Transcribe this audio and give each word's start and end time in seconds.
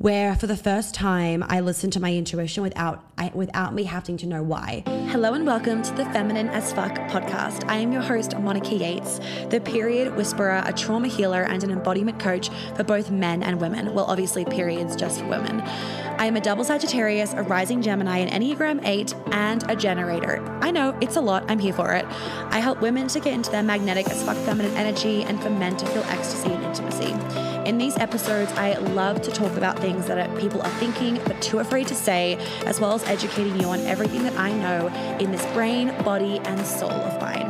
where 0.00 0.34
for 0.34 0.46
the 0.46 0.56
first 0.56 0.94
time 0.94 1.44
I 1.46 1.60
listened 1.60 1.92
to 1.92 2.00
my 2.00 2.14
intuition 2.14 2.62
without 2.62 3.04
I, 3.18 3.30
without 3.34 3.74
me 3.74 3.84
having 3.84 4.16
to 4.16 4.26
know 4.26 4.42
why. 4.42 4.82
Hello 5.10 5.34
and 5.34 5.44
welcome 5.44 5.82
to 5.82 5.92
the 5.92 6.06
Feminine 6.06 6.48
as 6.48 6.72
Fuck 6.72 6.94
podcast. 7.10 7.68
I 7.68 7.76
am 7.76 7.92
your 7.92 8.00
host, 8.00 8.34
Monica 8.38 8.74
Yates, 8.74 9.20
the 9.50 9.60
period 9.60 10.16
whisperer, 10.16 10.62
a 10.64 10.72
trauma 10.72 11.08
healer, 11.08 11.42
and 11.42 11.62
an 11.62 11.70
embodiment 11.70 12.18
coach 12.18 12.48
for 12.76 12.82
both 12.82 13.10
men 13.10 13.42
and 13.42 13.60
women. 13.60 13.92
Well, 13.92 14.06
obviously, 14.06 14.46
periods 14.46 14.96
just 14.96 15.20
for 15.20 15.26
women. 15.26 15.60
I 15.60 16.24
am 16.24 16.36
a 16.36 16.40
double 16.40 16.64
Sagittarius, 16.64 17.34
a 17.34 17.42
rising 17.42 17.82
Gemini, 17.82 18.20
an 18.20 18.42
Enneagram 18.42 18.80
8, 18.82 19.14
and 19.32 19.70
a 19.70 19.76
generator. 19.76 20.42
I 20.62 20.70
know 20.70 20.96
it's 21.02 21.16
a 21.16 21.20
lot, 21.20 21.44
I'm 21.50 21.58
here 21.58 21.74
for 21.74 21.92
it. 21.92 22.06
I 22.06 22.60
help 22.60 22.80
women 22.80 23.08
to 23.08 23.20
get 23.20 23.34
into 23.34 23.50
their 23.50 23.62
magnetic 23.62 24.08
as 24.08 24.22
fuck 24.22 24.38
feminine 24.46 24.74
energy 24.78 25.24
and 25.24 25.42
for 25.42 25.50
men 25.50 25.76
to 25.76 25.84
feel 25.88 26.04
ecstasy 26.04 26.52
and 26.52 26.64
intimacy. 26.64 27.49
In 27.66 27.76
these 27.76 27.98
episodes, 27.98 28.50
I 28.52 28.72
love 28.78 29.20
to 29.20 29.30
talk 29.30 29.54
about 29.58 29.78
things 29.78 30.06
that 30.06 30.38
people 30.38 30.62
are 30.62 30.70
thinking 30.78 31.20
but 31.26 31.42
too 31.42 31.58
afraid 31.58 31.86
to 31.88 31.94
say, 31.94 32.36
as 32.64 32.80
well 32.80 32.94
as 32.94 33.04
educating 33.04 33.60
you 33.60 33.66
on 33.66 33.80
everything 33.80 34.22
that 34.22 34.34
I 34.38 34.50
know 34.50 34.86
in 35.18 35.30
this 35.30 35.44
brain, 35.52 35.88
body, 36.02 36.38
and 36.38 36.66
soul 36.66 36.90
of 36.90 37.20
mine. 37.20 37.46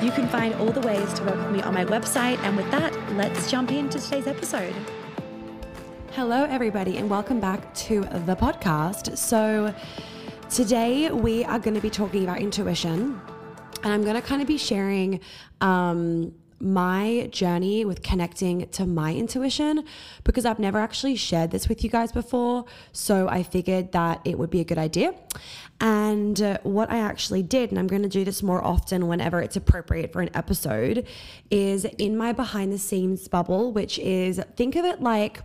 You 0.00 0.12
can 0.12 0.28
find 0.28 0.54
all 0.54 0.70
the 0.70 0.80
ways 0.86 1.12
to 1.14 1.24
work 1.24 1.34
with 1.34 1.50
me 1.50 1.60
on 1.62 1.74
my 1.74 1.84
website. 1.84 2.38
And 2.44 2.56
with 2.56 2.70
that, 2.70 2.94
let's 3.14 3.50
jump 3.50 3.72
into 3.72 3.98
today's 3.98 4.28
episode. 4.28 4.74
Hello, 6.12 6.44
everybody, 6.44 6.96
and 6.96 7.10
welcome 7.10 7.40
back 7.40 7.74
to 7.74 8.02
the 8.02 8.36
podcast. 8.36 9.18
So, 9.18 9.74
today 10.48 11.10
we 11.10 11.44
are 11.44 11.58
going 11.58 11.74
to 11.74 11.80
be 11.80 11.90
talking 11.90 12.22
about 12.22 12.38
intuition, 12.38 13.20
and 13.82 13.92
I'm 13.92 14.04
going 14.04 14.14
to 14.14 14.22
kind 14.22 14.40
of 14.40 14.46
be 14.46 14.56
sharing 14.56 15.18
um, 15.60 16.32
my 16.60 17.28
journey 17.30 17.84
with 17.84 18.02
connecting 18.02 18.68
to 18.70 18.86
my 18.86 19.14
intuition 19.14 19.84
because 20.24 20.44
I've 20.44 20.58
never 20.58 20.78
actually 20.78 21.16
shared 21.16 21.50
this 21.50 21.68
with 21.68 21.84
you 21.84 21.90
guys 21.90 22.12
before. 22.12 22.64
So, 22.92 23.28
I 23.28 23.42
figured 23.42 23.92
that 23.92 24.20
it 24.24 24.38
would 24.38 24.50
be 24.50 24.60
a 24.60 24.64
good 24.64 24.78
idea. 24.78 25.14
And 25.80 26.40
uh, 26.40 26.58
what 26.64 26.90
I 26.90 26.98
actually 26.98 27.42
did, 27.42 27.70
and 27.70 27.78
I'm 27.78 27.86
going 27.86 28.02
to 28.02 28.08
do 28.08 28.24
this 28.24 28.42
more 28.42 28.64
often 28.64 29.06
whenever 29.06 29.40
it's 29.40 29.56
appropriate 29.56 30.12
for 30.12 30.20
an 30.20 30.30
episode, 30.34 31.06
is 31.50 31.84
in 31.84 32.16
my 32.16 32.32
behind 32.32 32.72
the 32.72 32.78
scenes 32.78 33.28
bubble, 33.28 33.72
which 33.72 33.98
is 34.00 34.40
think 34.56 34.74
of 34.74 34.84
it 34.84 35.00
like 35.00 35.42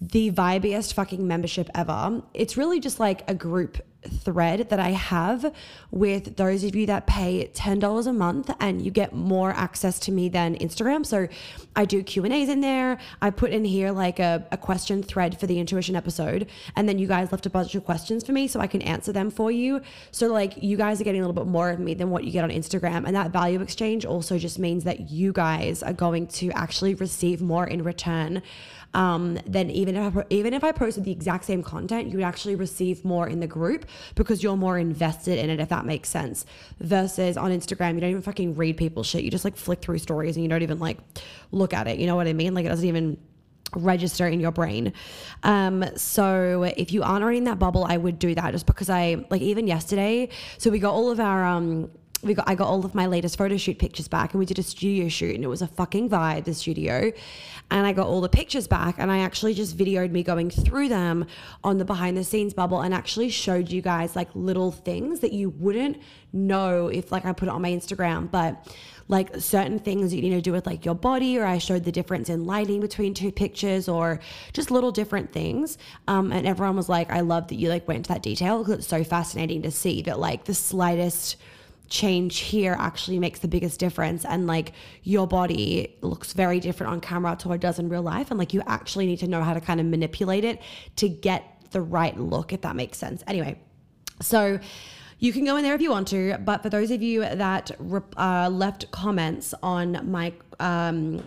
the 0.00 0.30
vibiest 0.30 0.94
fucking 0.94 1.26
membership 1.26 1.68
ever. 1.74 2.22
It's 2.32 2.56
really 2.56 2.80
just 2.80 3.00
like 3.00 3.28
a 3.28 3.34
group 3.34 3.78
thread 4.08 4.70
that 4.70 4.80
I 4.80 4.90
have 4.90 5.52
with 5.90 6.36
those 6.36 6.64
of 6.64 6.74
you 6.74 6.86
that 6.86 7.06
pay 7.06 7.50
$10 7.52 8.06
a 8.06 8.12
month 8.12 8.50
and 8.60 8.82
you 8.82 8.90
get 8.90 9.12
more 9.12 9.50
access 9.50 9.98
to 10.00 10.12
me 10.12 10.28
than 10.28 10.56
Instagram. 10.56 11.04
So 11.04 11.28
I 11.76 11.84
do 11.84 12.02
Q&As 12.02 12.48
in 12.48 12.60
there. 12.60 12.98
I 13.20 13.30
put 13.30 13.50
in 13.50 13.64
here 13.64 13.92
like 13.92 14.18
a, 14.18 14.46
a 14.50 14.56
question 14.56 15.02
thread 15.02 15.38
for 15.38 15.46
the 15.46 15.58
intuition 15.58 15.96
episode 15.96 16.48
and 16.76 16.88
then 16.88 16.98
you 16.98 17.06
guys 17.06 17.30
left 17.30 17.46
a 17.46 17.50
bunch 17.50 17.74
of 17.74 17.84
questions 17.84 18.24
for 18.24 18.32
me 18.32 18.48
so 18.48 18.60
I 18.60 18.66
can 18.66 18.82
answer 18.82 19.12
them 19.12 19.30
for 19.30 19.50
you. 19.50 19.82
So 20.10 20.28
like 20.28 20.62
you 20.62 20.76
guys 20.76 21.00
are 21.00 21.04
getting 21.04 21.20
a 21.20 21.26
little 21.26 21.44
bit 21.44 21.50
more 21.50 21.70
of 21.70 21.78
me 21.78 21.94
than 21.94 22.10
what 22.10 22.24
you 22.24 22.32
get 22.32 22.44
on 22.44 22.50
Instagram 22.50 23.06
and 23.06 23.14
that 23.14 23.30
value 23.30 23.60
exchange 23.60 24.04
also 24.04 24.38
just 24.38 24.58
means 24.58 24.84
that 24.84 25.10
you 25.10 25.32
guys 25.32 25.82
are 25.82 25.92
going 25.92 26.26
to 26.28 26.50
actually 26.52 26.94
receive 26.94 27.42
more 27.42 27.66
in 27.66 27.82
return 27.82 28.42
um, 28.92 29.38
even 29.54 29.96
if 29.96 30.16
I, 30.16 30.24
even 30.30 30.52
if 30.52 30.64
I 30.64 30.72
posted 30.72 31.04
the 31.04 31.12
exact 31.12 31.44
same 31.44 31.62
content, 31.62 32.08
you 32.08 32.18
would 32.18 32.24
actually 32.24 32.56
receive 32.56 33.04
more 33.04 33.28
in 33.28 33.40
the 33.40 33.46
group 33.46 33.86
because 34.14 34.42
you're 34.42 34.56
more 34.56 34.78
invested 34.78 35.38
in 35.38 35.50
it, 35.50 35.60
if 35.60 35.68
that 35.68 35.84
makes 35.84 36.08
sense. 36.08 36.46
Versus 36.80 37.36
on 37.36 37.50
Instagram, 37.50 37.94
you 37.94 38.00
don't 38.00 38.10
even 38.10 38.22
fucking 38.22 38.56
read 38.56 38.76
people's 38.76 39.06
shit. 39.06 39.24
You 39.24 39.30
just 39.30 39.44
like 39.44 39.56
flick 39.56 39.80
through 39.80 39.98
stories 39.98 40.36
and 40.36 40.42
you 40.44 40.48
don't 40.48 40.62
even 40.62 40.78
like 40.78 40.98
look 41.52 41.74
at 41.74 41.86
it. 41.86 41.98
You 41.98 42.06
know 42.06 42.16
what 42.16 42.26
I 42.26 42.32
mean? 42.32 42.54
Like 42.54 42.66
it 42.66 42.68
doesn't 42.68 42.86
even 42.86 43.18
register 43.76 44.26
in 44.26 44.40
your 44.40 44.52
brain. 44.52 44.92
Um, 45.42 45.84
so 45.96 46.64
if 46.64 46.92
you 46.92 47.02
aren't 47.02 47.22
already 47.22 47.38
in 47.38 47.44
that 47.44 47.58
bubble, 47.58 47.84
I 47.84 47.96
would 47.96 48.18
do 48.18 48.34
that 48.34 48.52
just 48.52 48.66
because 48.66 48.90
I 48.90 49.24
like 49.30 49.42
even 49.42 49.66
yesterday. 49.66 50.28
So 50.58 50.70
we 50.70 50.78
got 50.78 50.92
all 50.92 51.10
of 51.10 51.20
our 51.20 51.44
um 51.44 51.90
we 52.22 52.34
got 52.34 52.48
I 52.48 52.54
got 52.54 52.68
all 52.68 52.84
of 52.84 52.94
my 52.94 53.06
latest 53.06 53.38
photo 53.38 53.56
shoot 53.56 53.78
pictures 53.78 54.08
back 54.08 54.32
and 54.32 54.38
we 54.38 54.46
did 54.46 54.58
a 54.58 54.62
studio 54.62 55.08
shoot 55.08 55.34
and 55.34 55.44
it 55.44 55.48
was 55.48 55.62
a 55.62 55.66
fucking 55.66 56.10
vibe 56.10 56.44
the 56.44 56.54
studio. 56.54 57.12
And 57.70 57.86
I 57.86 57.92
got 57.92 58.08
all 58.08 58.20
the 58.20 58.28
pictures 58.28 58.66
back 58.66 58.96
and 58.98 59.10
I 59.10 59.18
actually 59.18 59.54
just 59.54 59.76
videoed 59.76 60.10
me 60.10 60.22
going 60.22 60.50
through 60.50 60.88
them 60.88 61.26
on 61.62 61.78
the 61.78 61.84
behind 61.84 62.16
the 62.16 62.24
scenes 62.24 62.52
bubble 62.52 62.80
and 62.80 62.92
actually 62.92 63.30
showed 63.30 63.70
you 63.70 63.80
guys 63.80 64.16
like 64.16 64.28
little 64.34 64.72
things 64.72 65.20
that 65.20 65.32
you 65.32 65.50
wouldn't 65.50 65.98
know 66.32 66.88
if 66.88 67.10
like 67.10 67.24
I 67.24 67.32
put 67.32 67.48
it 67.48 67.52
on 67.52 67.62
my 67.62 67.70
Instagram. 67.70 68.30
But 68.30 68.66
like 69.08 69.34
certain 69.40 69.78
things 69.78 70.14
you 70.14 70.22
need 70.22 70.30
to 70.30 70.40
do 70.40 70.52
with 70.52 70.66
like 70.66 70.84
your 70.84 70.94
body 70.94 71.38
or 71.38 71.44
I 71.44 71.58
showed 71.58 71.84
the 71.84 71.92
difference 71.92 72.28
in 72.28 72.44
lighting 72.44 72.80
between 72.80 73.12
two 73.12 73.32
pictures 73.32 73.88
or 73.88 74.20
just 74.52 74.70
little 74.70 74.92
different 74.92 75.32
things. 75.32 75.78
Um, 76.06 76.32
and 76.32 76.46
everyone 76.46 76.76
was 76.76 76.88
like 76.88 77.10
I 77.10 77.20
love 77.20 77.48
that 77.48 77.56
you 77.56 77.68
like 77.68 77.88
went 77.88 77.98
into 77.98 78.08
that 78.08 78.22
detail 78.22 78.58
because 78.58 78.80
it's 78.80 78.88
so 78.88 79.02
fascinating 79.04 79.62
to 79.62 79.70
see 79.70 80.02
that 80.02 80.18
like 80.20 80.44
the 80.44 80.54
slightest 80.54 81.36
change 81.90 82.38
here 82.38 82.76
actually 82.78 83.18
makes 83.18 83.40
the 83.40 83.48
biggest 83.48 83.78
difference. 83.78 84.24
And 84.24 84.46
like 84.46 84.72
your 85.02 85.26
body 85.26 85.96
looks 86.00 86.32
very 86.32 86.60
different 86.60 86.92
on 86.92 87.00
camera 87.00 87.36
to 87.40 87.48
what 87.48 87.56
it 87.56 87.60
does 87.60 87.78
in 87.78 87.88
real 87.88 88.02
life. 88.02 88.30
And 88.30 88.38
like 88.38 88.54
you 88.54 88.62
actually 88.66 89.06
need 89.06 89.18
to 89.18 89.26
know 89.26 89.42
how 89.42 89.52
to 89.52 89.60
kind 89.60 89.80
of 89.80 89.86
manipulate 89.86 90.44
it 90.44 90.62
to 90.96 91.08
get 91.08 91.44
the 91.72 91.82
right 91.82 92.18
look 92.18 92.52
if 92.52 92.62
that 92.62 92.74
makes 92.76 92.96
sense. 92.96 93.22
Anyway 93.26 93.58
so 94.20 94.58
you 95.18 95.32
can 95.32 95.44
go 95.44 95.56
in 95.56 95.62
there 95.62 95.74
if 95.74 95.80
you 95.80 95.90
want 95.90 96.08
to. 96.08 96.38
But 96.38 96.62
for 96.62 96.70
those 96.70 96.90
of 96.90 97.02
you 97.02 97.20
that 97.20 97.70
uh, 98.16 98.48
left 98.50 98.90
comments 98.90 99.54
on 99.62 100.10
my 100.10 100.32
um, 100.58 101.22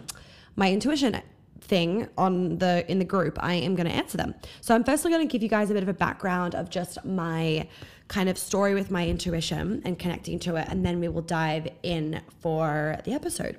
my 0.56 0.72
intuition 0.72 1.22
thing 1.62 2.09
on 2.18 2.57
the 2.57 2.85
in 2.91 3.00
the 3.00 3.06
group 3.06 3.38
i 3.41 3.53
am 3.53 3.74
going 3.74 3.88
to 3.88 3.94
answer 3.94 4.18
them. 4.18 4.35
So 4.62 4.75
i'm 4.75 4.84
firstly 4.84 5.12
going 5.12 5.25
to 5.25 5.31
give 5.31 5.41
you 5.41 5.50
guys 5.50 5.69
a 5.69 5.74
bit 5.74 5.81
of 5.81 5.90
a 5.90 5.94
background 5.94 6.56
of 6.56 6.69
just 6.69 7.03
my 7.06 7.68
kind 8.07 8.29
of 8.29 8.37
story 8.37 8.73
with 8.73 8.91
my 8.91 9.07
intuition 9.07 9.81
and 9.85 9.97
connecting 9.97 10.39
to 10.39 10.55
it. 10.55 10.67
And 10.69 10.85
then 10.85 10.99
we 10.99 11.07
will 11.07 11.21
dive 11.21 11.67
in 11.81 12.21
for 12.39 12.97
the 13.05 13.13
episode. 13.13 13.57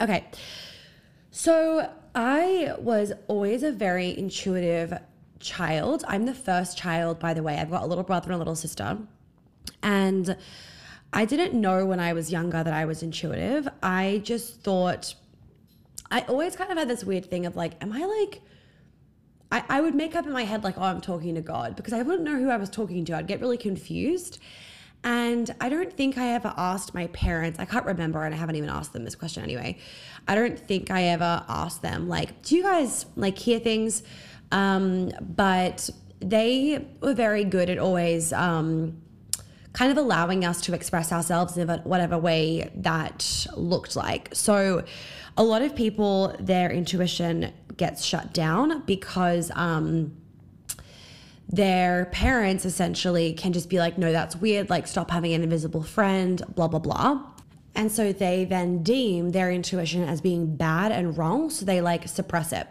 Okay. 0.00 0.26
So 1.30 1.90
I 2.14 2.74
was 2.78 3.12
always 3.28 3.62
a 3.62 3.72
very 3.72 4.16
intuitive 4.16 4.98
child. 5.40 6.04
I'm 6.06 6.26
the 6.26 6.34
first 6.34 6.76
child, 6.76 7.18
by 7.18 7.34
the 7.34 7.42
way. 7.42 7.56
I've 7.58 7.70
got 7.70 7.82
a 7.82 7.86
little 7.86 8.04
brother 8.04 8.26
and 8.26 8.34
a 8.34 8.38
little 8.38 8.56
sister. 8.56 8.98
And 9.82 10.36
I 11.12 11.24
didn't 11.24 11.58
know 11.58 11.84
when 11.86 12.00
I 12.00 12.12
was 12.12 12.30
younger 12.30 12.62
that 12.62 12.72
I 12.72 12.84
was 12.84 13.02
intuitive. 13.02 13.68
I 13.82 14.22
just 14.24 14.62
thought, 14.62 15.14
I 16.10 16.22
always 16.22 16.56
kind 16.56 16.70
of 16.70 16.78
had 16.78 16.88
this 16.88 17.04
weird 17.04 17.26
thing 17.26 17.46
of 17.46 17.56
like, 17.56 17.82
am 17.82 17.92
I 17.92 18.04
like, 18.04 18.42
I, 19.52 19.62
I 19.68 19.80
would 19.82 19.94
make 19.94 20.16
up 20.16 20.26
in 20.26 20.32
my 20.32 20.44
head 20.44 20.64
like, 20.64 20.78
oh, 20.78 20.82
I'm 20.82 21.02
talking 21.02 21.34
to 21.34 21.42
God 21.42 21.76
because 21.76 21.92
I 21.92 22.02
wouldn't 22.02 22.24
know 22.24 22.38
who 22.38 22.48
I 22.48 22.56
was 22.56 22.70
talking 22.70 23.04
to. 23.04 23.16
I'd 23.16 23.26
get 23.26 23.40
really 23.40 23.58
confused. 23.58 24.40
And 25.04 25.54
I 25.60 25.68
don't 25.68 25.92
think 25.92 26.16
I 26.16 26.28
ever 26.28 26.54
asked 26.56 26.94
my 26.94 27.08
parents, 27.08 27.58
I 27.58 27.64
can't 27.64 27.84
remember, 27.84 28.24
and 28.24 28.34
I 28.34 28.38
haven't 28.38 28.54
even 28.56 28.70
asked 28.70 28.92
them 28.92 29.04
this 29.04 29.16
question 29.16 29.42
anyway. 29.42 29.78
I 30.26 30.34
don't 30.36 30.58
think 30.58 30.90
I 30.90 31.04
ever 31.04 31.44
asked 31.48 31.82
them, 31.82 32.08
like, 32.08 32.42
do 32.42 32.56
you 32.56 32.62
guys 32.62 33.04
like 33.16 33.36
hear 33.36 33.58
things? 33.58 34.04
Um, 34.52 35.10
but 35.20 35.90
they 36.20 36.86
were 37.00 37.14
very 37.14 37.44
good 37.44 37.68
at 37.68 37.78
always 37.78 38.32
um, 38.32 39.02
kind 39.72 39.90
of 39.90 39.98
allowing 39.98 40.44
us 40.44 40.60
to 40.62 40.74
express 40.74 41.12
ourselves 41.12 41.56
in 41.58 41.68
whatever 41.68 42.16
way 42.16 42.70
that 42.76 43.46
looked 43.56 43.96
like. 43.96 44.28
So, 44.32 44.84
a 45.36 45.42
lot 45.42 45.62
of 45.62 45.74
people, 45.74 46.34
their 46.38 46.70
intuition 46.70 47.52
gets 47.76 48.04
shut 48.04 48.32
down 48.34 48.82
because 48.86 49.50
um, 49.54 50.16
their 51.48 52.06
parents 52.12 52.64
essentially 52.64 53.32
can 53.32 53.52
just 53.52 53.68
be 53.68 53.78
like, 53.78 53.98
no, 53.98 54.12
that's 54.12 54.36
weird, 54.36 54.70
like, 54.70 54.86
stop 54.86 55.10
having 55.10 55.32
an 55.32 55.42
invisible 55.42 55.82
friend, 55.82 56.42
blah, 56.54 56.68
blah, 56.68 56.78
blah. 56.78 57.26
And 57.74 57.90
so 57.90 58.12
they 58.12 58.44
then 58.44 58.82
deem 58.82 59.30
their 59.30 59.50
intuition 59.50 60.04
as 60.04 60.20
being 60.20 60.56
bad 60.56 60.92
and 60.92 61.16
wrong. 61.16 61.48
So 61.50 61.64
they 61.64 61.80
like 61.80 62.06
suppress 62.06 62.52
it. 62.52 62.66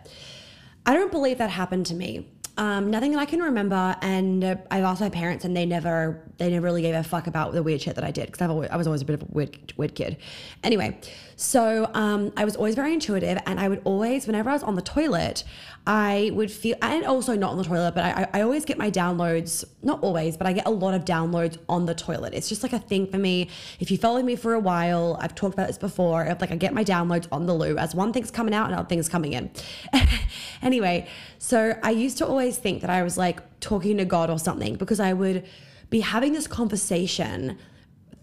I 0.86 0.94
don't 0.94 1.12
believe 1.12 1.40
that 1.40 1.50
happened 1.50 1.88
to 1.88 1.96
me. 1.96 2.28
Um, 2.58 2.92
nothing 2.92 3.12
that 3.12 3.20
I 3.20 3.26
can 3.26 3.40
remember, 3.40 3.96
and 4.02 4.44
uh, 4.44 4.56
I've 4.70 4.84
asked 4.84 5.02
my 5.02 5.10
parents, 5.10 5.46
and 5.46 5.56
they 5.56 5.66
never, 5.66 6.22
they 6.38 6.50
never 6.50 6.66
really 6.66 6.82
gave 6.82 6.94
a 6.94 7.04
fuck 7.04 7.28
about 7.28 7.54
the 7.54 7.64
weird 7.64 7.82
shit 7.82 7.96
that 7.96 8.04
I 8.04 8.12
did 8.12 8.26
because 8.26 8.42
I 8.42 8.76
was 8.76 8.88
always 8.88 9.02
a 9.02 9.06
bit 9.06 9.14
of 9.14 9.24
a 9.24 9.32
weird, 9.32 9.74
weird 9.78 9.96
kid. 9.96 10.18
Anyway, 10.64 11.00
so 11.38 11.90
um, 11.94 12.32
I 12.36 12.44
was 12.44 12.56
always 12.58 12.76
very 12.76 12.94
intuitive, 12.94 13.40
and 13.46 13.60
I 13.60 13.70
would 13.70 13.82
always, 13.86 14.28
whenever 14.28 14.50
I 14.50 14.54
was 14.54 14.64
on 14.64 14.76
the 14.76 14.82
toilet, 14.82 15.44
I 15.88 16.30
would 16.34 16.52
feel, 16.52 16.76
and 16.82 17.04
also 17.06 17.36
not 17.36 17.52
on 17.52 17.58
the 17.58 17.64
toilet, 17.64 17.96
but 17.96 18.04
I, 18.04 18.28
I 18.34 18.42
always 18.42 18.66
get 18.66 18.78
my 18.78 18.92
downloads, 18.92 19.66
not 19.82 20.04
always, 20.04 20.38
but 20.38 20.46
I 20.46 20.54
get 20.54 20.68
a 20.68 20.70
lot 20.70 20.94
of 20.94 21.06
downloads 21.06 21.58
on 21.68 21.88
the 21.88 21.96
toilet. 21.96 22.36
It's 22.36 22.48
just 22.48 22.62
like 22.62 22.72
a 22.72 22.80
thing 22.80 23.08
for 23.08 23.18
me. 23.18 23.50
If 23.80 23.90
you 23.90 23.98
follow 23.98 24.22
me 24.22 24.36
for 24.36 24.54
a 24.54 24.60
while, 24.60 25.18
I've 25.20 25.34
talked 25.34 25.56
about 25.56 25.68
this 25.68 25.80
before. 25.80 26.26
Like 26.40 26.52
I 26.52 26.56
get 26.56 26.74
my 26.74 26.84
downloads 26.84 27.28
on 27.32 27.48
the 27.48 27.54
loo 27.56 27.78
as 27.78 27.96
one 27.96 28.14
thing's 28.14 28.30
coming 28.30 28.54
out, 28.54 28.68
another 28.68 28.88
thing's 28.88 29.10
coming 29.10 29.34
in. 29.34 29.50
anyway, 30.62 31.08
so 31.40 31.76
I 31.82 31.90
used 31.92 32.20
to 32.20 32.28
always 32.28 32.58
think 32.60 32.82
that 32.82 32.92
I 32.92 33.02
was 33.02 33.18
like 33.18 33.42
talking 33.60 33.98
to 33.98 34.06
God 34.06 34.30
or 34.30 34.38
something 34.38 34.76
because 34.76 35.00
I 35.00 35.14
would 35.14 35.48
be 35.90 36.02
having 36.02 36.34
this 36.34 36.46
conversation 36.46 37.58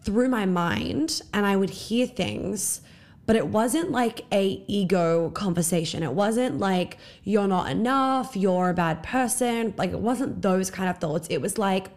through 0.04 0.28
my 0.28 0.46
mind 0.46 1.22
and 1.34 1.44
I 1.44 1.56
would 1.56 1.70
hear 1.70 2.06
things 2.06 2.82
but 3.28 3.36
it 3.36 3.48
wasn't 3.48 3.90
like 3.90 4.24
a 4.32 4.64
ego 4.68 5.28
conversation. 5.28 6.02
It 6.02 6.14
wasn't 6.14 6.58
like 6.58 6.96
you're 7.24 7.46
not 7.46 7.70
enough, 7.70 8.34
you're 8.34 8.70
a 8.70 8.74
bad 8.74 9.02
person. 9.02 9.74
Like 9.76 9.90
it 9.90 10.00
wasn't 10.00 10.40
those 10.40 10.70
kind 10.70 10.88
of 10.88 10.96
thoughts. 10.96 11.28
It 11.28 11.42
was 11.42 11.58
like, 11.58 11.90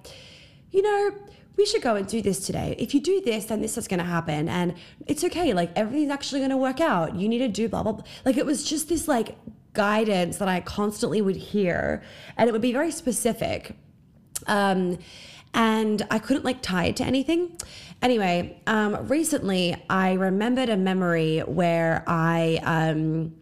you 0.72 0.82
know, 0.82 1.12
we 1.56 1.66
should 1.66 1.82
go 1.82 1.96
and 1.96 2.06
do 2.06 2.22
this 2.22 2.46
today. 2.46 2.76
If 2.78 2.94
you 2.94 3.00
do 3.00 3.22
this, 3.22 3.46
then 3.46 3.62
this 3.62 3.78
is 3.78 3.88
going 3.88 4.00
to 4.00 4.06
happen. 4.06 4.50
And 4.50 4.74
it's 5.08 5.24
okay. 5.24 5.54
Like 5.54 5.72
everything's 5.78 6.12
actually 6.12 6.42
going 6.42 6.50
to 6.50 6.58
work 6.58 6.82
out. 6.82 7.16
You 7.16 7.30
need 7.30 7.40
to 7.40 7.48
do 7.48 7.70
blah, 7.70 7.84
blah, 7.84 7.94
blah. 7.94 8.04
Like 8.26 8.36
it 8.36 8.46
was 8.46 8.66
just 8.66 8.90
this 8.90 9.08
like 9.08 9.38
guidance 9.72 10.36
that 10.40 10.50
I 10.50 10.60
constantly 10.60 11.22
would 11.22 11.38
hear. 11.38 12.04
And 12.36 12.50
it 12.50 12.52
would 12.52 12.62
be 12.62 12.74
very 12.74 12.92
specific. 12.92 13.78
Um, 14.48 14.98
and 15.54 16.06
I 16.10 16.20
couldn't 16.20 16.46
like 16.46 16.62
tie 16.62 16.86
it 16.86 16.96
to 16.98 17.04
anything. 17.04 17.58
Anyway, 18.02 18.62
um, 18.68 19.08
recently 19.08 19.76
I 19.90 20.14
remembered 20.14 20.70
a 20.70 20.78
memory 20.78 21.40
where 21.40 22.04
I, 22.08 22.60
um, 22.64 23.34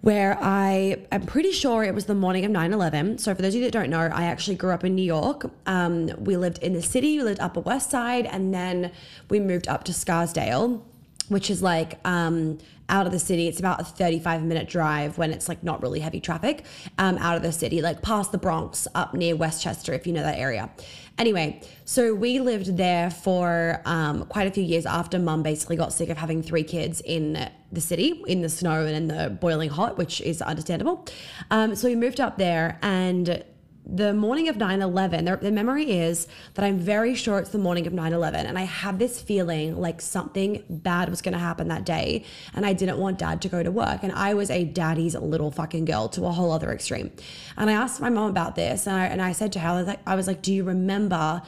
where 0.00 0.36
I 0.40 1.06
am 1.12 1.26
pretty 1.26 1.52
sure 1.52 1.84
it 1.84 1.94
was 1.94 2.06
the 2.06 2.14
morning 2.14 2.44
of 2.44 2.50
9 2.50 2.72
11. 2.72 3.18
So, 3.18 3.34
for 3.34 3.42
those 3.42 3.54
of 3.54 3.60
you 3.60 3.66
that 3.66 3.72
don't 3.72 3.90
know, 3.90 4.00
I 4.00 4.24
actually 4.24 4.56
grew 4.56 4.72
up 4.72 4.84
in 4.84 4.94
New 4.96 5.04
York. 5.04 5.50
Um, 5.66 6.10
we 6.18 6.36
lived 6.36 6.58
in 6.58 6.72
the 6.72 6.82
city, 6.82 7.18
we 7.18 7.24
lived 7.24 7.40
Upper 7.40 7.60
West 7.60 7.90
Side, 7.90 8.26
and 8.26 8.52
then 8.52 8.90
we 9.28 9.38
moved 9.38 9.68
up 9.68 9.84
to 9.84 9.92
Scarsdale, 9.92 10.84
which 11.28 11.50
is 11.50 11.62
like 11.62 12.00
um, 12.04 12.58
out 12.92 13.06
of 13.06 13.12
the 13.12 13.18
city. 13.18 13.48
It's 13.48 13.58
about 13.58 13.80
a 13.80 13.84
35 13.84 14.44
minute 14.44 14.68
drive 14.68 15.18
when 15.18 15.32
it's 15.32 15.48
like 15.48 15.64
not 15.64 15.82
really 15.82 15.98
heavy 15.98 16.20
traffic 16.20 16.64
um, 16.98 17.18
out 17.18 17.36
of 17.36 17.42
the 17.42 17.50
city, 17.50 17.80
like 17.80 18.02
past 18.02 18.30
the 18.30 18.38
Bronx, 18.38 18.86
up 18.94 19.14
near 19.14 19.34
Westchester, 19.34 19.92
if 19.94 20.06
you 20.06 20.12
know 20.12 20.22
that 20.22 20.38
area. 20.38 20.70
Anyway, 21.18 21.60
so 21.84 22.14
we 22.14 22.38
lived 22.38 22.76
there 22.76 23.10
for 23.10 23.82
um, 23.84 24.24
quite 24.26 24.46
a 24.46 24.50
few 24.50 24.62
years 24.62 24.86
after 24.86 25.18
mum 25.18 25.42
basically 25.42 25.76
got 25.76 25.92
sick 25.92 26.08
of 26.08 26.16
having 26.16 26.42
three 26.42 26.62
kids 26.62 27.00
in 27.02 27.50
the 27.70 27.80
city, 27.80 28.22
in 28.26 28.42
the 28.42 28.48
snow 28.48 28.86
and 28.86 28.96
in 28.96 29.08
the 29.08 29.30
boiling 29.30 29.70
hot, 29.70 29.98
which 29.98 30.20
is 30.20 30.40
understandable. 30.42 31.06
Um, 31.50 31.74
so 31.74 31.88
we 31.88 31.96
moved 31.96 32.20
up 32.20 32.38
there 32.38 32.78
and 32.82 33.44
the 33.84 34.14
morning 34.14 34.48
of 34.48 34.56
9 34.56 34.80
11, 34.80 35.24
the, 35.24 35.50
memory 35.50 35.90
is 35.90 36.28
that 36.54 36.64
I'm 36.64 36.78
very 36.78 37.14
sure 37.14 37.38
it's 37.38 37.50
the 37.50 37.58
morning 37.58 37.86
of 37.86 37.92
9 37.92 38.12
11. 38.12 38.46
And 38.46 38.58
I 38.58 38.62
have 38.62 38.98
this 38.98 39.20
feeling 39.20 39.76
like 39.76 40.00
something 40.00 40.62
bad 40.68 41.08
was 41.08 41.20
going 41.20 41.32
to 41.32 41.38
happen 41.38 41.68
that 41.68 41.84
day. 41.84 42.24
And 42.54 42.64
I 42.64 42.74
didn't 42.74 42.98
want 42.98 43.18
dad 43.18 43.42
to 43.42 43.48
go 43.48 43.62
to 43.62 43.70
work. 43.70 44.02
And 44.02 44.12
I 44.12 44.34
was 44.34 44.50
a 44.50 44.64
daddy's 44.64 45.14
little 45.14 45.50
fucking 45.50 45.84
girl 45.84 46.08
to 46.10 46.26
a 46.26 46.30
whole 46.30 46.52
other 46.52 46.70
extreme. 46.70 47.10
And 47.56 47.68
I 47.68 47.72
asked 47.72 48.00
my 48.00 48.10
mom 48.10 48.30
about 48.30 48.54
this. 48.54 48.86
And 48.86 48.96
I, 48.96 49.06
and 49.06 49.20
I 49.20 49.32
said 49.32 49.52
to 49.54 49.58
her, 49.58 49.68
I 49.68 49.76
was 49.76 49.86
like, 49.86 50.00
I 50.06 50.14
was 50.14 50.26
like 50.26 50.42
Do 50.42 50.52
you 50.52 50.64
remember 50.64 51.42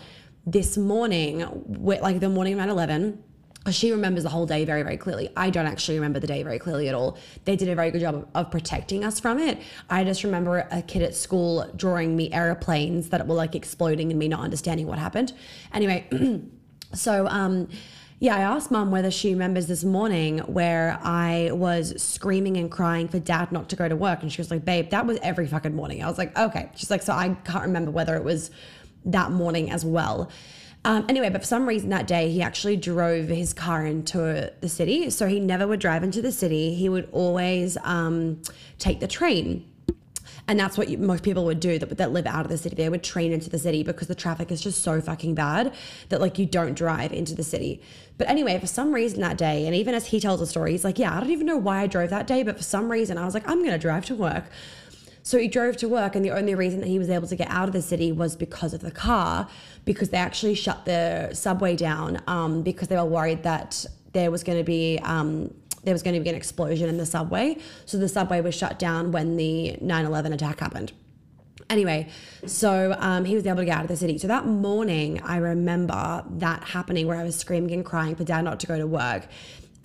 this 0.46 0.76
morning, 0.76 1.46
like 1.80 2.20
the 2.20 2.28
morning 2.28 2.54
of 2.54 2.58
9 2.58 3.18
11? 3.64 3.72
she 3.72 3.90
remembers 3.92 4.22
the 4.22 4.28
whole 4.28 4.46
day 4.46 4.64
very, 4.64 4.82
very 4.82 4.96
clearly. 4.96 5.30
I 5.36 5.50
don't 5.50 5.66
actually 5.66 5.96
remember 5.96 6.20
the 6.20 6.26
day 6.26 6.42
very 6.42 6.58
clearly 6.58 6.88
at 6.88 6.94
all. 6.94 7.18
They 7.44 7.56
did 7.56 7.68
a 7.68 7.74
very 7.74 7.90
good 7.90 8.00
job 8.00 8.28
of, 8.34 8.50
protecting 8.50 9.04
us 9.04 9.18
from 9.18 9.38
it. 9.38 9.60
I 9.90 10.04
just 10.04 10.24
remember 10.24 10.66
a 10.70 10.82
kid 10.82 11.02
at 11.02 11.14
school 11.14 11.70
drawing 11.76 12.16
me 12.16 12.32
airplanes 12.32 13.08
that 13.10 13.26
were 13.26 13.34
like 13.34 13.54
exploding 13.54 14.10
and 14.10 14.18
me 14.18 14.28
not 14.28 14.40
understanding 14.40 14.86
what 14.86 14.98
happened. 14.98 15.32
Anyway, 15.72 16.06
so 16.94 17.26
um, 17.28 17.68
yeah, 18.20 18.36
I 18.36 18.40
asked 18.40 18.70
mom 18.70 18.90
whether 18.90 19.10
she 19.10 19.32
remembers 19.32 19.66
this 19.66 19.84
morning 19.84 20.38
where 20.40 20.98
I 21.02 21.50
was 21.52 22.00
screaming 22.02 22.56
and 22.56 22.70
crying 22.70 23.08
for 23.08 23.18
dad 23.18 23.50
not 23.50 23.68
to 23.70 23.76
go 23.76 23.88
to 23.88 23.96
work. 23.96 24.22
And 24.22 24.32
she 24.32 24.40
was 24.40 24.50
like, 24.50 24.64
babe, 24.64 24.90
that 24.90 25.04
was 25.04 25.18
every 25.22 25.46
fucking 25.46 25.74
morning. 25.74 26.02
I 26.02 26.08
was 26.08 26.16
like, 26.16 26.36
okay. 26.38 26.70
She's 26.74 26.90
like, 26.90 27.02
so 27.02 27.12
I 27.12 27.36
can't 27.44 27.64
remember 27.64 27.90
whether 27.90 28.14
it 28.14 28.24
was 28.24 28.50
that 29.06 29.32
morning 29.32 29.70
as 29.70 29.84
well. 29.84 30.30
Um, 30.86 31.06
anyway, 31.08 31.30
but 31.30 31.40
for 31.40 31.46
some 31.46 31.66
reason 31.66 31.88
that 31.90 32.06
day, 32.06 32.30
he 32.30 32.42
actually 32.42 32.76
drove 32.76 33.28
his 33.28 33.54
car 33.54 33.86
into 33.86 34.52
the 34.60 34.68
city. 34.68 35.08
So 35.10 35.26
he 35.26 35.40
never 35.40 35.66
would 35.66 35.80
drive 35.80 36.02
into 36.02 36.20
the 36.20 36.32
city. 36.32 36.74
He 36.74 36.88
would 36.88 37.08
always 37.10 37.78
um, 37.84 38.42
take 38.78 39.00
the 39.00 39.08
train. 39.08 39.64
And 40.46 40.60
that's 40.60 40.76
what 40.76 40.88
you, 40.88 40.98
most 40.98 41.22
people 41.22 41.46
would 41.46 41.58
do 41.58 41.78
that, 41.78 41.96
that 41.96 42.12
live 42.12 42.26
out 42.26 42.44
of 42.44 42.50
the 42.50 42.58
city. 42.58 42.76
They 42.76 42.90
would 42.90 43.02
train 43.02 43.32
into 43.32 43.48
the 43.48 43.58
city 43.58 43.82
because 43.82 44.08
the 44.08 44.14
traffic 44.14 44.52
is 44.52 44.60
just 44.60 44.82
so 44.82 45.00
fucking 45.00 45.34
bad 45.34 45.72
that 46.10 46.20
like 46.20 46.38
you 46.38 46.44
don't 46.44 46.74
drive 46.74 47.14
into 47.14 47.34
the 47.34 47.42
city. 47.42 47.80
But 48.18 48.28
anyway, 48.28 48.58
for 48.58 48.66
some 48.66 48.94
reason 48.94 49.22
that 49.22 49.38
day, 49.38 49.66
and 49.66 49.74
even 49.74 49.94
as 49.94 50.06
he 50.06 50.20
tells 50.20 50.40
the 50.40 50.46
story, 50.46 50.72
he's 50.72 50.84
like, 50.84 50.98
yeah, 50.98 51.16
I 51.16 51.20
don't 51.20 51.30
even 51.30 51.46
know 51.46 51.56
why 51.56 51.80
I 51.80 51.86
drove 51.86 52.10
that 52.10 52.26
day, 52.26 52.42
but 52.42 52.58
for 52.58 52.62
some 52.62 52.92
reason 52.92 53.16
I 53.16 53.24
was 53.24 53.32
like, 53.32 53.48
I'm 53.48 53.60
going 53.60 53.72
to 53.72 53.78
drive 53.78 54.04
to 54.06 54.14
work. 54.14 54.44
So 55.24 55.38
he 55.38 55.48
drove 55.48 55.78
to 55.78 55.88
work, 55.88 56.14
and 56.14 56.22
the 56.22 56.32
only 56.32 56.54
reason 56.54 56.80
that 56.80 56.86
he 56.86 56.98
was 56.98 57.08
able 57.08 57.26
to 57.28 57.34
get 57.34 57.48
out 57.48 57.66
of 57.66 57.72
the 57.72 57.80
city 57.80 58.12
was 58.12 58.36
because 58.36 58.74
of 58.74 58.82
the 58.82 58.90
car, 58.90 59.48
because 59.86 60.10
they 60.10 60.18
actually 60.18 60.54
shut 60.54 60.84
the 60.84 61.30
subway 61.32 61.76
down 61.76 62.20
um, 62.26 62.62
because 62.62 62.88
they 62.88 62.96
were 62.96 63.06
worried 63.06 63.42
that 63.42 63.86
there 64.12 64.30
was 64.30 64.44
going 64.44 64.58
to 64.58 64.64
be. 64.64 65.00
Um, 65.02 65.52
there 65.82 65.92
was 65.92 66.02
going 66.02 66.14
to 66.14 66.20
be 66.20 66.30
an 66.30 66.34
explosion 66.34 66.88
in 66.88 66.96
the 66.96 67.04
subway. 67.04 67.58
So 67.84 67.98
the 67.98 68.08
subway 68.08 68.40
was 68.40 68.54
shut 68.54 68.78
down 68.78 69.12
when 69.12 69.36
the 69.36 69.76
9 69.82 70.06
11 70.06 70.32
attack 70.32 70.60
happened. 70.60 70.92
Anyway, 71.68 72.08
so 72.46 72.96
um, 72.98 73.26
he 73.26 73.34
was 73.34 73.46
able 73.46 73.58
to 73.58 73.66
get 73.66 73.76
out 73.76 73.82
of 73.82 73.88
the 73.88 73.96
city. 73.96 74.16
So 74.16 74.26
that 74.28 74.46
morning, 74.46 75.20
I 75.22 75.36
remember 75.36 76.24
that 76.38 76.64
happening 76.64 77.06
where 77.06 77.18
I 77.18 77.22
was 77.22 77.36
screaming 77.36 77.72
and 77.72 77.84
crying 77.84 78.16
for 78.16 78.24
dad 78.24 78.42
not 78.44 78.60
to 78.60 78.66
go 78.66 78.78
to 78.78 78.86
work. 78.86 79.28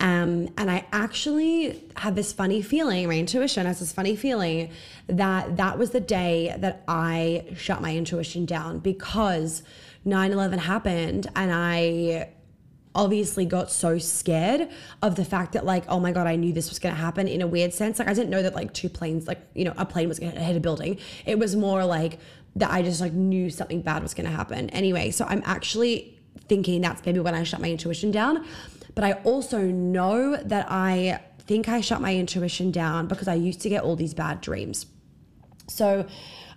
Um, 0.00 0.48
and 0.56 0.70
I 0.70 0.86
actually 0.92 1.82
had 1.96 2.16
this 2.16 2.32
funny 2.32 2.62
feeling, 2.62 3.06
my 3.06 3.18
intuition 3.18 3.66
has 3.66 3.80
this 3.80 3.92
funny 3.92 4.16
feeling 4.16 4.70
that 5.10 5.56
that 5.56 5.78
was 5.78 5.90
the 5.90 6.00
day 6.00 6.54
that 6.58 6.82
I 6.88 7.46
shut 7.56 7.80
my 7.80 7.94
intuition 7.96 8.46
down 8.46 8.78
because 8.78 9.62
9 10.04 10.32
11 10.32 10.58
happened 10.60 11.26
and 11.36 11.52
I 11.52 12.30
obviously 12.94 13.44
got 13.44 13.70
so 13.70 13.98
scared 13.98 14.68
of 15.00 15.14
the 15.14 15.24
fact 15.24 15.52
that 15.52 15.64
like 15.64 15.84
oh 15.88 16.00
my 16.00 16.10
god 16.10 16.26
i 16.26 16.34
knew 16.34 16.52
this 16.52 16.70
was 16.70 16.80
going 16.80 16.92
to 16.92 17.00
happen 17.00 17.28
in 17.28 17.40
a 17.40 17.46
weird 17.46 17.72
sense. 17.72 17.98
Like 17.98 18.08
i 18.08 18.14
didn't 18.14 18.30
know 18.30 18.42
that 18.42 18.54
like 18.54 18.74
two 18.74 18.88
planes 18.88 19.28
like 19.28 19.40
you 19.54 19.64
know 19.64 19.74
a 19.76 19.86
plane 19.86 20.08
was 20.08 20.18
going 20.18 20.32
to 20.32 20.40
hit 20.40 20.56
a 20.56 20.60
building. 20.60 20.98
It 21.24 21.38
was 21.38 21.54
more 21.54 21.84
like 21.84 22.18
that 22.56 22.70
i 22.70 22.82
just 22.82 23.00
like 23.00 23.12
knew 23.12 23.48
something 23.48 23.80
bad 23.80 24.02
was 24.02 24.14
going 24.14 24.28
to 24.28 24.36
happen. 24.36 24.70
Anyway 24.70 25.10
so 25.12 25.24
i'm 25.26 25.42
actually 25.44 26.18
thinking 26.48 26.80
that's 26.80 27.04
maybe 27.06 27.20
when 27.20 27.34
i 27.34 27.44
shut 27.44 27.60
my 27.60 27.70
intuition 27.70 28.10
down. 28.10 28.44
But 28.94 29.04
I 29.04 29.12
also 29.24 29.60
know 29.62 30.36
that 30.36 30.66
I 30.68 31.20
think 31.38 31.68
I 31.68 31.80
shut 31.80 32.00
my 32.00 32.14
intuition 32.14 32.70
down 32.70 33.06
because 33.06 33.28
I 33.28 33.34
used 33.34 33.60
to 33.62 33.68
get 33.68 33.82
all 33.82 33.96
these 33.96 34.14
bad 34.14 34.40
dreams. 34.40 34.86
So 35.70 36.06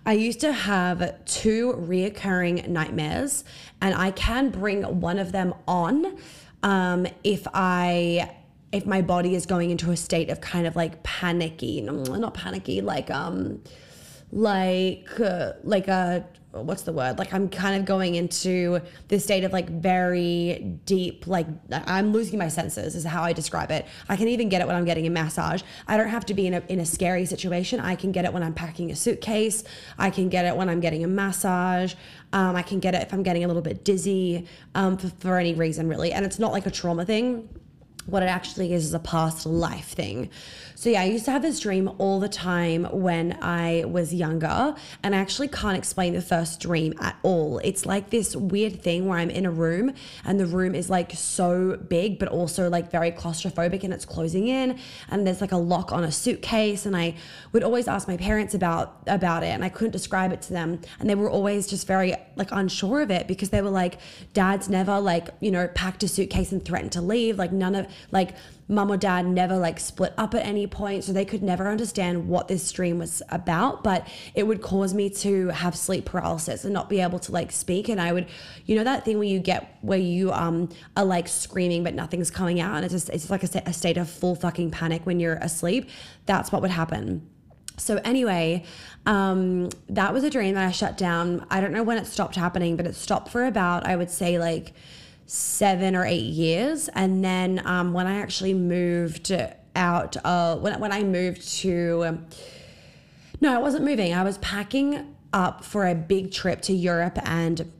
I 0.04 0.12
used 0.12 0.40
to 0.40 0.52
have 0.52 1.24
two 1.24 1.72
reoccurring 1.74 2.68
nightmares, 2.68 3.44
and 3.80 3.94
I 3.94 4.10
can 4.10 4.50
bring 4.50 4.82
one 5.00 5.18
of 5.18 5.32
them 5.32 5.54
on 5.66 6.18
um, 6.62 7.06
if 7.22 7.46
I 7.54 8.30
if 8.72 8.86
my 8.86 9.02
body 9.02 9.36
is 9.36 9.46
going 9.46 9.70
into 9.70 9.92
a 9.92 9.96
state 9.96 10.30
of 10.30 10.40
kind 10.40 10.66
of 10.66 10.74
like 10.74 11.02
panicky, 11.04 11.80
not 11.80 12.34
panicky, 12.34 12.80
like 12.80 13.10
um 13.10 13.62
like 14.32 15.08
uh, 15.20 15.52
like 15.62 15.88
a 15.88 16.26
what's 16.62 16.82
the 16.82 16.92
word? 16.92 17.18
Like 17.18 17.32
i'm 17.32 17.48
kind 17.48 17.76
of 17.78 17.84
going 17.84 18.14
into 18.14 18.80
this 19.08 19.24
state 19.24 19.44
of 19.44 19.52
like 19.52 19.68
very 19.68 20.78
deep 20.86 21.26
like 21.26 21.46
i'm 21.70 22.12
losing 22.12 22.38
my 22.38 22.48
senses 22.48 22.94
is 22.94 23.04
how 23.04 23.22
i 23.22 23.32
describe 23.32 23.70
it. 23.70 23.86
I 24.08 24.16
can 24.16 24.28
even 24.28 24.48
get 24.48 24.60
it 24.60 24.66
when 24.66 24.76
i'm 24.76 24.84
getting 24.84 25.06
a 25.06 25.10
massage. 25.10 25.62
I 25.88 25.96
don't 25.96 26.08
have 26.08 26.26
to 26.26 26.34
be 26.34 26.46
in 26.46 26.54
a, 26.54 26.62
in 26.68 26.80
a 26.80 26.86
scary 26.86 27.26
situation. 27.26 27.80
I 27.80 27.94
can 27.94 28.12
get 28.12 28.24
it 28.24 28.32
when 28.32 28.42
i'm 28.42 28.54
packing 28.54 28.90
a 28.90 28.96
suitcase. 28.96 29.64
I 29.98 30.10
can 30.10 30.28
get 30.28 30.44
it 30.44 30.56
when 30.56 30.68
i'm 30.68 30.80
getting 30.80 31.04
a 31.04 31.08
massage. 31.08 31.94
Um, 32.32 32.56
i 32.56 32.62
can 32.62 32.80
get 32.80 32.94
it 32.94 33.02
if 33.02 33.12
i'm 33.12 33.22
getting 33.22 33.44
a 33.44 33.46
little 33.46 33.62
bit 33.62 33.84
dizzy 33.84 34.46
um, 34.74 34.96
for, 34.96 35.08
for 35.08 35.38
any 35.38 35.54
reason 35.54 35.88
really. 35.88 36.12
And 36.12 36.24
it's 36.24 36.38
not 36.38 36.52
like 36.52 36.66
a 36.66 36.70
trauma 36.70 37.04
thing. 37.04 37.48
What 38.06 38.22
it 38.22 38.26
actually 38.26 38.74
is 38.74 38.84
is 38.84 38.94
a 38.94 38.98
past 38.98 39.46
life 39.46 39.88
thing. 39.88 40.28
So, 40.84 40.90
yeah, 40.90 41.00
I 41.00 41.04
used 41.04 41.24
to 41.24 41.30
have 41.30 41.40
this 41.40 41.60
dream 41.60 41.90
all 41.96 42.20
the 42.20 42.28
time 42.28 42.84
when 42.84 43.38
I 43.40 43.84
was 43.86 44.12
younger, 44.12 44.74
and 45.02 45.14
I 45.14 45.18
actually 45.18 45.48
can't 45.48 45.78
explain 45.78 46.12
the 46.12 46.20
first 46.20 46.60
dream 46.60 46.92
at 47.00 47.16
all. 47.22 47.56
It's 47.64 47.86
like 47.86 48.10
this 48.10 48.36
weird 48.36 48.82
thing 48.82 49.08
where 49.08 49.16
I'm 49.16 49.30
in 49.30 49.46
a 49.46 49.50
room 49.50 49.94
and 50.26 50.38
the 50.38 50.44
room 50.44 50.74
is 50.74 50.90
like 50.90 51.12
so 51.12 51.78
big, 51.78 52.18
but 52.18 52.28
also 52.28 52.68
like 52.68 52.90
very 52.90 53.12
claustrophobic 53.12 53.82
and 53.82 53.94
it's 53.94 54.04
closing 54.04 54.46
in, 54.46 54.78
and 55.08 55.26
there's 55.26 55.40
like 55.40 55.52
a 55.52 55.56
lock 55.56 55.90
on 55.90 56.04
a 56.04 56.12
suitcase. 56.12 56.84
And 56.84 56.94
I 56.94 57.14
would 57.52 57.62
always 57.62 57.88
ask 57.88 58.06
my 58.06 58.18
parents 58.18 58.52
about 58.52 58.98
about 59.06 59.42
it, 59.42 59.54
and 59.54 59.64
I 59.64 59.70
couldn't 59.70 59.92
describe 59.92 60.32
it 60.32 60.42
to 60.42 60.52
them, 60.52 60.82
and 61.00 61.08
they 61.08 61.14
were 61.14 61.30
always 61.30 61.66
just 61.66 61.86
very 61.86 62.14
like 62.36 62.52
unsure 62.52 63.00
of 63.00 63.10
it 63.10 63.26
because 63.26 63.48
they 63.48 63.62
were 63.62 63.70
like, 63.70 63.96
Dad's 64.34 64.68
never 64.68 65.00
like, 65.00 65.30
you 65.40 65.50
know, 65.50 65.66
packed 65.68 66.02
a 66.02 66.08
suitcase 66.08 66.52
and 66.52 66.62
threatened 66.62 66.92
to 66.92 67.00
leave. 67.00 67.38
Like, 67.38 67.52
none 67.52 67.74
of 67.74 67.86
like 68.10 68.34
mom 68.68 68.90
or 68.90 68.96
dad 68.96 69.26
never 69.26 69.56
like 69.56 69.78
split 69.78 70.12
up 70.16 70.34
at 70.34 70.44
any 70.44 70.66
point 70.66 71.04
so 71.04 71.12
they 71.12 71.24
could 71.24 71.42
never 71.42 71.68
understand 71.68 72.28
what 72.28 72.48
this 72.48 72.70
dream 72.72 72.98
was 72.98 73.22
about 73.28 73.84
but 73.84 74.06
it 74.34 74.46
would 74.46 74.62
cause 74.62 74.94
me 74.94 75.10
to 75.10 75.48
have 75.48 75.76
sleep 75.76 76.04
paralysis 76.04 76.64
and 76.64 76.72
not 76.72 76.88
be 76.88 77.00
able 77.00 77.18
to 77.18 77.32
like 77.32 77.52
speak 77.52 77.88
and 77.88 78.00
i 78.00 78.12
would 78.12 78.26
you 78.66 78.74
know 78.74 78.84
that 78.84 79.04
thing 79.04 79.18
where 79.18 79.28
you 79.28 79.38
get 79.38 79.76
where 79.82 79.98
you 79.98 80.32
um 80.32 80.68
are 80.96 81.04
like 81.04 81.28
screaming 81.28 81.84
but 81.84 81.94
nothing's 81.94 82.30
coming 82.30 82.60
out 82.60 82.76
and 82.76 82.84
it's 82.84 82.94
just 82.94 83.10
it's 83.10 83.30
like 83.30 83.44
a, 83.44 83.62
a 83.66 83.72
state 83.72 83.96
of 83.96 84.08
full 84.08 84.34
fucking 84.34 84.70
panic 84.70 85.04
when 85.04 85.20
you're 85.20 85.36
asleep 85.36 85.88
that's 86.26 86.50
what 86.50 86.62
would 86.62 86.70
happen 86.70 87.28
so 87.76 88.00
anyway, 88.04 88.64
um, 89.04 89.68
that 89.88 90.12
was 90.12 90.22
a 90.22 90.30
dream 90.30 90.54
that 90.54 90.66
I 90.66 90.70
shut 90.70 90.96
down. 90.96 91.44
I 91.50 91.60
don't 91.60 91.72
know 91.72 91.82
when 91.82 91.98
it 91.98 92.06
stopped 92.06 92.36
happening, 92.36 92.76
but 92.76 92.86
it 92.86 92.94
stopped 92.94 93.30
for 93.30 93.44
about 93.44 93.86
I 93.86 93.96
would 93.96 94.10
say 94.10 94.38
like 94.38 94.74
seven 95.26 95.96
or 95.96 96.04
eight 96.04 96.24
years. 96.24 96.88
And 96.88 97.24
then 97.24 97.62
um, 97.64 97.92
when 97.92 98.06
I 98.06 98.16
actually 98.16 98.54
moved 98.54 99.32
out, 99.76 100.16
uh, 100.24 100.56
when, 100.56 100.78
when 100.80 100.92
I 100.92 101.02
moved 101.02 101.48
to, 101.58 102.04
um, 102.06 102.26
no, 103.40 103.54
I 103.54 103.58
wasn't 103.58 103.84
moving. 103.84 104.14
I 104.14 104.22
was 104.22 104.38
packing 104.38 105.14
up 105.32 105.64
for 105.64 105.86
a 105.86 105.94
big 105.94 106.30
trip 106.30 106.62
to 106.62 106.72
Europe 106.72 107.18
and 107.24 107.70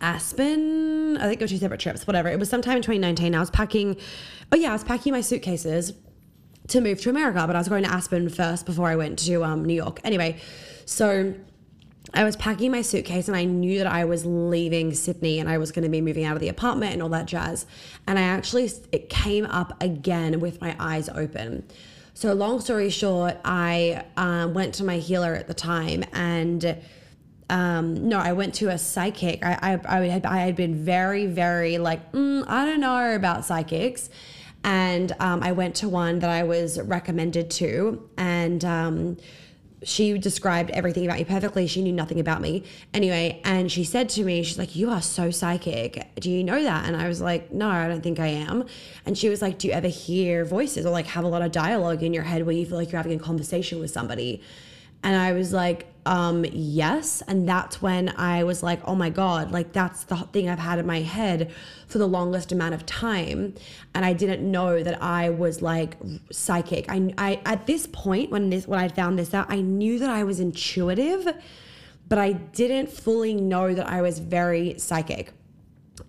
Aspen. 0.00 1.16
I 1.16 1.28
think 1.28 1.40
it 1.40 1.44
was 1.44 1.50
two 1.50 1.58
separate 1.58 1.80
trips, 1.80 2.06
whatever. 2.06 2.28
It 2.28 2.38
was 2.38 2.50
sometime 2.50 2.76
in 2.76 2.82
2019. 2.82 3.34
I 3.34 3.40
was 3.40 3.50
packing, 3.50 3.96
oh 4.52 4.56
yeah, 4.56 4.70
I 4.70 4.72
was 4.72 4.84
packing 4.84 5.12
my 5.12 5.20
suitcases 5.20 5.92
to 6.68 6.80
move 6.80 7.00
to 7.02 7.10
America, 7.10 7.44
but 7.46 7.54
I 7.54 7.58
was 7.58 7.68
going 7.68 7.84
to 7.84 7.90
Aspen 7.90 8.28
first 8.28 8.66
before 8.66 8.88
I 8.88 8.96
went 8.96 9.18
to 9.20 9.44
um, 9.44 9.64
New 9.64 9.74
York. 9.74 10.00
Anyway, 10.04 10.38
so 10.84 11.34
I 12.16 12.24
was 12.24 12.34
packing 12.34 12.70
my 12.70 12.80
suitcase 12.80 13.28
and 13.28 13.36
I 13.36 13.44
knew 13.44 13.76
that 13.78 13.86
I 13.86 14.06
was 14.06 14.24
leaving 14.24 14.94
Sydney 14.94 15.38
and 15.38 15.50
I 15.50 15.58
was 15.58 15.70
going 15.70 15.82
to 15.82 15.90
be 15.90 16.00
moving 16.00 16.24
out 16.24 16.34
of 16.34 16.40
the 16.40 16.48
apartment 16.48 16.94
and 16.94 17.02
all 17.02 17.10
that 17.10 17.26
jazz. 17.26 17.66
And 18.06 18.18
I 18.18 18.22
actually, 18.22 18.70
it 18.90 19.10
came 19.10 19.44
up 19.44 19.80
again 19.82 20.40
with 20.40 20.62
my 20.62 20.74
eyes 20.80 21.10
open. 21.10 21.66
So, 22.14 22.32
long 22.32 22.60
story 22.60 22.88
short, 22.88 23.36
I 23.44 24.04
um, 24.16 24.54
went 24.54 24.74
to 24.76 24.84
my 24.84 24.96
healer 24.96 25.34
at 25.34 25.46
the 25.46 25.54
time 25.54 26.04
and 26.14 26.78
um, 27.50 28.08
no, 28.08 28.18
I 28.18 28.32
went 28.32 28.54
to 28.54 28.70
a 28.70 28.78
psychic. 28.78 29.44
I, 29.44 29.78
I, 29.86 29.98
I, 29.98 30.06
had, 30.06 30.24
I 30.24 30.38
had 30.38 30.56
been 30.56 30.74
very, 30.74 31.26
very 31.26 31.76
like, 31.76 32.12
mm, 32.12 32.44
I 32.48 32.64
don't 32.64 32.80
know 32.80 33.14
about 33.14 33.44
psychics. 33.44 34.08
And 34.64 35.14
um, 35.20 35.42
I 35.42 35.52
went 35.52 35.76
to 35.76 35.88
one 35.88 36.20
that 36.20 36.30
I 36.30 36.42
was 36.42 36.80
recommended 36.80 37.50
to. 37.52 38.08
And 38.16 38.64
um, 38.64 39.16
she 39.82 40.16
described 40.18 40.70
everything 40.70 41.04
about 41.04 41.18
me 41.18 41.24
perfectly. 41.24 41.66
She 41.66 41.82
knew 41.82 41.92
nothing 41.92 42.18
about 42.18 42.40
me. 42.40 42.64
Anyway, 42.94 43.40
and 43.44 43.70
she 43.70 43.84
said 43.84 44.08
to 44.10 44.24
me, 44.24 44.42
she's 44.42 44.58
like, 44.58 44.74
You 44.74 44.90
are 44.90 45.02
so 45.02 45.30
psychic. 45.30 46.14
Do 46.16 46.30
you 46.30 46.42
know 46.42 46.62
that? 46.62 46.86
And 46.86 46.96
I 46.96 47.08
was 47.08 47.20
like, 47.20 47.52
No, 47.52 47.68
I 47.68 47.86
don't 47.86 48.02
think 48.02 48.18
I 48.18 48.28
am. 48.28 48.64
And 49.04 49.16
she 49.16 49.28
was 49.28 49.42
like, 49.42 49.58
Do 49.58 49.68
you 49.68 49.74
ever 49.74 49.88
hear 49.88 50.44
voices 50.44 50.86
or 50.86 50.90
like 50.90 51.06
have 51.08 51.24
a 51.24 51.28
lot 51.28 51.42
of 51.42 51.52
dialogue 51.52 52.02
in 52.02 52.14
your 52.14 52.22
head 52.24 52.46
where 52.46 52.54
you 52.54 52.64
feel 52.64 52.76
like 52.76 52.90
you're 52.90 53.02
having 53.02 53.18
a 53.18 53.22
conversation 53.22 53.78
with 53.78 53.90
somebody? 53.90 54.42
And 55.02 55.16
I 55.16 55.32
was 55.32 55.52
like, 55.52 55.86
um, 56.06 56.44
yes. 56.52 57.20
And 57.26 57.48
that's 57.48 57.82
when 57.82 58.10
I 58.16 58.44
was 58.44 58.62
like, 58.62 58.80
oh 58.84 58.94
my 58.94 59.10
God, 59.10 59.50
like 59.50 59.72
that's 59.72 60.04
the 60.04 60.16
thing 60.16 60.48
I've 60.48 60.58
had 60.58 60.78
in 60.78 60.86
my 60.86 61.00
head 61.00 61.52
for 61.88 61.98
the 61.98 62.06
longest 62.06 62.52
amount 62.52 62.74
of 62.74 62.86
time. 62.86 63.54
And 63.92 64.04
I 64.04 64.12
didn't 64.12 64.48
know 64.48 64.82
that 64.82 65.02
I 65.02 65.30
was 65.30 65.62
like 65.62 65.96
psychic. 66.30 66.86
I, 66.88 67.12
I 67.18 67.40
at 67.44 67.66
this 67.66 67.88
point 67.88 68.30
when 68.30 68.50
this 68.50 68.68
when 68.68 68.78
I 68.78 68.88
found 68.88 69.18
this 69.18 69.34
out, 69.34 69.46
I 69.50 69.60
knew 69.60 69.98
that 69.98 70.10
I 70.10 70.22
was 70.22 70.38
intuitive, 70.38 71.26
but 72.08 72.18
I 72.18 72.32
didn't 72.32 72.88
fully 72.88 73.34
know 73.34 73.74
that 73.74 73.88
I 73.88 74.00
was 74.00 74.20
very 74.20 74.78
psychic 74.78 75.32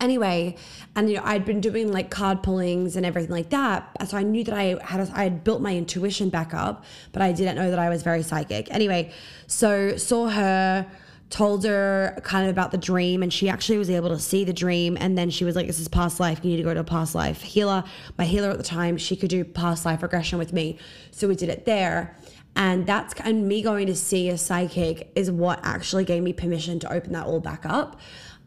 anyway 0.02 0.56
and 0.96 1.10
you 1.10 1.16
know 1.16 1.22
i'd 1.26 1.46
been 1.46 1.62
doing 1.62 1.92
like 1.92 2.10
card 2.10 2.44
pullings 2.44 2.96
and 2.96 3.06
everything 3.06 3.32
like 3.32 3.50
that 3.50 3.90
so 4.08 4.18
i 4.18 4.24
knew 4.24 4.44
that 4.44 4.54
i 4.54 4.78
had 4.84 5.00
a, 5.00 5.12
i 5.14 5.24
had 5.24 5.44
built 5.44 5.62
my 5.62 5.76
intuition 5.76 6.30
back 6.30 6.54
up 6.54 6.84
but 7.14 7.22
i 7.22 7.32
didn't 7.32 7.56
know 7.56 7.70
that 7.70 7.80
i 7.80 7.90
was 7.90 8.04
very 8.04 8.24
psychic. 8.24 8.68
Anyway 8.72 9.12
so 9.48 9.96
saw 9.98 10.30
her 10.30 10.86
told 11.30 11.66
her 11.66 12.18
kind 12.24 12.46
of 12.46 12.52
about 12.52 12.72
the 12.72 12.78
dream 12.78 13.22
and 13.22 13.34
she 13.34 13.50
actually 13.50 13.78
was 13.78 13.90
able 13.90 14.10
to 14.10 14.20
see 14.20 14.44
the 14.46 14.54
dream 14.54 14.98
and 15.00 15.18
then 15.18 15.30
she 15.30 15.44
was 15.44 15.56
like 15.56 15.68
this 15.68 15.80
is 15.80 15.88
past 15.88 16.20
life. 16.20 16.40
You 16.44 16.52
need 16.52 16.58
to 16.58 16.64
go 16.64 16.74
to 16.74 16.80
a 16.80 16.86
past 16.86 17.16
life 17.16 17.42
healer. 17.42 17.84
My 18.18 18.26
healer 18.26 18.50
at 18.50 18.58
the 18.58 18.64
time 18.64 18.98
she 18.98 19.16
could 19.16 19.30
do 19.30 19.44
past 19.44 19.86
life 19.86 20.02
regression 20.02 20.40
with 20.40 20.54
me 20.54 20.78
so 21.12 21.28
we 21.28 21.36
did 21.36 21.50
it 21.50 21.66
there. 21.66 22.16
And 22.56 22.88
that's 22.88 23.14
and 23.24 23.48
me 23.48 23.62
going 23.62 23.88
to 23.88 23.96
see 23.96 24.30
a 24.30 24.38
psychic 24.38 25.12
is 25.16 25.30
what 25.30 25.60
actually 25.64 26.06
gave 26.06 26.24
me 26.24 26.34
permission 26.34 26.80
to 26.80 26.92
open 26.92 27.14
that 27.14 27.26
all 27.26 27.40
back 27.40 27.66
up 27.66 28.00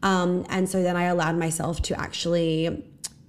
um, 0.03 0.45
and 0.49 0.67
so 0.67 0.81
then 0.81 0.95
I 0.95 1.03
allowed 1.03 1.37
myself 1.37 1.81
to 1.83 1.99
actually 1.99 2.83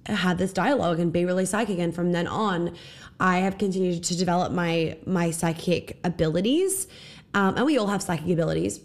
have 0.05 0.37
this 0.37 0.51
dialogue 0.53 0.99
and 0.99 1.11
be 1.11 1.25
really 1.25 1.45
psychic. 1.45 1.79
And 1.79 1.93
from 1.93 2.11
then 2.11 2.27
on, 2.27 2.75
I 3.19 3.39
have 3.39 3.57
continued 3.57 4.03
to 4.03 4.17
develop 4.17 4.51
my 4.51 4.97
my 5.05 5.31
psychic 5.31 5.99
abilities. 6.03 6.87
Um, 7.33 7.55
and 7.55 7.65
we 7.65 7.77
all 7.77 7.87
have 7.87 8.01
psychic 8.01 8.29
abilities. 8.29 8.79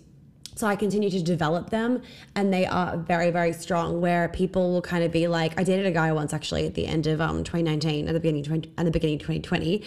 So 0.54 0.66
I 0.66 0.74
continue 0.74 1.08
to 1.10 1.22
develop 1.22 1.70
them, 1.70 2.02
and 2.34 2.52
they 2.52 2.66
are 2.66 2.96
very, 2.96 3.30
very 3.30 3.52
strong. 3.52 4.00
Where 4.00 4.28
people 4.28 4.72
will 4.72 4.82
kind 4.82 5.04
of 5.04 5.12
be 5.12 5.28
like, 5.28 5.52
I 5.56 5.62
dated 5.62 5.86
a 5.86 5.92
guy 5.92 6.10
once 6.10 6.32
actually 6.32 6.66
at 6.66 6.74
the 6.74 6.84
end 6.84 7.06
of 7.06 7.20
um, 7.20 7.44
2019, 7.44 8.08
at 8.08 8.12
the 8.12 8.18
beginning, 8.18 8.42
20, 8.42 8.72
at 8.76 8.84
the 8.84 8.90
beginning 8.90 9.16
of 9.16 9.20
2020, 9.20 9.84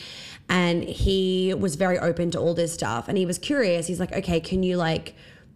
and 0.47 0.83
he 0.85 1.53
was 1.53 1.75
very 1.75 1.99
open 1.99 2.31
to 2.31 2.39
all 2.39 2.53
this 2.53 2.73
stuff, 2.73 3.09
and 3.09 3.17
he 3.17 3.25
was 3.25 3.37
curious. 3.37 3.87
He's 3.87 3.99
like, 3.99 4.13
okay, 4.13 4.39
can 4.39 4.63
you 4.63 4.77
like 4.77 5.13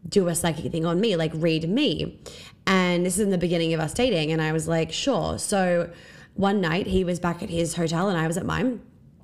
do 0.07 0.27
a 0.27 0.35
psychic 0.35 0.71
thing 0.71 0.85
on 0.85 0.99
me, 0.99 1.15
like 1.15 1.31
read 1.33 1.69
me. 1.69 2.19
And 2.67 3.05
this 3.05 3.15
is 3.15 3.21
in 3.21 3.29
the 3.29 3.37
beginning 3.37 3.73
of 3.73 3.79
us 3.79 3.93
dating. 3.93 4.31
And 4.31 4.41
I 4.41 4.51
was 4.51 4.67
like, 4.67 4.91
sure. 4.91 5.37
So 5.37 5.91
one 6.35 6.61
night 6.61 6.87
he 6.87 7.03
was 7.03 7.19
back 7.19 7.41
at 7.41 7.49
his 7.49 7.75
hotel 7.75 8.09
and 8.09 8.17
I 8.17 8.27
was 8.27 8.37
at 8.37 8.45
mine. 8.45 8.81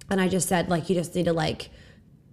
And 0.10 0.20
I 0.20 0.28
just 0.28 0.48
said, 0.48 0.70
like, 0.70 0.90
you 0.90 0.96
just 0.96 1.16
need 1.16 1.26
to, 1.26 1.34
like, 1.34 1.70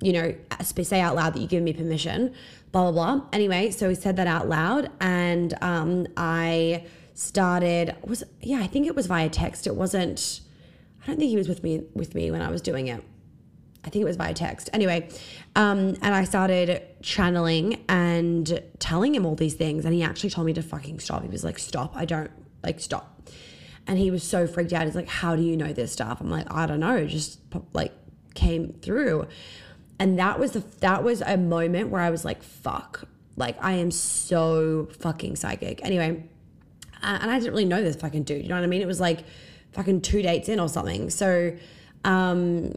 you 0.00 0.12
know, 0.12 0.34
say 0.60 1.00
out 1.00 1.14
loud 1.14 1.34
that 1.34 1.40
you 1.40 1.46
give 1.46 1.62
me 1.62 1.72
permission, 1.72 2.34
blah, 2.72 2.90
blah, 2.90 3.16
blah. 3.16 3.26
Anyway, 3.32 3.70
so 3.70 3.88
he 3.88 3.94
said 3.94 4.16
that 4.16 4.26
out 4.26 4.48
loud. 4.48 4.90
And 5.00 5.54
um, 5.60 6.06
I 6.16 6.86
started, 7.14 7.94
was, 8.04 8.24
yeah, 8.40 8.58
I 8.58 8.66
think 8.66 8.86
it 8.86 8.96
was 8.96 9.06
via 9.06 9.28
text. 9.28 9.66
It 9.66 9.74
wasn't, 9.74 10.40
I 11.02 11.06
don't 11.06 11.18
think 11.18 11.30
he 11.30 11.36
was 11.36 11.48
with 11.48 11.62
me, 11.62 11.82
with 11.94 12.14
me 12.14 12.30
when 12.30 12.42
I 12.42 12.50
was 12.50 12.60
doing 12.60 12.88
it. 12.88 13.02
I 13.84 13.90
think 13.90 14.02
it 14.02 14.06
was 14.06 14.16
via 14.16 14.34
text. 14.34 14.68
Anyway, 14.72 15.08
um, 15.58 15.96
and 16.02 16.14
I 16.14 16.22
started 16.22 16.82
channeling 17.02 17.84
and 17.88 18.62
telling 18.78 19.12
him 19.12 19.26
all 19.26 19.34
these 19.34 19.54
things. 19.54 19.84
And 19.84 19.92
he 19.92 20.04
actually 20.04 20.30
told 20.30 20.46
me 20.46 20.52
to 20.52 20.62
fucking 20.62 21.00
stop. 21.00 21.22
He 21.22 21.28
was 21.28 21.42
like, 21.42 21.58
stop. 21.58 21.96
I 21.96 22.04
don't 22.04 22.30
like 22.62 22.78
stop. 22.78 23.28
And 23.88 23.98
he 23.98 24.12
was 24.12 24.22
so 24.22 24.46
freaked 24.46 24.72
out. 24.72 24.86
He's 24.86 24.94
like, 24.94 25.08
how 25.08 25.34
do 25.34 25.42
you 25.42 25.56
know 25.56 25.72
this 25.72 25.90
stuff? 25.90 26.20
I'm 26.20 26.30
like, 26.30 26.46
I 26.48 26.66
don't 26.66 26.78
know. 26.78 27.04
Just 27.06 27.40
like 27.72 27.92
came 28.34 28.72
through. 28.74 29.26
And 29.98 30.16
that 30.20 30.38
was 30.38 30.52
the, 30.52 30.60
that 30.78 31.02
was 31.02 31.22
a 31.22 31.36
moment 31.36 31.90
where 31.90 32.02
I 32.02 32.10
was 32.10 32.24
like, 32.24 32.44
fuck, 32.44 33.08
like 33.34 33.56
I 33.60 33.72
am 33.72 33.90
so 33.90 34.86
fucking 35.00 35.34
psychic. 35.34 35.84
Anyway, 35.84 36.22
and 37.02 37.30
I 37.30 37.36
didn't 37.36 37.50
really 37.50 37.64
know 37.64 37.82
this 37.82 37.96
fucking 37.96 38.22
dude. 38.22 38.44
You 38.44 38.48
know 38.48 38.54
what 38.54 38.62
I 38.62 38.68
mean? 38.68 38.80
It 38.80 38.86
was 38.86 39.00
like 39.00 39.24
fucking 39.72 40.02
two 40.02 40.22
dates 40.22 40.48
in 40.48 40.60
or 40.60 40.68
something. 40.68 41.10
So, 41.10 41.56
um, 42.04 42.74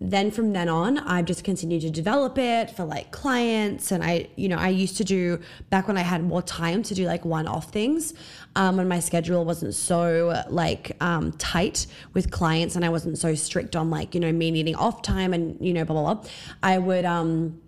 then 0.00 0.30
from 0.30 0.52
then 0.52 0.68
on 0.68 0.98
i've 0.98 1.24
just 1.24 1.44
continued 1.44 1.80
to 1.80 1.90
develop 1.90 2.36
it 2.38 2.70
for 2.70 2.84
like 2.84 3.10
clients. 3.10 3.92
And 3.92 4.02
i 4.02 4.28
you 4.36 4.48
know 4.48 4.56
i 4.56 4.68
used 4.68 4.96
to 4.98 5.04
do 5.04 5.40
back 5.70 5.88
when 5.88 5.96
i 5.96 6.02
had 6.02 6.22
more 6.22 6.42
time 6.42 6.82
to 6.84 6.94
do 6.94 7.06
like 7.06 7.24
one-off 7.24 7.70
things 7.70 8.14
um, 8.56 8.76
when 8.76 8.88
my 8.88 9.00
schedule 9.00 9.44
wasn't 9.44 9.74
so 9.74 10.44
like 10.48 10.96
um, 11.00 11.32
tight 11.32 11.86
with 12.12 12.30
clients 12.30 12.76
and 12.76 12.84
i 12.84 12.88
wasn't 12.88 13.18
so 13.18 13.34
strict 13.34 13.76
on 13.76 13.90
like 13.90 14.14
you 14.14 14.20
know 14.20 14.32
me 14.32 14.50
needing 14.50 14.74
off 14.74 15.02
time 15.02 15.32
and 15.32 15.64
you 15.64 15.72
know 15.72 15.84
blah 15.84 16.00
blah 16.00 16.14
blah 16.14 16.30
i 16.62 16.78
would 16.78 17.04
um 17.04 17.60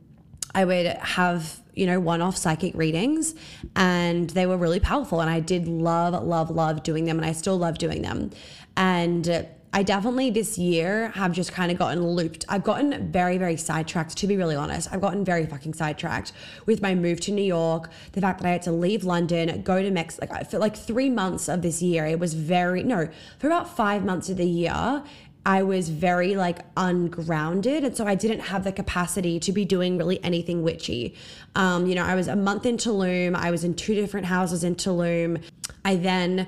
i 0.55 0.65
would 0.65 0.87
have 0.87 1.61
you 1.75 1.87
know 1.87 2.01
one-off 2.01 2.37
psychic 2.37 2.75
readings 2.75 3.35
and 3.77 4.31
they 4.31 4.47
were 4.47 4.57
really 4.57 4.81
powerful 4.81 5.21
and 5.21 5.31
i 5.31 5.41
did 5.41 5.69
love 5.69 6.25
love 6.25 6.51
love 6.51 6.83
doing 6.83 7.05
them 7.05 7.19
and 7.19 7.27
i 7.27 7.33
still 7.33 7.57
love 7.57 7.79
doing 7.79 8.03
them. 8.03 8.31
And 8.77 9.47
I 9.77 9.83
definitely 9.83 10.31
this 10.31 10.57
year 10.57 11.09
have 11.09 11.33
just 11.33 11.53
kind 11.53 11.71
of 11.71 11.77
gotten 11.77 12.03
looped. 12.03 12.47
I've 12.49 12.65
gotten 12.65 13.13
very, 13.13 13.37
very 13.37 13.59
sidetracked, 13.59 14.17
to 14.17 14.27
be 14.27 14.39
really 14.39 14.57
honest. 14.57 14.89
I've 14.91 15.03
gotten 15.03 15.23
very 15.23 15.45
fucking 15.45 15.75
sidetracked 15.75 16.33
with 16.65 16.81
my 16.81 16.95
move 16.95 17.21
to 17.21 17.31
New 17.31 17.45
York, 17.45 17.91
the 18.13 18.23
fact 18.23 18.41
that 18.41 18.49
I 18.49 18.53
had 18.53 18.63
to 18.63 18.73
leave 18.73 19.05
London, 19.05 19.61
go 19.61 19.83
to 19.83 19.91
Mexico. 19.91 20.33
Like, 20.33 20.51
for 20.51 20.57
like 20.57 20.75
three 20.75 21.11
months 21.11 21.47
of 21.47 21.61
this 21.61 21.83
year, 21.83 22.07
it 22.07 22.19
was 22.19 22.33
very, 22.33 22.85
no, 22.85 23.11
for 23.39 23.49
about 23.49 23.69
five 23.77 24.03
months 24.03 24.31
of 24.31 24.39
the 24.39 24.49
year, 24.49 25.03
I 25.45 25.63
was 25.63 25.91
very 25.91 26.37
like 26.37 26.61
ungrounded. 26.79 27.85
And 27.85 27.95
so 27.95 28.07
I 28.07 28.15
didn't 28.15 28.41
have 28.41 28.65
the 28.65 28.73
capacity 28.73 29.39
to 29.41 29.53
be 29.53 29.67
doing 29.67 29.99
really 29.99 30.25
anything 30.25 30.63
witchy. 30.63 31.15
Um, 31.55 31.87
you 31.87 31.95
know, 31.95 32.05
I 32.07 32.15
was 32.15 32.29
a 32.29 32.37
month 32.37 32.65
in 32.65 32.79
Tulum, 32.79 33.35
I 33.35 33.51
was 33.51 33.63
in 33.63 33.75
two 33.75 33.95
different 33.95 34.25
houses 34.25 34.65
in 34.65 34.75
Tulum. 34.75 35.43
I 35.85 35.97
then 35.97 36.47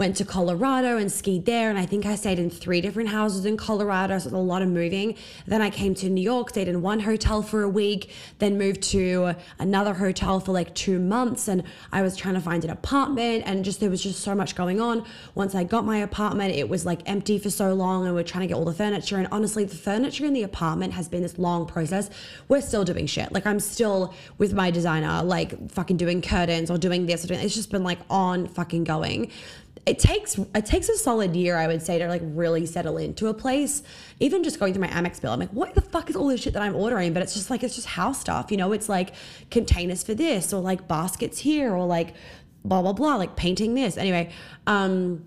went 0.00 0.16
to 0.16 0.24
Colorado 0.24 0.96
and 0.96 1.12
skied 1.12 1.44
there. 1.44 1.68
And 1.68 1.78
I 1.78 1.84
think 1.84 2.06
I 2.06 2.14
stayed 2.14 2.38
in 2.38 2.48
three 2.48 2.80
different 2.80 3.10
houses 3.10 3.44
in 3.44 3.58
Colorado. 3.58 4.18
So 4.18 4.34
a 4.34 4.38
lot 4.38 4.62
of 4.62 4.68
moving. 4.68 5.14
Then 5.46 5.60
I 5.60 5.68
came 5.68 5.94
to 5.96 6.08
New 6.08 6.22
York, 6.22 6.48
stayed 6.48 6.68
in 6.68 6.80
one 6.80 7.00
hotel 7.00 7.42
for 7.42 7.62
a 7.62 7.68
week, 7.68 8.10
then 8.38 8.56
moved 8.56 8.80
to 8.94 9.34
another 9.58 9.92
hotel 9.92 10.40
for 10.40 10.52
like 10.52 10.74
two 10.74 10.98
months. 10.98 11.48
And 11.48 11.64
I 11.92 12.00
was 12.00 12.16
trying 12.16 12.32
to 12.32 12.40
find 12.40 12.64
an 12.64 12.70
apartment 12.70 13.42
and 13.44 13.62
just 13.62 13.78
there 13.80 13.90
was 13.90 14.02
just 14.02 14.20
so 14.20 14.34
much 14.34 14.56
going 14.56 14.80
on. 14.80 15.04
Once 15.34 15.54
I 15.54 15.64
got 15.64 15.84
my 15.84 15.98
apartment, 15.98 16.54
it 16.54 16.70
was 16.70 16.86
like 16.86 17.02
empty 17.04 17.38
for 17.38 17.50
so 17.50 17.74
long 17.74 18.06
and 18.06 18.14
we're 18.14 18.22
trying 18.22 18.40
to 18.40 18.46
get 18.46 18.54
all 18.54 18.64
the 18.64 18.72
furniture. 18.72 19.18
And 19.18 19.28
honestly, 19.30 19.64
the 19.64 19.76
furniture 19.76 20.24
in 20.24 20.32
the 20.32 20.44
apartment 20.44 20.94
has 20.94 21.08
been 21.08 21.20
this 21.20 21.38
long 21.38 21.66
process. 21.66 22.08
We're 22.48 22.62
still 22.62 22.84
doing 22.84 23.04
shit. 23.04 23.32
Like 23.32 23.46
I'm 23.46 23.60
still 23.60 24.14
with 24.38 24.54
my 24.54 24.70
designer, 24.70 25.22
like 25.22 25.70
fucking 25.70 25.98
doing 25.98 26.22
curtains 26.22 26.70
or 26.70 26.78
doing 26.78 27.04
this 27.04 27.22
or 27.22 27.28
doing 27.28 27.40
it's 27.40 27.54
just 27.54 27.70
been 27.70 27.84
like 27.84 27.98
on 28.08 28.46
fucking 28.48 28.84
going 28.84 29.30
it 29.90 29.98
takes 29.98 30.38
it 30.38 30.66
takes 30.66 30.88
a 30.88 30.96
solid 30.96 31.34
year, 31.34 31.56
I 31.56 31.66
would 31.66 31.82
say, 31.82 31.98
to 31.98 32.06
like 32.06 32.22
really 32.24 32.64
settle 32.64 32.96
into 32.96 33.26
a 33.26 33.34
place. 33.34 33.82
Even 34.20 34.44
just 34.44 34.60
going 34.60 34.72
through 34.72 34.82
my 34.82 34.88
Amex 34.88 35.20
bill, 35.20 35.32
I'm 35.32 35.40
like, 35.40 35.50
what 35.50 35.74
the 35.74 35.80
fuck 35.80 36.08
is 36.08 36.14
all 36.14 36.28
this 36.28 36.40
shit 36.40 36.52
that 36.52 36.62
I'm 36.62 36.76
ordering? 36.76 37.12
But 37.12 37.24
it's 37.24 37.34
just 37.34 37.50
like 37.50 37.64
it's 37.64 37.74
just 37.74 37.88
house 37.88 38.20
stuff, 38.20 38.52
you 38.52 38.56
know. 38.56 38.70
It's 38.70 38.88
like 38.88 39.14
containers 39.50 40.04
for 40.04 40.14
this, 40.14 40.52
or 40.52 40.62
like 40.62 40.86
baskets 40.86 41.40
here, 41.40 41.74
or 41.74 41.86
like 41.86 42.14
blah 42.64 42.82
blah 42.82 42.92
blah, 42.92 43.16
like 43.16 43.34
painting 43.34 43.74
this. 43.74 43.96
Anyway, 43.96 44.30
um, 44.68 45.24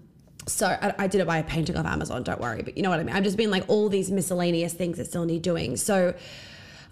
so 0.48 0.67
I, 0.67 0.93
I 0.98 1.08
did 1.08 1.20
it 1.20 1.27
by 1.27 1.39
a 1.39 1.43
painting 1.43 1.75
off 1.75 1.86
Amazon. 1.86 2.24
Don't 2.24 2.39
worry, 2.39 2.62
but 2.62 2.77
you 2.77 2.84
know 2.84 2.89
what 2.89 3.01
I 3.01 3.03
mean. 3.03 3.13
I've 3.13 3.25
just 3.25 3.36
been 3.36 3.51
like 3.51 3.65
all 3.67 3.89
these 3.89 4.10
miscellaneous 4.10 4.72
things 4.74 4.98
that 4.98 5.08
still 5.08 5.25
need 5.25 5.41
doing. 5.41 5.75
So 5.75 6.13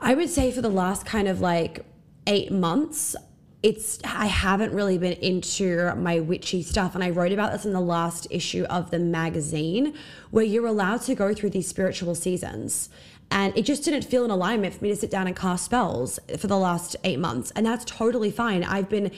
I 0.01 0.13
would 0.13 0.29
say 0.29 0.51
for 0.51 0.61
the 0.61 0.69
last 0.69 1.05
kind 1.05 1.29
of 1.29 1.39
like 1.39 1.85
eight 2.27 2.51
months, 2.51 3.15
it's 3.63 3.99
I 4.03 4.25
haven't 4.25 4.73
really 4.73 4.97
been 4.97 5.13
into 5.13 5.93
my 5.95 6.19
witchy 6.19 6.63
stuff 6.63 6.95
and 6.95 7.03
I 7.03 7.11
wrote 7.11 7.31
about 7.31 7.51
this 7.51 7.65
in 7.65 7.73
the 7.73 7.81
last 7.81 8.25
issue 8.31 8.63
of 8.69 8.89
the 8.89 8.99
magazine 8.99 9.93
where 10.31 10.43
you're 10.43 10.65
allowed 10.65 11.01
to 11.03 11.15
go 11.15 11.33
through 11.33 11.51
these 11.51 11.67
spiritual 11.67 12.15
seasons. 12.15 12.89
And 13.29 13.55
it 13.57 13.63
just 13.63 13.83
didn't 13.83 14.03
feel 14.03 14.25
in 14.25 14.31
alignment 14.31 14.73
for 14.73 14.83
me 14.83 14.89
to 14.89 14.95
sit 14.95 15.09
down 15.09 15.27
and 15.27 15.35
cast 15.35 15.65
spells 15.65 16.19
for 16.37 16.47
the 16.47 16.57
last 16.57 16.97
8 17.03 17.17
months. 17.17 17.51
And 17.51 17.65
that's 17.65 17.85
totally 17.85 18.29
fine. 18.29 18.63
I've 18.63 18.89
been 18.89 19.09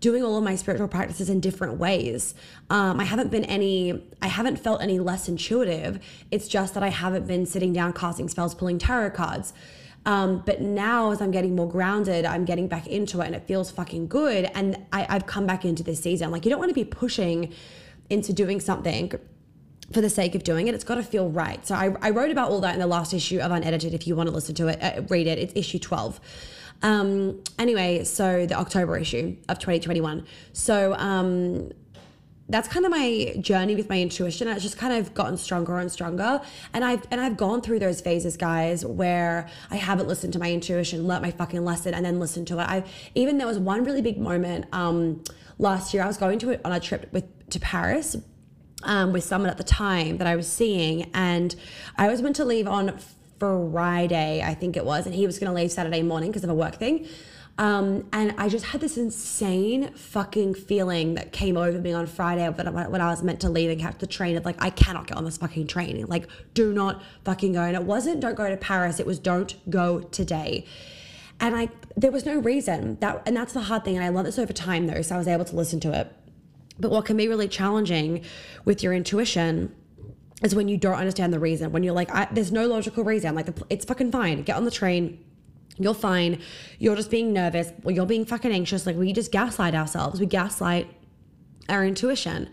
doing 0.00 0.22
all 0.22 0.36
of 0.36 0.44
my 0.44 0.56
spiritual 0.56 0.88
practices 0.88 1.30
in 1.30 1.40
different 1.40 1.78
ways. 1.78 2.34
Um, 2.68 3.00
I 3.00 3.04
haven't 3.04 3.30
been 3.30 3.44
any 3.44 4.02
I 4.20 4.26
haven't 4.26 4.56
felt 4.56 4.82
any 4.82 4.98
less 4.98 5.28
intuitive. 5.28 6.00
It's 6.30 6.48
just 6.48 6.74
that 6.74 6.82
I 6.82 6.88
haven't 6.88 7.28
been 7.28 7.46
sitting 7.46 7.72
down 7.72 7.92
casting 7.92 8.28
spells 8.28 8.54
pulling 8.54 8.78
tarot 8.78 9.10
cards 9.12 9.54
um, 10.04 10.42
but 10.44 10.60
now, 10.60 11.12
as 11.12 11.20
I'm 11.20 11.30
getting 11.30 11.54
more 11.54 11.68
grounded, 11.68 12.24
I'm 12.24 12.44
getting 12.44 12.66
back 12.66 12.86
into 12.86 13.20
it 13.20 13.26
and 13.26 13.34
it 13.34 13.46
feels 13.46 13.70
fucking 13.70 14.08
good. 14.08 14.50
And 14.54 14.76
I, 14.92 15.06
I've 15.08 15.26
come 15.26 15.46
back 15.46 15.64
into 15.64 15.82
this 15.82 16.00
season. 16.00 16.30
Like, 16.30 16.44
you 16.44 16.50
don't 16.50 16.58
want 16.58 16.70
to 16.70 16.74
be 16.74 16.84
pushing 16.84 17.52
into 18.10 18.32
doing 18.32 18.60
something 18.60 19.12
for 19.92 20.00
the 20.00 20.10
sake 20.10 20.34
of 20.34 20.42
doing 20.42 20.68
it. 20.68 20.74
It's 20.74 20.84
got 20.84 20.96
to 20.96 21.02
feel 21.02 21.28
right. 21.30 21.64
So 21.66 21.74
I, 21.74 21.94
I, 22.00 22.10
wrote 22.10 22.30
about 22.30 22.50
all 22.50 22.60
that 22.60 22.74
in 22.74 22.80
the 22.80 22.86
last 22.86 23.12
issue 23.12 23.40
of 23.40 23.50
Unedited. 23.52 23.94
If 23.94 24.06
you 24.06 24.16
want 24.16 24.28
to 24.28 24.34
listen 24.34 24.54
to 24.56 24.68
it, 24.68 24.82
uh, 24.82 25.02
read 25.08 25.26
it. 25.26 25.38
It's 25.38 25.52
issue 25.54 25.78
12. 25.78 26.20
Um, 26.82 27.42
anyway, 27.58 28.02
so 28.04 28.46
the 28.46 28.54
October 28.54 28.96
issue 28.96 29.36
of 29.48 29.58
2021. 29.58 30.26
So 30.52 30.94
um, 30.94 31.70
that's 32.48 32.68
kind 32.68 32.84
of 32.84 32.90
my 32.90 33.34
journey 33.40 33.74
with 33.74 33.88
my 33.88 34.00
intuition. 34.00 34.48
It's 34.48 34.62
just 34.62 34.76
kind 34.76 34.92
of 34.92 35.14
gotten 35.14 35.36
stronger 35.36 35.78
and 35.78 35.90
stronger. 35.90 36.40
And 36.74 36.84
I've 36.84 37.06
and 37.10 37.20
I've 37.20 37.36
gone 37.36 37.62
through 37.62 37.78
those 37.78 38.00
phases, 38.00 38.36
guys, 38.36 38.84
where 38.84 39.48
I 39.70 39.76
haven't 39.76 40.08
listened 40.08 40.32
to 40.34 40.38
my 40.38 40.52
intuition, 40.52 41.06
learnt 41.06 41.22
my 41.22 41.30
fucking 41.30 41.64
lesson, 41.64 41.94
and 41.94 42.04
then 42.04 42.18
listened 42.20 42.48
to 42.48 42.58
it. 42.58 42.64
I 42.68 42.84
even 43.14 43.38
there 43.38 43.46
was 43.46 43.58
one 43.58 43.84
really 43.84 44.02
big 44.02 44.18
moment 44.18 44.66
um, 44.72 45.22
last 45.58 45.94
year. 45.94 46.02
I 46.02 46.06
was 46.06 46.16
going 46.16 46.38
to 46.40 46.50
it 46.50 46.60
on 46.64 46.72
a 46.72 46.80
trip 46.80 47.12
with 47.12 47.24
to 47.50 47.60
Paris 47.60 48.16
um, 48.82 49.12
with 49.12 49.24
someone 49.24 49.50
at 49.50 49.56
the 49.56 49.64
time 49.64 50.18
that 50.18 50.26
I 50.26 50.36
was 50.36 50.48
seeing, 50.48 51.10
and 51.14 51.54
I 51.96 52.08
was 52.08 52.22
meant 52.22 52.36
to 52.36 52.44
leave 52.44 52.66
on 52.66 52.98
Friday, 53.38 54.42
I 54.44 54.54
think 54.54 54.76
it 54.76 54.84
was, 54.84 55.06
and 55.06 55.14
he 55.14 55.26
was 55.26 55.38
going 55.38 55.50
to 55.50 55.54
leave 55.54 55.72
Saturday 55.72 56.02
morning 56.02 56.30
because 56.30 56.44
of 56.44 56.50
a 56.50 56.54
work 56.54 56.76
thing. 56.76 57.08
Um, 57.58 58.08
and 58.12 58.34
I 58.38 58.48
just 58.48 58.66
had 58.66 58.80
this 58.80 58.96
insane 58.96 59.92
fucking 59.92 60.54
feeling 60.54 61.14
that 61.14 61.32
came 61.32 61.56
over 61.56 61.78
me 61.78 61.92
on 61.92 62.06
Friday 62.06 62.48
when 62.48 63.00
I 63.00 63.10
was 63.10 63.22
meant 63.22 63.40
to 63.40 63.50
leave 63.50 63.70
and 63.70 63.80
catch 63.80 63.98
the 63.98 64.06
train 64.06 64.36
of 64.36 64.44
like, 64.44 64.56
I 64.58 64.70
cannot 64.70 65.06
get 65.06 65.18
on 65.18 65.24
this 65.24 65.36
fucking 65.36 65.66
train. 65.66 66.04
Like, 66.06 66.28
do 66.54 66.72
not 66.72 67.02
fucking 67.24 67.52
go. 67.52 67.62
And 67.62 67.76
it 67.76 67.84
wasn't 67.84 68.20
don't 68.20 68.34
go 68.34 68.48
to 68.48 68.56
Paris, 68.56 69.00
it 69.00 69.06
was 69.06 69.18
don't 69.18 69.54
go 69.70 70.00
today. 70.00 70.64
And 71.40 71.54
I, 71.54 71.68
there 71.96 72.10
was 72.10 72.24
no 72.24 72.38
reason 72.38 72.96
that, 73.00 73.22
and 73.26 73.36
that's 73.36 73.52
the 73.52 73.60
hard 73.60 73.84
thing. 73.84 73.96
And 73.96 74.04
I 74.04 74.08
learned 74.08 74.26
this 74.26 74.38
over 74.38 74.52
time 74.52 74.86
though, 74.86 75.02
so 75.02 75.14
I 75.14 75.18
was 75.18 75.28
able 75.28 75.44
to 75.44 75.56
listen 75.56 75.78
to 75.80 75.92
it. 75.92 76.10
But 76.80 76.90
what 76.90 77.04
can 77.04 77.18
be 77.18 77.28
really 77.28 77.48
challenging 77.48 78.24
with 78.64 78.82
your 78.82 78.94
intuition 78.94 79.74
is 80.42 80.54
when 80.54 80.68
you 80.68 80.78
don't 80.78 80.94
understand 80.94 81.32
the 81.32 81.38
reason. 81.38 81.70
When 81.70 81.82
you're 81.82 81.94
like, 81.94 82.10
there's 82.34 82.50
no 82.50 82.66
logical 82.66 83.04
reason. 83.04 83.34
Like, 83.34 83.48
it's 83.68 83.84
fucking 83.84 84.10
fine. 84.10 84.42
Get 84.42 84.56
on 84.56 84.64
the 84.64 84.70
train 84.70 85.22
you're 85.78 85.94
fine. 85.94 86.40
You're 86.78 86.96
just 86.96 87.10
being 87.10 87.32
nervous 87.32 87.72
or 87.84 87.92
you're 87.92 88.06
being 88.06 88.24
fucking 88.24 88.52
anxious. 88.52 88.86
Like 88.86 88.96
we 88.96 89.12
just 89.12 89.32
gaslight 89.32 89.74
ourselves. 89.74 90.20
We 90.20 90.26
gaslight 90.26 90.88
our 91.68 91.84
intuition. 91.84 92.50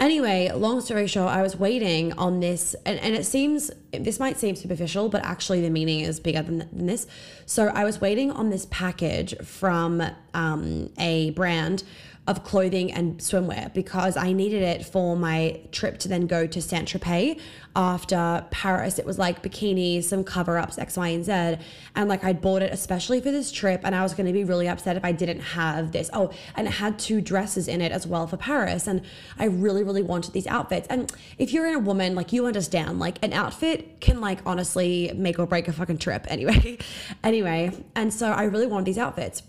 Anyway, 0.00 0.50
long 0.52 0.80
story 0.80 1.06
short, 1.06 1.30
I 1.30 1.40
was 1.40 1.56
waiting 1.56 2.12
on 2.14 2.40
this, 2.40 2.74
and, 2.84 2.98
and 2.98 3.14
it 3.14 3.24
seems 3.24 3.70
this 3.92 4.18
might 4.18 4.36
seem 4.36 4.56
superficial, 4.56 5.08
but 5.08 5.24
actually 5.24 5.60
the 5.60 5.70
meaning 5.70 6.00
is 6.00 6.18
bigger 6.18 6.42
than, 6.42 6.58
than 6.58 6.86
this. 6.86 7.06
So 7.46 7.68
I 7.68 7.84
was 7.84 8.00
waiting 8.00 8.32
on 8.32 8.50
this 8.50 8.66
package 8.70 9.36
from 9.44 10.02
um, 10.34 10.90
a 10.98 11.30
brand 11.30 11.84
of 12.26 12.42
clothing 12.42 12.90
and 12.90 13.18
swimwear 13.18 13.72
because 13.74 14.16
I 14.16 14.32
needed 14.32 14.62
it 14.62 14.86
for 14.86 15.14
my 15.14 15.60
trip 15.72 15.98
to 16.00 16.08
then 16.08 16.26
go 16.26 16.46
to 16.46 16.62
Saint 16.62 16.88
Tropez 16.88 17.38
after 17.76 18.46
Paris. 18.50 18.98
It 18.98 19.04
was 19.04 19.18
like 19.18 19.42
bikinis, 19.42 20.04
some 20.04 20.24
cover 20.24 20.56
ups, 20.56 20.78
X, 20.78 20.96
Y, 20.96 21.08
and 21.08 21.22
Z. 21.24 21.62
And 21.94 22.08
like 22.08 22.24
I'd 22.24 22.40
bought 22.40 22.62
it 22.62 22.72
especially 22.72 23.20
for 23.20 23.30
this 23.30 23.52
trip, 23.52 23.82
and 23.84 23.94
I 23.94 24.02
was 24.02 24.14
going 24.14 24.26
to 24.26 24.32
be 24.32 24.42
really 24.42 24.68
upset 24.68 24.96
if 24.96 25.04
I 25.04 25.12
didn't 25.12 25.40
have 25.40 25.92
this. 25.92 26.08
Oh, 26.14 26.30
and 26.54 26.66
it 26.66 26.70
had 26.70 26.98
two 26.98 27.20
dresses 27.20 27.68
in 27.68 27.82
it 27.82 27.92
as 27.92 28.06
well 28.06 28.26
for 28.26 28.38
Paris. 28.38 28.86
And 28.86 29.02
I 29.38 29.44
really, 29.44 29.84
really 29.84 30.02
wanted 30.02 30.32
these 30.32 30.46
outfits. 30.46 30.86
And 30.88 31.12
if 31.36 31.52
you're 31.52 31.74
a 31.74 31.78
woman, 31.78 32.14
like 32.14 32.32
you 32.32 32.46
understand, 32.46 32.98
like 32.98 33.22
an 33.22 33.34
outfit 33.34 34.00
can 34.00 34.22
like 34.22 34.40
honestly 34.46 35.12
make 35.14 35.38
or 35.38 35.46
break 35.46 35.68
a 35.68 35.74
fucking 35.74 35.98
trip 35.98 36.26
anyway. 36.30 36.78
anyway, 37.22 37.70
and 37.94 38.14
so 38.14 38.30
I 38.30 38.44
really 38.44 38.66
wanted 38.66 38.86
these 38.86 38.98
outfits. 38.98 39.42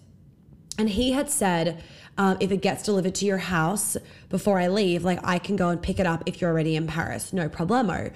And 0.77 0.89
he 0.89 1.13
had 1.13 1.29
said, 1.29 1.81
um, 2.17 2.37
if 2.39 2.51
it 2.51 2.61
gets 2.61 2.83
delivered 2.83 3.15
to 3.15 3.25
your 3.25 3.37
house 3.37 3.97
before 4.29 4.59
I 4.59 4.67
leave, 4.67 5.03
like 5.03 5.19
I 5.23 5.39
can 5.39 5.55
go 5.55 5.69
and 5.69 5.81
pick 5.81 5.99
it 5.99 6.05
up 6.05 6.23
if 6.25 6.41
you're 6.41 6.49
already 6.49 6.75
in 6.75 6.87
Paris, 6.87 7.33
no 7.33 7.49
problemo. 7.49 8.11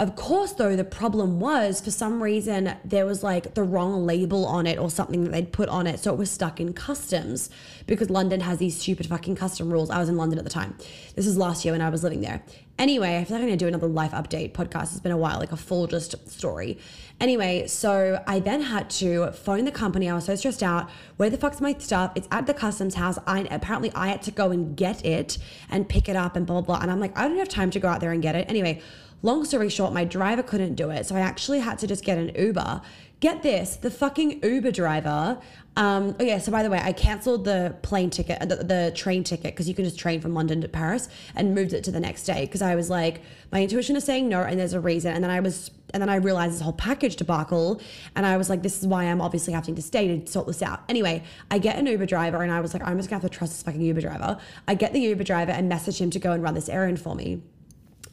Of 0.00 0.16
course, 0.16 0.52
though, 0.52 0.76
the 0.76 0.84
problem 0.84 1.40
was 1.40 1.82
for 1.82 1.90
some 1.90 2.22
reason 2.22 2.74
there 2.86 3.04
was 3.04 3.22
like 3.22 3.52
the 3.52 3.62
wrong 3.62 4.06
label 4.06 4.46
on 4.46 4.66
it 4.66 4.78
or 4.78 4.90
something 4.90 5.24
that 5.24 5.30
they'd 5.30 5.52
put 5.52 5.68
on 5.68 5.86
it. 5.86 6.00
So 6.00 6.10
it 6.10 6.16
was 6.16 6.30
stuck 6.30 6.58
in 6.58 6.72
customs 6.72 7.50
because 7.86 8.08
London 8.08 8.40
has 8.40 8.56
these 8.56 8.80
stupid 8.80 9.08
fucking 9.08 9.36
custom 9.36 9.70
rules. 9.70 9.90
I 9.90 9.98
was 9.98 10.08
in 10.08 10.16
London 10.16 10.38
at 10.38 10.44
the 10.44 10.50
time. 10.50 10.74
This 11.16 11.26
was 11.26 11.36
last 11.36 11.66
year 11.66 11.72
when 11.72 11.82
I 11.82 11.90
was 11.90 12.02
living 12.02 12.22
there. 12.22 12.42
Anyway, 12.78 13.18
I 13.18 13.24
feel 13.24 13.36
like 13.36 13.42
I'm 13.42 13.48
gonna 13.48 13.58
do 13.58 13.68
another 13.68 13.88
life 13.88 14.12
update 14.12 14.52
podcast. 14.52 14.84
It's 14.84 15.00
been 15.00 15.12
a 15.12 15.18
while, 15.18 15.38
like 15.38 15.52
a 15.52 15.56
full 15.58 15.86
just 15.86 16.30
story. 16.30 16.78
Anyway, 17.20 17.66
so 17.66 18.24
I 18.26 18.40
then 18.40 18.62
had 18.62 18.88
to 19.00 19.32
phone 19.32 19.66
the 19.66 19.70
company. 19.70 20.08
I 20.08 20.14
was 20.14 20.24
so 20.24 20.34
stressed 20.34 20.62
out. 20.62 20.88
Where 21.18 21.28
the 21.28 21.36
fuck's 21.36 21.60
my 21.60 21.74
stuff? 21.74 22.12
It's 22.14 22.26
at 22.30 22.46
the 22.46 22.54
customs 22.54 22.94
house. 22.94 23.18
I 23.26 23.40
apparently 23.50 23.92
I 23.94 24.08
had 24.08 24.22
to 24.22 24.30
go 24.30 24.50
and 24.50 24.74
get 24.74 25.04
it 25.04 25.36
and 25.68 25.86
pick 25.86 26.08
it 26.08 26.16
up 26.16 26.36
and 26.36 26.46
blah 26.46 26.62
blah 26.62 26.78
blah. 26.78 26.82
And 26.82 26.90
I'm 26.90 27.00
like, 27.00 27.18
I 27.18 27.28
don't 27.28 27.36
have 27.36 27.50
time 27.50 27.70
to 27.72 27.78
go 27.78 27.88
out 27.88 28.00
there 28.00 28.12
and 28.12 28.22
get 28.22 28.34
it. 28.34 28.48
Anyway, 28.48 28.80
Long 29.22 29.44
story 29.44 29.68
short, 29.68 29.92
my 29.92 30.04
driver 30.04 30.42
couldn't 30.42 30.74
do 30.74 30.90
it. 30.90 31.06
So 31.06 31.14
I 31.14 31.20
actually 31.20 31.60
had 31.60 31.78
to 31.80 31.86
just 31.86 32.04
get 32.04 32.18
an 32.18 32.32
Uber. 32.34 32.80
Get 33.20 33.42
this, 33.42 33.76
the 33.76 33.90
fucking 33.90 34.42
Uber 34.42 34.70
driver. 34.70 35.38
Um, 35.76 36.16
oh 36.18 36.24
yeah, 36.24 36.38
so 36.38 36.50
by 36.50 36.62
the 36.62 36.70
way, 36.70 36.80
I 36.82 36.92
canceled 36.92 37.44
the 37.44 37.76
plane 37.82 38.08
ticket, 38.08 38.40
the, 38.48 38.56
the 38.56 38.92
train 38.96 39.24
ticket, 39.24 39.52
because 39.52 39.68
you 39.68 39.74
can 39.74 39.84
just 39.84 39.98
train 39.98 40.22
from 40.22 40.32
London 40.32 40.62
to 40.62 40.68
Paris 40.68 41.10
and 41.36 41.54
moved 41.54 41.74
it 41.74 41.84
to 41.84 41.90
the 41.90 42.00
next 42.00 42.24
day. 42.24 42.46
Because 42.46 42.62
I 42.62 42.74
was 42.76 42.88
like, 42.88 43.20
my 43.52 43.62
intuition 43.62 43.94
is 43.94 44.04
saying 44.04 44.30
no, 44.30 44.40
and 44.40 44.58
there's 44.58 44.72
a 44.72 44.80
reason. 44.80 45.14
And 45.14 45.22
then 45.22 45.30
I 45.30 45.40
was, 45.40 45.70
and 45.92 46.00
then 46.00 46.08
I 46.08 46.14
realized 46.14 46.54
this 46.54 46.62
whole 46.62 46.72
package 46.72 47.16
debacle, 47.16 47.82
and 48.16 48.24
I 48.24 48.38
was 48.38 48.48
like, 48.48 48.62
this 48.62 48.80
is 48.80 48.86
why 48.86 49.04
I'm 49.04 49.20
obviously 49.20 49.52
having 49.52 49.74
to 49.74 49.82
stay 49.82 50.18
to 50.18 50.26
sort 50.26 50.46
this 50.46 50.62
out. 50.62 50.80
Anyway, 50.88 51.22
I 51.50 51.58
get 51.58 51.78
an 51.78 51.86
Uber 51.86 52.06
driver, 52.06 52.42
and 52.42 52.50
I 52.50 52.62
was 52.62 52.72
like, 52.72 52.82
I'm 52.86 52.96
just 52.96 53.10
gonna 53.10 53.20
have 53.20 53.30
to 53.30 53.36
trust 53.36 53.52
this 53.52 53.62
fucking 53.62 53.82
Uber 53.82 54.00
driver. 54.00 54.38
I 54.66 54.74
get 54.74 54.94
the 54.94 55.00
Uber 55.00 55.24
driver 55.24 55.52
and 55.52 55.68
message 55.68 56.00
him 56.00 56.08
to 56.10 56.18
go 56.18 56.32
and 56.32 56.42
run 56.42 56.54
this 56.54 56.70
errand 56.70 56.98
for 57.02 57.14
me. 57.14 57.42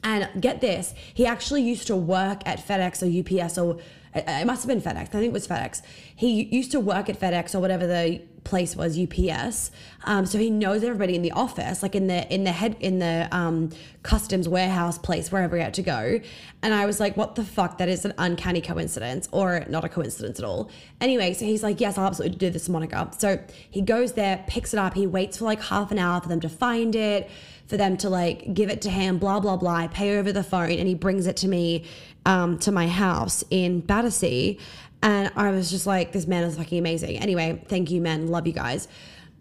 And 0.04 0.30
get 0.42 0.62
this, 0.62 0.94
he 1.14 1.26
actually 1.26 1.64
used 1.64 1.88
to 1.88 1.96
work 1.96 2.42
at 2.46 2.66
FedEx 2.66 3.02
or 3.02 3.44
UPS 3.44 3.58
or 3.58 3.80
it 4.16 4.48
must 4.48 4.68
have 4.68 4.68
been 4.68 4.82
FedEx. 4.82 5.02
I 5.02 5.06
think 5.06 5.26
it 5.26 5.34
was 5.34 5.48
FedEx. 5.48 5.82
He 6.16 6.44
used 6.44 6.72
to 6.72 6.80
work 6.80 7.10
at 7.10 7.20
FedEx 7.20 7.54
or 7.54 7.60
whatever 7.60 7.86
the 7.86 8.22
place 8.44 8.76
was, 8.76 8.98
UPS. 8.98 9.72
Um, 10.06 10.26
so 10.26 10.38
he 10.40 10.50
knows 10.50 10.84
everybody 10.84 11.16
in 11.16 11.22
the 11.22 11.32
office, 11.32 11.84
like 11.84 11.96
in 11.96 12.08
the 12.08 12.34
in 12.34 12.46
the 12.46 12.52
head 12.52 12.78
in 12.80 13.00
the 13.00 13.28
um, 13.32 13.72
customs 14.04 14.48
warehouse 14.48 14.98
place, 14.98 15.32
wherever 15.32 15.58
he 15.58 15.62
had 15.62 15.74
to 15.76 15.84
go. 15.84 16.20
And 16.64 16.74
I 16.74 16.86
was 16.86 17.00
like, 17.00 17.18
"What 17.18 17.36
the 17.36 17.44
fuck? 17.44 17.78
That 17.78 17.90
is 17.90 18.06
an 18.06 18.14
uncanny 18.18 18.62
coincidence, 18.62 19.28
or 19.32 19.66
not 19.68 19.84
a 19.84 19.90
coincidence 19.90 20.40
at 20.40 20.46
all." 20.46 20.72
Anyway, 21.02 21.34
so 21.34 21.46
he's 21.46 21.62
like, 21.62 21.82
"Yes, 21.82 21.98
I'll 21.98 22.08
absolutely 22.08 22.38
do 22.38 22.50
this, 22.50 22.70
Monica." 22.70 23.12
So 23.18 23.40
he 23.70 23.82
goes 23.82 24.14
there, 24.14 24.44
picks 24.48 24.74
it 24.74 24.80
up. 24.80 24.94
He 24.94 25.06
waits 25.06 25.38
for 25.38 25.46
like 25.46 25.62
half 25.62 25.92
an 25.92 26.00
hour 26.00 26.22
for 26.22 26.30
them 26.30 26.40
to 26.40 26.50
find 26.50 26.96
it 26.96 27.30
for 27.68 27.78
them 27.78 27.98
to 27.98 28.10
like 28.10 28.54
give 28.54 28.70
it 28.70 28.82
to 28.82 28.90
him, 28.90 29.18
blah, 29.18 29.40
blah, 29.40 29.58
blah. 29.58 29.76
I 29.76 29.88
pay 29.88 30.18
over 30.18 30.32
the 30.32 30.44
phone 30.44 30.72
and 30.72 30.88
he 30.88 30.96
brings 30.96 31.28
it 31.28 31.38
to 31.38 31.48
me 31.48 31.86
um, 32.26 32.58
to 32.60 32.72
my 32.72 32.88
house 32.88 33.44
in 33.50 33.82
Battersea. 33.82 34.58
And 35.04 35.32
I 35.36 35.52
was 35.52 35.70
just 35.70 35.86
like, 35.86 36.12
this 36.12 36.28
man 36.28 36.44
is 36.44 36.58
fucking 36.58 36.80
amazing. 36.80 37.18
Anyway, 37.18 37.64
thank 37.68 37.92
you, 37.92 38.02
men. 38.02 38.28
Love 38.28 38.48
you 38.48 38.54
guys. 38.54 38.88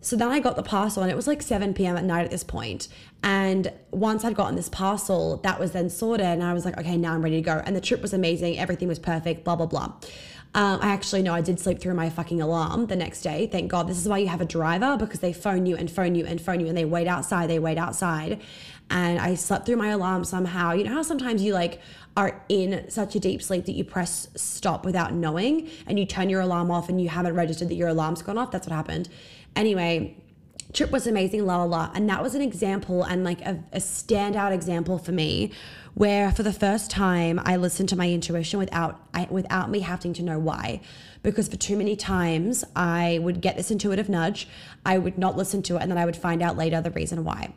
So 0.02 0.14
then 0.14 0.28
I 0.28 0.38
got 0.38 0.54
the 0.54 0.62
parcel 0.62 1.02
and 1.02 1.10
it 1.10 1.16
was 1.16 1.26
like 1.26 1.42
7 1.42 1.74
p.m. 1.74 1.96
at 1.96 2.04
night 2.04 2.24
at 2.24 2.30
this 2.30 2.44
point. 2.44 2.88
And 3.24 3.72
once 3.90 4.24
I'd 4.24 4.36
gotten 4.36 4.54
this 4.54 4.68
parcel, 4.68 5.38
that 5.38 5.58
was 5.58 5.72
then 5.72 5.90
sorted. 5.90 6.26
And 6.26 6.44
I 6.44 6.52
was 6.52 6.64
like, 6.64 6.78
okay, 6.78 6.96
now 6.96 7.14
I'm 7.14 7.22
ready 7.22 7.36
to 7.36 7.42
go. 7.42 7.60
And 7.64 7.74
the 7.74 7.80
trip 7.80 8.02
was 8.02 8.12
amazing. 8.12 8.58
Everything 8.58 8.86
was 8.86 8.98
perfect, 8.98 9.44
blah, 9.44 9.56
blah, 9.56 9.66
blah. 9.66 9.94
Um, 10.56 10.80
I 10.80 10.88
actually 10.88 11.20
know 11.20 11.34
I 11.34 11.42
did 11.42 11.60
sleep 11.60 11.80
through 11.80 11.92
my 11.92 12.08
fucking 12.08 12.40
alarm 12.40 12.86
the 12.86 12.96
next 12.96 13.20
day. 13.20 13.46
Thank 13.46 13.70
God. 13.70 13.86
This 13.86 13.98
is 13.98 14.08
why 14.08 14.16
you 14.16 14.28
have 14.28 14.40
a 14.40 14.46
driver 14.46 14.96
because 14.96 15.20
they 15.20 15.34
phone 15.34 15.66
you 15.66 15.76
and 15.76 15.90
phone 15.90 16.14
you 16.14 16.24
and 16.24 16.40
phone 16.40 16.60
you 16.60 16.66
and 16.66 16.76
they 16.76 16.86
wait 16.86 17.06
outside. 17.06 17.50
They 17.50 17.58
wait 17.58 17.76
outside. 17.76 18.40
And 18.88 19.18
I 19.18 19.34
slept 19.34 19.66
through 19.66 19.76
my 19.76 19.88
alarm 19.88 20.24
somehow. 20.24 20.72
You 20.72 20.84
know 20.84 20.94
how 20.94 21.02
sometimes 21.02 21.42
you 21.42 21.52
like 21.52 21.82
are 22.16 22.42
in 22.48 22.88
such 22.88 23.14
a 23.14 23.20
deep 23.20 23.42
sleep 23.42 23.66
that 23.66 23.72
you 23.72 23.84
press 23.84 24.28
stop 24.34 24.86
without 24.86 25.12
knowing 25.12 25.68
and 25.86 25.98
you 25.98 26.06
turn 26.06 26.30
your 26.30 26.40
alarm 26.40 26.70
off 26.70 26.88
and 26.88 27.02
you 27.02 27.10
haven't 27.10 27.34
registered 27.34 27.68
that 27.68 27.74
your 27.74 27.88
alarm's 27.88 28.22
gone 28.22 28.38
off? 28.38 28.50
That's 28.50 28.66
what 28.66 28.74
happened. 28.74 29.10
Anyway, 29.54 30.16
trip 30.76 30.90
was 30.90 31.06
amazing, 31.06 31.44
la 31.46 31.56
la 31.56 31.64
la. 31.64 31.90
And 31.94 32.08
that 32.08 32.22
was 32.22 32.34
an 32.34 32.42
example 32.42 33.02
and 33.02 33.24
like 33.24 33.40
a, 33.40 33.62
a 33.72 33.78
standout 33.78 34.52
example 34.52 34.98
for 34.98 35.12
me 35.12 35.52
where 35.94 36.30
for 36.30 36.42
the 36.42 36.52
first 36.52 36.90
time 36.90 37.40
I 37.42 37.56
listened 37.56 37.88
to 37.88 37.96
my 37.96 38.10
intuition 38.10 38.58
without 38.58 39.00
I, 39.14 39.26
without 39.30 39.70
me 39.70 39.80
having 39.80 40.12
to 40.14 40.22
know 40.22 40.38
why. 40.38 40.82
Because 41.22 41.48
for 41.48 41.56
too 41.56 41.76
many 41.76 41.96
times 41.96 42.64
I 42.76 43.18
would 43.22 43.40
get 43.40 43.56
this 43.56 43.70
intuitive 43.70 44.08
nudge, 44.08 44.46
I 44.84 44.98
would 44.98 45.18
not 45.18 45.36
listen 45.36 45.62
to 45.64 45.76
it, 45.76 45.82
and 45.82 45.90
then 45.90 45.98
I 45.98 46.04
would 46.04 46.16
find 46.16 46.42
out 46.42 46.56
later 46.56 46.80
the 46.80 46.90
reason 46.90 47.24
why. 47.24 47.54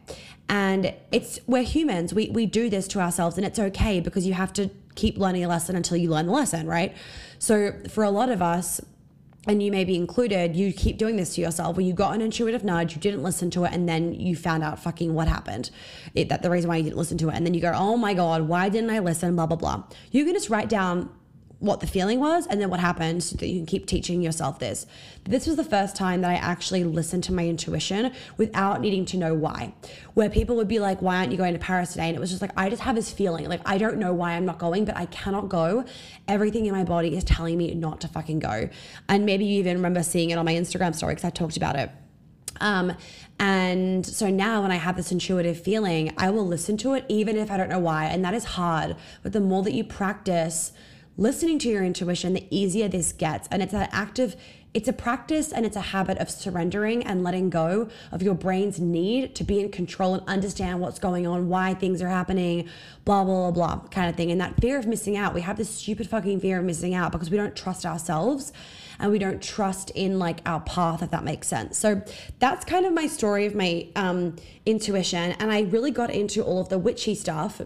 And 0.47 0.95
it's 1.11 1.39
we're 1.45 1.63
humans. 1.63 2.13
We 2.13 2.29
we 2.29 2.45
do 2.45 2.69
this 2.69 2.87
to 2.89 3.01
ourselves, 3.01 3.37
and 3.37 3.45
it's 3.45 3.59
okay 3.59 3.99
because 3.99 4.25
you 4.25 4.33
have 4.33 4.53
to 4.53 4.71
keep 4.95 5.17
learning 5.17 5.43
a 5.43 5.47
lesson 5.47 5.75
until 5.75 5.97
you 5.97 6.09
learn 6.09 6.25
the 6.25 6.31
lesson, 6.31 6.65
right? 6.65 6.95
So 7.37 7.73
for 7.89 8.03
a 8.03 8.09
lot 8.09 8.29
of 8.29 8.41
us, 8.41 8.81
and 9.49 9.63
you 9.63 9.71
may 9.71 9.83
be 9.83 9.95
included, 9.95 10.55
you 10.55 10.71
keep 10.71 10.99
doing 10.99 11.15
this 11.15 11.33
to 11.33 11.41
yourself 11.41 11.75
where 11.75 11.85
you 11.85 11.91
got 11.91 12.13
an 12.13 12.21
intuitive 12.21 12.63
nudge, 12.63 12.93
you 12.93 13.01
didn't 13.01 13.23
listen 13.23 13.49
to 13.49 13.63
it, 13.63 13.73
and 13.73 13.89
then 13.89 14.13
you 14.13 14.35
found 14.35 14.63
out 14.63 14.77
fucking 14.77 15.11
what 15.15 15.27
happened. 15.27 15.71
It, 16.13 16.29
that 16.29 16.43
the 16.43 16.51
reason 16.51 16.69
why 16.69 16.77
you 16.77 16.83
didn't 16.83 16.97
listen 16.97 17.17
to 17.17 17.29
it. 17.29 17.35
And 17.35 17.45
then 17.47 17.55
you 17.55 17.61
go, 17.61 17.71
oh 17.75 17.97
my 17.97 18.13
God, 18.13 18.43
why 18.43 18.69
didn't 18.69 18.91
I 18.91 18.99
listen? 18.99 19.35
Blah, 19.35 19.47
blah, 19.47 19.57
blah. 19.57 19.83
You 20.11 20.23
can 20.23 20.35
just 20.35 20.51
write 20.51 20.69
down 20.69 21.09
what 21.59 21.81
the 21.81 21.87
feeling 21.87 22.19
was 22.19 22.47
and 22.47 22.61
then 22.61 22.69
what 22.69 22.79
happened 22.79 23.21
so 23.21 23.35
that 23.35 23.47
you 23.47 23.59
can 23.59 23.65
keep 23.65 23.85
teaching 23.85 24.21
yourself 24.21 24.59
this. 24.59 24.85
This 25.25 25.45
was 25.45 25.57
the 25.57 25.63
first 25.63 25.95
time 25.95 26.21
that 26.21 26.31
I 26.31 26.35
actually 26.35 26.85
listened 26.85 27.25
to 27.25 27.33
my 27.33 27.45
intuition 27.45 28.13
without 28.37 28.79
needing 28.79 29.05
to 29.05 29.17
know 29.17 29.33
why. 29.33 29.73
Where 30.13 30.29
people 30.29 30.55
would 30.55 30.69
be 30.69 30.79
like, 30.79 31.01
Why 31.01 31.17
aren't 31.17 31.31
you 31.31 31.37
going 31.37 31.53
to 31.53 31.59
Paris 31.59 31.91
today? 31.91 32.07
And 32.07 32.15
it 32.15 32.19
was 32.19 32.29
just 32.29 32.41
like, 32.41 32.51
I 32.55 32.69
just 32.69 32.81
have 32.83 32.95
this 32.95 33.11
feeling. 33.11 33.47
Like, 33.49 33.61
I 33.65 33.77
don't 33.77 33.97
know 33.97 34.13
why 34.13 34.31
I'm 34.31 34.45
not 34.45 34.57
going, 34.57 34.85
but 34.85 34.95
I 34.95 35.05
cannot 35.07 35.49
go. 35.49 35.83
Everything 36.27 36.65
in 36.65 36.73
my 36.73 36.85
body 36.85 37.15
is 37.15 37.23
telling 37.25 37.57
me 37.57 37.73
not 37.75 38.01
to 38.01 38.07
fucking 38.07 38.39
go. 38.39 38.69
And 39.09 39.25
maybe 39.25 39.45
you 39.45 39.59
even 39.59 39.75
remember 39.77 40.01
seeing 40.01 40.29
it 40.29 40.37
on 40.37 40.45
my 40.45 40.53
Instagram 40.53 40.95
story 40.95 41.15
because 41.15 41.25
I 41.25 41.29
talked 41.29 41.57
about 41.57 41.75
it. 41.75 41.91
Um, 42.61 42.93
and 43.39 44.05
so 44.05 44.29
now 44.29 44.61
when 44.61 44.71
I 44.71 44.75
have 44.75 44.97
this 44.97 45.11
intuitive 45.11 45.61
feeling, 45.61 46.13
I 46.17 46.29
will 46.29 46.45
listen 46.45 46.77
to 46.77 46.93
it 46.93 47.05
even 47.07 47.37
if 47.37 47.51
I 47.51 47.57
don't 47.57 47.69
know 47.69 47.79
why. 47.79 48.05
And 48.05 48.23
that 48.25 48.33
is 48.33 48.43
hard. 48.43 48.95
But 49.23 49.33
the 49.33 49.39
more 49.39 49.63
that 49.63 49.73
you 49.73 49.83
practice, 49.83 50.73
listening 51.19 51.59
to 51.59 51.67
your 51.67 51.83
intuition, 51.83 52.33
the 52.33 52.47
easier 52.49 52.87
this 52.87 53.11
gets. 53.11 53.47
And 53.51 53.61
it's 53.61 53.73
an 53.73 53.89
active, 53.91 54.37
it's 54.73 54.87
a 54.87 54.93
practice 54.93 55.51
and 55.51 55.65
it's 55.65 55.75
a 55.75 55.81
habit 55.81 56.17
of 56.17 56.29
surrendering 56.29 57.05
and 57.05 57.23
letting 57.23 57.49
go 57.49 57.89
of 58.13 58.23
your 58.23 58.35
brain's 58.35 58.79
need 58.79 59.35
to 59.35 59.43
be 59.43 59.59
in 59.59 59.69
control 59.69 60.13
and 60.13 60.27
understand 60.29 60.79
what's 60.79 60.97
going 60.97 61.27
on, 61.27 61.49
why 61.49 61.73
things 61.73 62.01
are 62.01 62.07
happening, 62.07 62.69
blah, 63.03 63.25
blah, 63.25 63.51
blah, 63.51 63.75
blah, 63.75 63.87
kind 63.89 64.09
of 64.09 64.15
thing. 64.15 64.31
And 64.31 64.39
that 64.39 64.61
fear 64.61 64.79
of 64.79 64.87
missing 64.87 65.17
out, 65.17 65.33
we 65.33 65.41
have 65.41 65.57
this 65.57 65.69
stupid 65.69 66.09
fucking 66.09 66.39
fear 66.39 66.59
of 66.59 66.63
missing 66.63 66.93
out 66.93 67.11
because 67.11 67.29
we 67.29 67.35
don't 67.35 67.55
trust 67.55 67.85
ourselves 67.85 68.53
and 68.97 69.11
we 69.11 69.19
don't 69.19 69.43
trust 69.43 69.89
in 69.91 70.19
like 70.19 70.39
our 70.45 70.61
path, 70.61 71.03
if 71.03 71.11
that 71.11 71.25
makes 71.25 71.49
sense. 71.49 71.77
So 71.77 72.01
that's 72.39 72.63
kind 72.63 72.85
of 72.85 72.93
my 72.93 73.07
story 73.07 73.45
of 73.45 73.55
my 73.55 73.87
um, 73.97 74.37
intuition. 74.65 75.33
And 75.33 75.51
I 75.51 75.61
really 75.63 75.91
got 75.91 76.11
into 76.11 76.43
all 76.43 76.61
of 76.61 76.69
the 76.69 76.77
witchy 76.77 77.13
stuff 77.13 77.61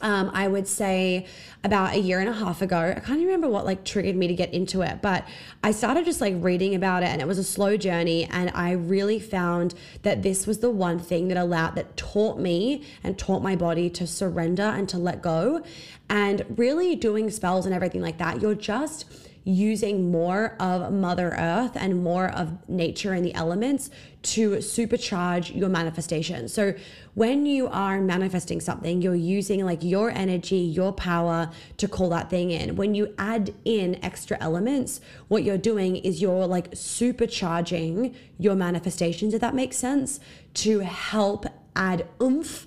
um, 0.00 0.30
I 0.34 0.48
would 0.48 0.68
say 0.68 1.26
about 1.64 1.94
a 1.94 1.98
year 1.98 2.20
and 2.20 2.28
a 2.28 2.32
half 2.32 2.62
ago. 2.62 2.94
I 2.96 3.00
can't 3.00 3.18
remember 3.18 3.48
what 3.48 3.64
like 3.64 3.84
triggered 3.84 4.14
me 4.14 4.28
to 4.28 4.34
get 4.34 4.52
into 4.52 4.82
it, 4.82 5.00
but 5.02 5.26
I 5.64 5.72
started 5.72 6.04
just 6.04 6.20
like 6.20 6.34
reading 6.38 6.74
about 6.74 7.02
it 7.02 7.06
and 7.06 7.20
it 7.20 7.26
was 7.26 7.38
a 7.38 7.44
slow 7.44 7.76
journey. 7.76 8.24
And 8.24 8.50
I 8.54 8.72
really 8.72 9.18
found 9.18 9.74
that 10.02 10.22
this 10.22 10.46
was 10.46 10.58
the 10.58 10.70
one 10.70 10.98
thing 10.98 11.28
that 11.28 11.36
allowed, 11.36 11.74
that 11.76 11.96
taught 11.96 12.38
me 12.38 12.84
and 13.02 13.18
taught 13.18 13.42
my 13.42 13.56
body 13.56 13.90
to 13.90 14.06
surrender 14.06 14.62
and 14.62 14.88
to 14.90 14.98
let 14.98 15.22
go. 15.22 15.62
And 16.08 16.44
really 16.56 16.94
doing 16.94 17.30
spells 17.30 17.66
and 17.66 17.74
everything 17.74 18.02
like 18.02 18.18
that, 18.18 18.40
you're 18.40 18.54
just 18.54 19.25
using 19.48 20.10
more 20.10 20.56
of 20.58 20.92
Mother 20.92 21.28
Earth 21.38 21.76
and 21.76 22.02
more 22.02 22.28
of 22.28 22.68
nature 22.68 23.12
and 23.12 23.24
the 23.24 23.32
elements 23.34 23.90
to 24.22 24.56
supercharge 24.56 25.54
your 25.54 25.68
manifestation. 25.68 26.48
So 26.48 26.74
when 27.14 27.46
you 27.46 27.68
are 27.68 28.00
manifesting 28.00 28.60
something, 28.60 29.00
you're 29.00 29.14
using 29.14 29.64
like 29.64 29.84
your 29.84 30.10
energy, 30.10 30.56
your 30.56 30.92
power 30.92 31.52
to 31.76 31.86
call 31.86 32.08
that 32.08 32.28
thing 32.28 32.50
in. 32.50 32.74
When 32.74 32.96
you 32.96 33.14
add 33.18 33.54
in 33.64 34.04
extra 34.04 34.36
elements, 34.40 35.00
what 35.28 35.44
you're 35.44 35.58
doing 35.58 35.94
is 35.94 36.20
you're 36.20 36.46
like 36.48 36.72
supercharging 36.72 38.16
your 38.38 38.56
manifestations, 38.56 39.32
if 39.32 39.40
that 39.42 39.54
makes 39.54 39.76
sense, 39.76 40.18
to 40.54 40.80
help 40.80 41.46
add 41.76 42.04
oomph 42.20 42.66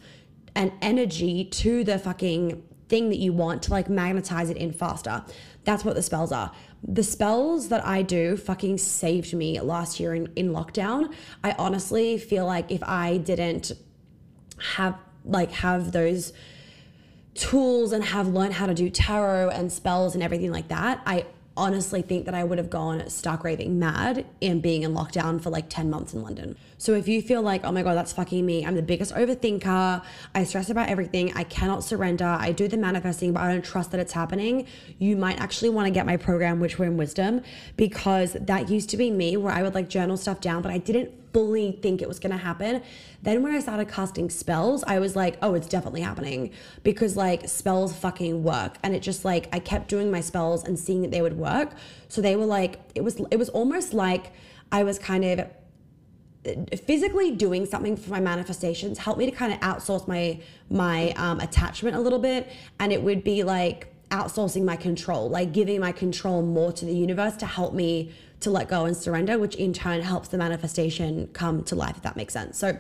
and 0.56 0.72
energy 0.82 1.44
to 1.44 1.84
the 1.84 2.00
fucking 2.00 2.64
thing 2.88 3.10
that 3.10 3.18
you 3.18 3.32
want 3.32 3.64
to 3.64 3.72
like 3.72 3.90
magnetize 3.90 4.50
it 4.50 4.58
in 4.58 4.72
faster. 4.72 5.24
That's 5.64 5.86
what 5.86 5.96
the 5.96 6.02
spells 6.02 6.32
are 6.32 6.52
the 6.84 7.04
spells 7.04 7.70
that 7.70 7.86
I 7.86 8.02
do 8.02 8.38
fucking 8.38 8.78
saved 8.78 9.34
me 9.34 9.60
last 9.60 10.00
year 10.00 10.16
in, 10.16 10.32
in 10.36 10.52
lockdown. 10.52 11.14
I 11.44 11.52
honestly 11.54 12.18
feel 12.18 12.46
like 12.46 12.72
if 12.72 12.82
I 12.84 13.18
didn't 13.18 13.72
have 14.76 14.96
like 15.26 15.52
have 15.52 15.92
those 15.92 16.34
tools 17.34 17.92
and 17.92 18.04
have 18.04 18.28
learned 18.28 18.54
how 18.54 18.66
to 18.66 18.74
do 18.74 18.90
tarot 18.90 19.50
and 19.50 19.72
spells 19.72 20.14
and 20.14 20.24
everything 20.24 20.52
like 20.52 20.70
that, 20.70 21.02
I 21.06 21.26
honestly 21.60 22.02
think 22.02 22.26
that 22.26 22.34
I 22.34 22.44
would 22.44 22.58
have 22.58 22.70
gone 22.70 23.10
stark 23.10 23.44
raving 23.44 23.78
mad 23.78 24.26
in 24.42 24.62
being 24.62 24.84
in 24.84 24.94
lockdown 24.94 25.42
for 25.42 25.50
like 25.50 25.70
10 25.70 25.90
months 25.90 26.14
in 26.14 26.24
London. 26.24 26.56
So 26.78 26.94
if 26.94 27.08
you 27.08 27.22
feel 27.22 27.42
like, 27.42 27.66
oh 27.66 27.72
my 27.72 27.84
God, 27.84 27.96
that's 27.96 28.14
fucking 28.14 28.46
me, 28.46 28.66
I'm 28.66 28.76
the 28.76 28.82
biggest 28.82 29.14
overthinker, 29.14 30.02
I 30.34 30.44
stress 30.46 30.70
about 30.70 30.88
everything, 30.88 31.34
I 31.36 31.44
cannot 31.44 31.84
surrender, 31.84 32.26
I 32.26 32.54
do 32.54 32.70
the 32.70 32.78
manifesting, 32.78 33.34
but 33.34 33.42
I 33.42 33.52
don't 33.52 33.66
trust 33.66 33.92
that 33.92 34.00
it's 34.00 34.14
happening, 34.14 34.66
you 34.98 35.18
might 35.18 35.40
actually 35.42 35.70
want 35.70 35.88
to 35.88 35.92
get 35.92 36.06
my 36.06 36.16
program, 36.16 36.62
Witch 36.62 36.80
Wound 36.80 36.98
Wisdom, 36.98 37.42
because 37.76 38.34
that 38.34 38.70
used 38.70 38.90
to 38.92 38.98
be 38.98 39.12
me 39.12 39.36
where 39.36 39.54
I 39.54 39.62
would 39.62 39.76
like 39.76 39.90
journal 39.90 40.16
stuff 40.16 40.40
down, 40.40 40.62
but 40.62 40.72
I 40.72 40.78
didn't 40.78 41.29
fully 41.34 41.72
think 41.72 42.02
it 42.02 42.08
was 42.08 42.20
going 42.20 42.32
to 42.32 42.38
happen. 42.38 42.82
Then 43.22 43.44
when 43.44 43.54
I 43.54 43.60
started 43.60 43.90
casting 43.90 44.30
spells, 44.30 44.84
I 44.86 45.00
was 45.00 45.16
like, 45.16 45.38
oh, 45.42 45.54
it's 45.54 45.68
definitely 45.68 46.02
happening 46.02 46.52
because 46.84 47.16
like 47.16 47.48
spells 47.48 47.96
fucking 47.96 48.44
work. 48.44 48.78
And 48.84 48.96
it 48.96 49.02
just 49.02 49.26
like 49.26 49.48
I 49.54 49.60
kept 49.60 49.90
doing 49.90 50.12
my 50.12 50.22
spells 50.22 50.64
and 50.64 50.78
seeing 50.80 51.02
that 51.02 51.12
they 51.12 51.22
would 51.22 51.38
work. 51.38 51.74
So 52.08 52.22
they 52.22 52.36
were 52.36 52.46
like 52.46 52.80
it 52.96 53.04
was 53.04 53.20
it 53.32 53.38
was 53.38 53.50
almost 53.50 53.94
like 53.94 54.32
I 54.72 54.84
was 54.84 55.00
kind 55.00 55.26
of 55.26 55.48
physically 56.86 57.32
doing 57.32 57.66
something 57.66 57.98
for 57.98 58.12
my 58.12 58.20
manifestations 58.20 58.98
helped 58.98 59.20
me 59.20 59.26
to 59.26 59.32
kind 59.32 59.52
of 59.52 59.60
outsource 59.60 60.08
my 60.08 60.40
my 60.70 61.12
um, 61.18 61.40
attachment 61.42 61.96
a 61.96 62.00
little 62.00 62.18
bit 62.18 62.50
and 62.80 62.94
it 62.94 63.02
would 63.04 63.24
be 63.24 63.44
like 63.44 63.94
outsourcing 64.10 64.64
my 64.64 64.76
control 64.76 65.30
like 65.30 65.52
giving 65.52 65.80
my 65.80 65.92
control 65.92 66.42
more 66.42 66.72
to 66.72 66.86
the 66.86 66.94
universe 66.94 67.36
to 67.38 67.46
help 67.46 67.74
me 67.74 68.12
to 68.40 68.50
let 68.50 68.70
go 68.70 68.86
and 68.86 68.96
surrender, 68.96 69.38
which 69.38 69.56
in 69.56 69.74
turn 69.74 70.02
helps 70.02 70.30
the 70.30 70.38
manifestation 70.38 71.28
come 71.34 71.64
to 71.64 71.76
life, 71.76 71.98
if 71.98 72.04
that 72.04 72.16
makes 72.16 72.34
sense. 72.34 72.58
So 72.58 72.78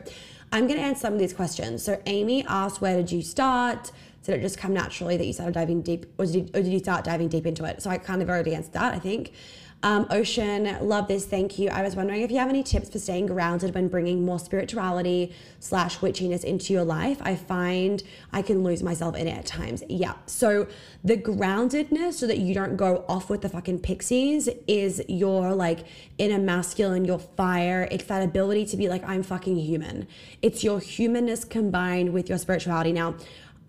I'm 0.51 0.67
going 0.67 0.79
to 0.79 0.85
answer 0.85 1.01
some 1.01 1.13
of 1.13 1.19
these 1.19 1.33
questions. 1.33 1.83
So 1.83 2.01
Amy 2.05 2.45
asked, 2.47 2.81
where 2.81 2.95
did 2.95 3.11
you 3.11 3.21
start? 3.21 3.91
Did 4.23 4.35
it 4.35 4.41
just 4.41 4.57
come 4.57 4.73
naturally 4.73 5.17
that 5.17 5.25
you 5.25 5.33
started 5.33 5.53
diving 5.53 5.81
deep, 5.81 6.05
or 6.17 6.25
did, 6.25 6.35
you, 6.35 6.41
or 6.53 6.61
did 6.61 6.67
you 6.67 6.79
start 6.79 7.03
diving 7.03 7.27
deep 7.27 7.45
into 7.45 7.65
it? 7.65 7.81
So 7.81 7.89
I 7.89 7.97
kind 7.97 8.21
of 8.21 8.29
already 8.29 8.55
answered 8.55 8.73
that, 8.73 8.93
I 8.93 8.99
think. 8.99 9.33
Um, 9.81 10.07
Ocean, 10.09 10.77
love 10.81 11.07
this. 11.07 11.25
Thank 11.25 11.57
you. 11.57 11.69
I 11.69 11.83
was 11.83 11.95
wondering 11.95 12.21
if 12.21 12.31
you 12.31 12.37
have 12.37 12.49
any 12.49 12.63
tips 12.63 12.89
for 12.89 12.99
staying 12.99 13.27
grounded 13.27 13.73
when 13.73 13.87
bringing 13.87 14.25
more 14.25 14.37
spirituality 14.37 15.33
slash 15.61 15.99
witchiness 15.99 16.43
into 16.43 16.73
your 16.73 16.83
life. 16.83 17.17
I 17.21 17.37
find 17.37 18.03
I 18.33 18.41
can 18.41 18.61
lose 18.61 18.83
myself 18.83 19.15
in 19.15 19.27
it 19.27 19.37
at 19.37 19.45
times. 19.45 19.81
Yeah. 19.87 20.15
So 20.25 20.67
the 21.05 21.15
groundedness, 21.15 22.15
so 22.15 22.27
that 22.27 22.39
you 22.39 22.53
don't 22.53 22.75
go 22.75 23.05
off 23.07 23.29
with 23.29 23.39
the 23.41 23.47
fucking 23.47 23.79
pixies, 23.79 24.49
is 24.67 25.01
your 25.07 25.55
like 25.55 25.85
inner 26.17 26.39
masculine, 26.39 27.05
your 27.05 27.19
fire. 27.19 27.87
It's 27.89 28.03
that 28.05 28.21
ability 28.21 28.65
to 28.67 28.77
be 28.77 28.89
like, 28.89 29.07
I'm 29.07 29.23
fucking 29.23 29.55
human. 29.55 30.07
It's 30.41 30.61
your 30.61 30.81
humanness 30.81 31.45
combined 31.45 32.11
with 32.11 32.27
your 32.27 32.37
spirituality. 32.37 32.91
Now, 32.91 33.15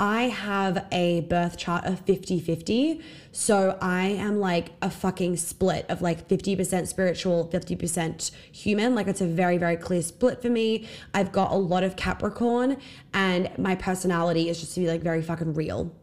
I 0.01 0.23
have 0.29 0.87
a 0.91 1.21
birth 1.21 1.59
chart 1.59 1.85
of 1.85 2.01
50 2.01 2.41
50. 2.41 3.03
So 3.33 3.77
I 3.83 4.07
am 4.07 4.41
like 4.41 4.71
a 4.81 4.89
fucking 4.89 5.37
split 5.37 5.85
of 5.91 6.01
like 6.01 6.27
50% 6.27 6.89
spiritual, 6.89 7.51
50% 7.53 8.31
human. 8.51 8.95
Like 8.95 9.09
it's 9.09 9.21
a 9.21 9.27
very, 9.27 9.59
very 9.59 9.77
clear 9.77 10.01
split 10.01 10.41
for 10.41 10.49
me. 10.49 10.89
I've 11.13 11.33
got 11.33 11.53
a 11.53 11.57
lot 11.57 11.85
of 11.85 11.97
Capricorn 11.97 12.79
and 13.13 13.51
my 13.59 13.75
personality 13.75 14.49
is 14.49 14.59
just 14.59 14.75
to 14.75 14.81
be 14.81 14.89
like 14.89 15.03
very 15.03 15.21
fucking 15.21 15.53
real. 15.53 15.95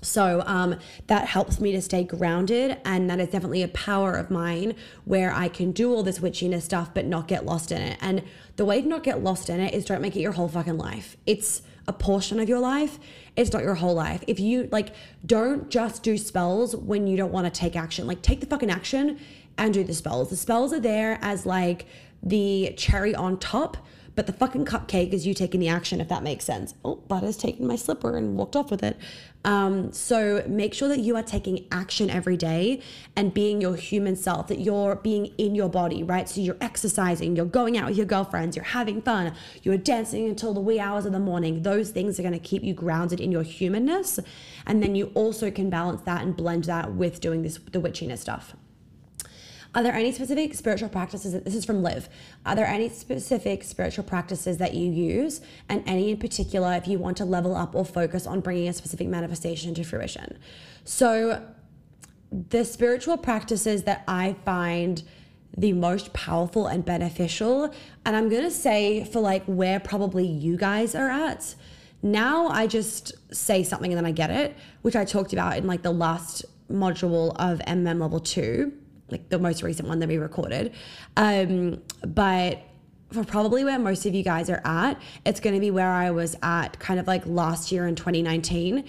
So 0.00 0.42
um, 0.46 0.76
that 1.08 1.28
helps 1.28 1.60
me 1.60 1.70
to 1.72 1.80
stay 1.80 2.02
grounded, 2.02 2.76
and 2.84 3.08
that 3.08 3.20
is 3.20 3.28
definitely 3.28 3.62
a 3.62 3.68
power 3.68 4.14
of 4.14 4.32
mine 4.32 4.74
where 5.04 5.32
I 5.32 5.46
can 5.46 5.70
do 5.70 5.94
all 5.94 6.02
this 6.02 6.18
witchiness 6.18 6.62
stuff 6.62 6.92
but 6.92 7.06
not 7.06 7.28
get 7.28 7.46
lost 7.46 7.70
in 7.70 7.80
it. 7.80 7.98
And 8.00 8.24
the 8.56 8.64
way 8.64 8.82
to 8.82 8.88
not 8.88 9.04
get 9.04 9.22
lost 9.22 9.48
in 9.48 9.60
it 9.60 9.72
is 9.72 9.84
don't 9.84 10.02
make 10.02 10.16
it 10.16 10.20
your 10.20 10.32
whole 10.32 10.48
fucking 10.48 10.76
life. 10.76 11.16
It's 11.24 11.62
a 11.88 11.92
portion 11.92 12.40
of 12.40 12.48
your 12.48 12.60
life. 12.60 12.98
It's 13.36 13.52
not 13.52 13.62
your 13.62 13.74
whole 13.74 13.94
life. 13.94 14.22
If 14.26 14.38
you 14.40 14.68
like, 14.70 14.94
don't 15.24 15.68
just 15.70 16.02
do 16.02 16.16
spells 16.18 16.76
when 16.76 17.06
you 17.06 17.16
don't 17.16 17.32
want 17.32 17.52
to 17.52 17.60
take 17.60 17.76
action. 17.76 18.06
Like, 18.06 18.22
take 18.22 18.40
the 18.40 18.46
fucking 18.46 18.70
action 18.70 19.18
and 19.58 19.74
do 19.74 19.84
the 19.84 19.94
spells. 19.94 20.30
The 20.30 20.36
spells 20.36 20.72
are 20.72 20.80
there 20.80 21.18
as 21.22 21.44
like 21.46 21.86
the 22.22 22.74
cherry 22.76 23.14
on 23.14 23.38
top, 23.38 23.76
But 24.14 24.26
the 24.26 24.32
fucking 24.32 24.66
cupcake 24.66 25.12
is 25.12 25.26
you 25.26 25.32
taking 25.32 25.60
the 25.60 25.68
action, 25.68 26.00
if 26.00 26.08
that 26.08 26.22
makes 26.22 26.44
sense. 26.44 26.74
Oh, 26.84 26.96
Butter's 26.96 27.36
taken 27.36 27.66
my 27.66 27.76
slipper 27.76 28.16
and 28.16 28.36
walked 28.36 28.56
off 28.56 28.70
with 28.70 28.82
it. 28.82 28.96
Um, 29.44 29.92
so 29.92 30.44
make 30.46 30.74
sure 30.74 30.88
that 30.88 31.00
you 31.00 31.16
are 31.16 31.22
taking 31.22 31.66
action 31.72 32.10
every 32.10 32.36
day 32.36 32.80
and 33.16 33.34
being 33.34 33.60
your 33.60 33.74
human 33.74 34.16
self, 34.16 34.48
that 34.48 34.60
you're 34.60 34.96
being 34.96 35.26
in 35.38 35.54
your 35.54 35.68
body, 35.68 36.02
right? 36.02 36.28
So 36.28 36.40
you're 36.40 36.56
exercising, 36.60 37.36
you're 37.36 37.44
going 37.46 37.76
out 37.76 37.88
with 37.88 37.96
your 37.96 38.06
girlfriends, 38.06 38.56
you're 38.56 38.64
having 38.64 39.02
fun, 39.02 39.34
you're 39.62 39.76
dancing 39.76 40.28
until 40.28 40.54
the 40.54 40.60
wee 40.60 40.78
hours 40.78 41.06
of 41.06 41.12
the 41.12 41.20
morning. 41.20 41.62
Those 41.62 41.90
things 41.90 42.18
are 42.18 42.22
going 42.22 42.34
to 42.34 42.38
keep 42.38 42.62
you 42.62 42.74
grounded 42.74 43.20
in 43.20 43.32
your 43.32 43.42
humanness. 43.42 44.18
And 44.66 44.82
then 44.82 44.94
you 44.94 45.10
also 45.14 45.50
can 45.50 45.70
balance 45.70 46.02
that 46.02 46.22
and 46.22 46.36
blend 46.36 46.64
that 46.64 46.92
with 46.92 47.20
doing 47.20 47.42
this, 47.42 47.58
the 47.58 47.80
witchiness 47.80 48.18
stuff. 48.18 48.54
Are 49.74 49.82
there 49.82 49.94
any 49.94 50.12
specific 50.12 50.54
spiritual 50.54 50.90
practices? 50.90 51.32
That, 51.32 51.44
This 51.44 51.54
is 51.54 51.64
from 51.64 51.82
Liv. 51.82 52.08
Are 52.44 52.54
there 52.54 52.66
any 52.66 52.90
specific 52.90 53.64
spiritual 53.64 54.04
practices 54.04 54.58
that 54.58 54.74
you 54.74 54.90
use, 54.90 55.40
and 55.68 55.82
any 55.86 56.10
in 56.10 56.18
particular 56.18 56.74
if 56.74 56.86
you 56.86 56.98
want 56.98 57.16
to 57.18 57.24
level 57.24 57.56
up 57.56 57.74
or 57.74 57.84
focus 57.84 58.26
on 58.26 58.40
bringing 58.40 58.68
a 58.68 58.72
specific 58.74 59.08
manifestation 59.08 59.74
to 59.74 59.82
fruition? 59.82 60.38
So, 60.84 61.42
the 62.30 62.64
spiritual 62.64 63.16
practices 63.16 63.84
that 63.84 64.04
I 64.06 64.36
find 64.44 65.02
the 65.56 65.72
most 65.72 66.12
powerful 66.12 66.66
and 66.66 66.84
beneficial, 66.84 67.74
and 68.04 68.16
I'm 68.16 68.28
gonna 68.28 68.50
say 68.50 69.04
for 69.04 69.20
like 69.20 69.44
where 69.44 69.80
probably 69.80 70.26
you 70.26 70.56
guys 70.56 70.94
are 70.94 71.08
at. 71.08 71.54
Now 72.02 72.48
I 72.48 72.66
just 72.66 73.12
say 73.34 73.62
something 73.62 73.92
and 73.92 73.98
then 73.98 74.06
I 74.06 74.12
get 74.12 74.30
it, 74.30 74.56
which 74.82 74.96
I 74.96 75.04
talked 75.04 75.32
about 75.32 75.56
in 75.56 75.66
like 75.66 75.82
the 75.82 75.92
last 75.92 76.44
module 76.70 77.36
of 77.36 77.58
MM 77.60 78.00
level 78.00 78.18
two 78.18 78.72
like 79.12 79.28
the 79.28 79.38
most 79.38 79.62
recent 79.62 79.88
one 79.88 80.00
that 80.00 80.08
we 80.08 80.18
recorded. 80.18 80.72
Um, 81.16 81.80
but 82.04 82.60
for 83.12 83.24
probably 83.24 83.64
where 83.64 83.78
most 83.78 84.06
of 84.06 84.14
you 84.14 84.22
guys 84.22 84.50
are 84.50 84.62
at, 84.64 85.00
it's 85.24 85.40
going 85.40 85.54
to 85.54 85.60
be 85.60 85.70
where 85.70 85.90
I 85.90 86.10
was 86.10 86.36
at 86.42 86.78
kind 86.78 86.98
of 86.98 87.06
like 87.06 87.24
last 87.26 87.70
year 87.70 87.86
in 87.86 87.94
2019. 87.94 88.84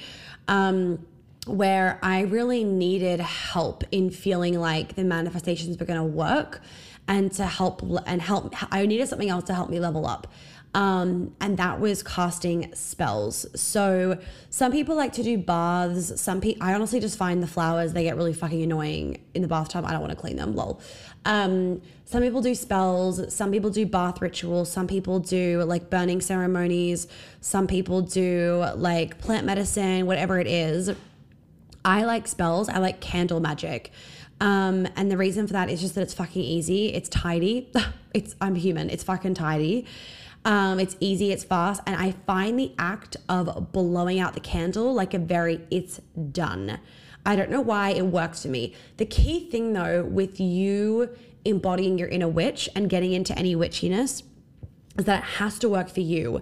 Um, 0.47 1.05
where 1.45 1.99
I 2.01 2.21
really 2.21 2.63
needed 2.63 3.19
help 3.19 3.83
in 3.91 4.09
feeling 4.09 4.57
like 4.57 4.95
the 4.95 5.03
manifestations 5.03 5.77
were 5.77 5.86
going 5.86 5.99
to 5.99 6.03
work 6.05 6.62
and 7.07 7.31
to 7.33 7.45
help 7.45 7.81
and 8.05 8.21
help 8.21 8.55
I 8.73 8.86
needed 8.86 9.09
something 9.09 9.29
else 9.29 9.43
to 9.45 9.53
help 9.53 9.69
me 9.69 9.79
level 9.79 10.07
up. 10.07 10.27
Um, 10.75 11.36
and 11.39 11.57
that 11.57 11.79
was 11.79 12.01
casting 12.01 12.73
spells. 12.73 13.45
So 13.59 14.17
some 14.49 14.71
people 14.71 14.95
like 14.95 15.13
to 15.13 15.23
do 15.23 15.38
baths. 15.38 16.19
Some 16.19 16.41
people, 16.41 16.63
I 16.63 16.73
honestly 16.73 16.99
just 16.99 17.15
find 17.15 17.43
the 17.43 17.47
flowers 17.47 17.93
they 17.93 18.03
get 18.03 18.17
really 18.17 18.33
fucking 18.33 18.62
annoying 18.62 19.21
in 19.36 19.43
the 19.43 19.47
bathtub. 19.47 19.86
I 19.86 19.91
don't 19.91 20.01
want 20.01 20.12
to 20.12 20.17
clean 20.17 20.36
them. 20.36 20.55
Lol. 20.55 20.81
Um, 21.25 21.81
some 22.05 22.23
people 22.23 22.41
do 22.41 22.55
spells. 22.55 23.33
Some 23.33 23.51
people 23.51 23.69
do 23.69 23.86
bath 23.86 24.21
rituals. 24.21 24.71
Some 24.71 24.88
people 24.88 25.19
do 25.19 25.63
like 25.63 25.89
burning 25.91 26.21
ceremonies. 26.21 27.07
Some 27.39 27.67
people 27.67 28.01
do 28.01 28.65
like 28.75 29.19
plant 29.19 29.45
medicine, 29.45 30.07
whatever 30.07 30.39
it 30.39 30.47
is. 30.47 30.91
I 31.86 32.03
like 32.05 32.27
spells. 32.27 32.67
I 32.67 32.79
like 32.79 32.99
candle 32.99 33.39
magic. 33.39 33.91
Um, 34.41 34.88
and 34.95 35.12
the 35.12 35.17
reason 35.17 35.47
for 35.47 35.53
that 35.53 35.69
is 35.69 35.81
just 35.81 35.95
that 35.95 36.01
it's 36.01 36.13
fucking 36.13 36.41
easy. 36.41 36.93
It's 36.93 37.09
tidy. 37.09 37.71
it's 38.13 38.36
I'm 38.41 38.55
human. 38.55 38.89
It's 38.89 39.03
fucking 39.03 39.36
tidy. 39.36 39.86
Um, 40.45 40.79
it's 40.79 40.97
easy, 40.99 41.32
it's 41.32 41.43
fast, 41.43 41.82
and 41.88 41.95
I 41.95 42.12
find 42.12 42.60
the 42.60 42.73
act 42.77 43.15
of 43.29 43.71
blowing 43.71 44.19
out 44.19 44.34
the 44.34 44.41
candle 44.41 44.93
like 44.93 45.13
a 45.13 45.19
very 45.19 45.62
it's 45.71 46.01
done. 46.32 46.79
I 47.25 47.36
don't 47.36 47.49
know 47.49 47.62
why 47.62 47.91
it 47.91 48.08
works 48.08 48.41
for 48.41 48.49
me. 48.49 48.75
The 48.97 49.06
key 49.06 49.49
thing 49.49 49.71
though, 49.71 50.03
with 50.03 50.39
you 50.39 51.10
embodying 51.45 51.97
your 51.97 52.10
inner 52.10 52.27
witch 52.27 52.67
and 52.75 52.89
getting 52.89 53.13
into 53.13 53.38
any 53.38 53.56
witchiness, 53.56 54.23
is 54.97 55.06
that 55.06 55.23
it 55.23 55.29
has 55.38 55.58
to 55.60 55.69
work 55.69 55.89
for 55.89 56.01
you. 56.01 56.41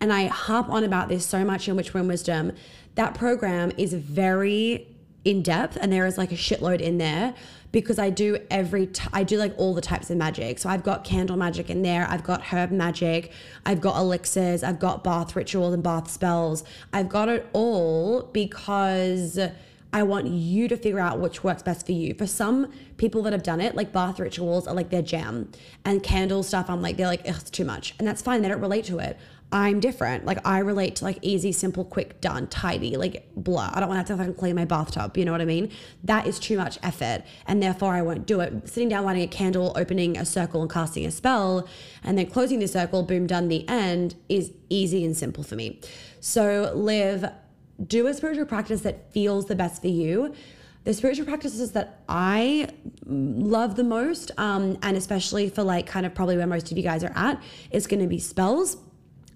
And 0.00 0.12
I 0.12 0.26
harp 0.26 0.68
on 0.68 0.84
about 0.84 1.08
this 1.08 1.24
so 1.24 1.44
much 1.44 1.68
in 1.68 1.76
Witch 1.76 1.94
Woman 1.94 2.08
Wisdom. 2.08 2.52
That 2.94 3.14
program 3.14 3.72
is 3.76 3.94
very 3.94 4.94
in 5.24 5.42
depth 5.42 5.76
and 5.80 5.92
there 5.92 6.06
is 6.06 6.16
like 6.16 6.32
a 6.32 6.36
shitload 6.36 6.80
in 6.80 6.98
there 6.98 7.34
because 7.72 7.98
I 7.98 8.10
do 8.10 8.38
every 8.50 8.86
t- 8.86 9.08
I 9.12 9.22
do 9.24 9.38
like 9.38 9.54
all 9.58 9.74
the 9.74 9.80
types 9.80 10.10
of 10.10 10.16
magic. 10.16 10.58
So 10.58 10.68
I've 10.68 10.82
got 10.82 11.04
candle 11.04 11.36
magic 11.36 11.70
in 11.70 11.82
there, 11.82 12.06
I've 12.08 12.24
got 12.24 12.42
herb 12.44 12.70
magic, 12.70 13.32
I've 13.66 13.80
got 13.80 13.96
elixirs, 13.98 14.62
I've 14.62 14.78
got 14.78 15.04
bath 15.04 15.36
rituals 15.36 15.74
and 15.74 15.82
bath 15.82 16.10
spells. 16.10 16.64
I've 16.92 17.08
got 17.08 17.28
it 17.28 17.48
all 17.52 18.22
because 18.32 19.38
I 19.92 20.02
want 20.02 20.26
you 20.26 20.68
to 20.68 20.76
figure 20.76 21.00
out 21.00 21.18
which 21.18 21.42
works 21.42 21.62
best 21.62 21.86
for 21.86 21.92
you. 21.92 22.14
For 22.14 22.26
some 22.26 22.72
people 22.98 23.22
that 23.22 23.32
have 23.32 23.42
done 23.42 23.60
it, 23.60 23.74
like 23.74 23.92
bath 23.92 24.20
rituals 24.20 24.66
are 24.66 24.74
like 24.74 24.90
their 24.90 25.02
jam, 25.02 25.50
and 25.84 26.02
candle 26.02 26.42
stuff, 26.42 26.68
I'm 26.68 26.82
like, 26.82 26.96
they're 26.96 27.06
like, 27.06 27.22
it's 27.24 27.50
too 27.50 27.64
much. 27.64 27.94
And 27.98 28.06
that's 28.06 28.20
fine, 28.20 28.42
they 28.42 28.48
don't 28.48 28.60
relate 28.60 28.84
to 28.86 28.98
it. 28.98 29.16
I'm 29.50 29.80
different. 29.80 30.26
Like 30.26 30.46
I 30.46 30.58
relate 30.58 30.96
to 30.96 31.04
like 31.04 31.18
easy, 31.22 31.52
simple, 31.52 31.84
quick, 31.84 32.20
done, 32.20 32.48
tidy, 32.48 32.98
like 32.98 33.26
blah. 33.34 33.70
I 33.72 33.80
don't 33.80 33.88
want 33.88 34.06
to 34.06 34.16
have 34.16 34.26
to 34.26 34.32
clean 34.34 34.54
my 34.56 34.66
bathtub. 34.66 35.16
You 35.16 35.24
know 35.24 35.32
what 35.32 35.40
I 35.40 35.46
mean? 35.46 35.70
That 36.04 36.26
is 36.26 36.38
too 36.38 36.58
much 36.58 36.78
effort, 36.82 37.22
and 37.46 37.62
therefore 37.62 37.94
I 37.94 38.02
won't 38.02 38.26
do 38.26 38.40
it. 38.40 38.68
Sitting 38.68 38.90
down, 38.90 39.04
lighting 39.04 39.22
a 39.22 39.28
candle, 39.28 39.72
opening 39.74 40.18
a 40.18 40.26
circle, 40.26 40.60
and 40.60 40.70
casting 40.70 41.06
a 41.06 41.10
spell, 41.10 41.66
and 42.04 42.18
then 42.18 42.26
closing 42.26 42.58
the 42.58 42.68
circle, 42.68 43.02
boom, 43.02 43.26
done. 43.26 43.48
The 43.48 43.66
end 43.68 44.16
is 44.28 44.52
easy 44.68 45.02
and 45.04 45.16
simple 45.16 45.42
for 45.42 45.56
me. 45.56 45.80
So 46.20 46.70
Liv, 46.74 47.24
do 47.86 48.06
a 48.06 48.12
spiritual 48.12 48.44
practice 48.44 48.82
that 48.82 49.12
feels 49.12 49.46
the 49.46 49.54
best 49.54 49.80
for 49.80 49.88
you. 49.88 50.34
The 50.84 50.92
spiritual 50.92 51.26
practices 51.26 51.72
that 51.72 52.02
I 52.08 52.68
love 53.06 53.76
the 53.76 53.84
most, 53.84 54.30
um, 54.36 54.78
and 54.82 54.96
especially 54.96 55.48
for 55.48 55.62
like 55.62 55.86
kind 55.86 56.04
of 56.04 56.14
probably 56.14 56.36
where 56.36 56.46
most 56.46 56.70
of 56.70 56.76
you 56.76 56.82
guys 56.82 57.02
are 57.02 57.12
at, 57.14 57.42
is 57.70 57.86
going 57.86 58.00
to 58.00 58.06
be 58.06 58.18
spells 58.18 58.76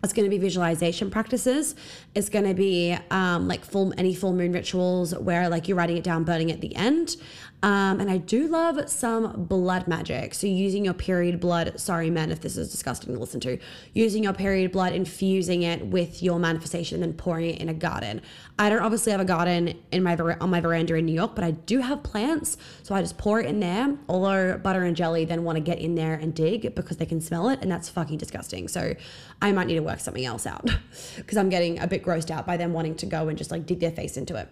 it's 0.02 0.12
going 0.12 0.24
to 0.24 0.30
be 0.30 0.38
visualization 0.38 1.10
practices. 1.10 1.74
It's 2.14 2.28
going 2.28 2.44
to 2.44 2.54
be 2.54 2.96
um, 3.10 3.46
like 3.46 3.64
full 3.64 3.94
any 3.96 4.14
full 4.14 4.32
moon 4.32 4.52
rituals 4.52 5.16
where 5.16 5.48
like 5.48 5.68
you're 5.68 5.76
writing 5.76 5.96
it 5.96 6.04
down, 6.04 6.24
burning 6.24 6.50
at 6.50 6.60
the 6.60 6.74
end. 6.74 7.16
Um, 7.62 8.00
and 8.00 8.10
I 8.10 8.16
do 8.16 8.48
love 8.48 8.90
some 8.90 9.44
blood 9.44 9.86
magic. 9.86 10.34
So 10.34 10.48
using 10.48 10.84
your 10.84 10.94
period 10.94 11.38
blood, 11.38 11.78
sorry 11.78 12.10
men 12.10 12.32
if 12.32 12.40
this 12.40 12.56
is 12.56 12.72
disgusting 12.72 13.14
to 13.14 13.20
listen 13.20 13.38
to, 13.40 13.58
using 13.94 14.24
your 14.24 14.32
period 14.32 14.72
blood, 14.72 14.92
infusing 14.92 15.62
it 15.62 15.86
with 15.86 16.24
your 16.24 16.40
manifestation, 16.40 16.96
and 16.96 17.12
then 17.12 17.16
pouring 17.16 17.50
it 17.50 17.60
in 17.60 17.68
a 17.68 17.74
garden. 17.74 18.20
I 18.58 18.68
don't 18.68 18.82
obviously 18.82 19.12
have 19.12 19.20
a 19.20 19.24
garden 19.24 19.80
in 19.92 20.02
my 20.02 20.16
on 20.16 20.50
my 20.50 20.60
veranda 20.60 20.94
in 20.94 21.06
New 21.06 21.14
York, 21.14 21.36
but 21.36 21.44
I 21.44 21.52
do 21.52 21.78
have 21.78 22.02
plants, 22.02 22.56
so 22.82 22.96
I 22.96 23.00
just 23.00 23.16
pour 23.16 23.40
it 23.40 23.46
in 23.46 23.60
there. 23.60 23.96
Although 24.08 24.58
butter 24.58 24.82
and 24.82 24.96
jelly 24.96 25.24
then 25.24 25.44
want 25.44 25.56
to 25.56 25.60
get 25.62 25.78
in 25.78 25.94
there 25.94 26.14
and 26.14 26.34
dig 26.34 26.74
because 26.74 26.96
they 26.96 27.06
can 27.06 27.20
smell 27.20 27.48
it, 27.48 27.60
and 27.62 27.70
that's 27.70 27.88
fucking 27.88 28.18
disgusting. 28.18 28.66
So 28.66 28.96
I 29.40 29.52
might 29.52 29.68
need 29.68 29.76
to 29.76 29.82
work 29.82 30.00
something 30.00 30.24
else 30.24 30.46
out 30.46 30.68
because 31.16 31.38
I'm 31.38 31.48
getting 31.48 31.78
a 31.78 31.86
bit 31.86 32.02
grossed 32.02 32.32
out 32.32 32.44
by 32.44 32.56
them 32.56 32.72
wanting 32.72 32.96
to 32.96 33.06
go 33.06 33.28
and 33.28 33.38
just 33.38 33.52
like 33.52 33.66
dig 33.66 33.78
their 33.78 33.92
face 33.92 34.16
into 34.16 34.34
it. 34.34 34.48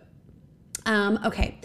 Um, 0.87 1.18
okay. 1.25 1.59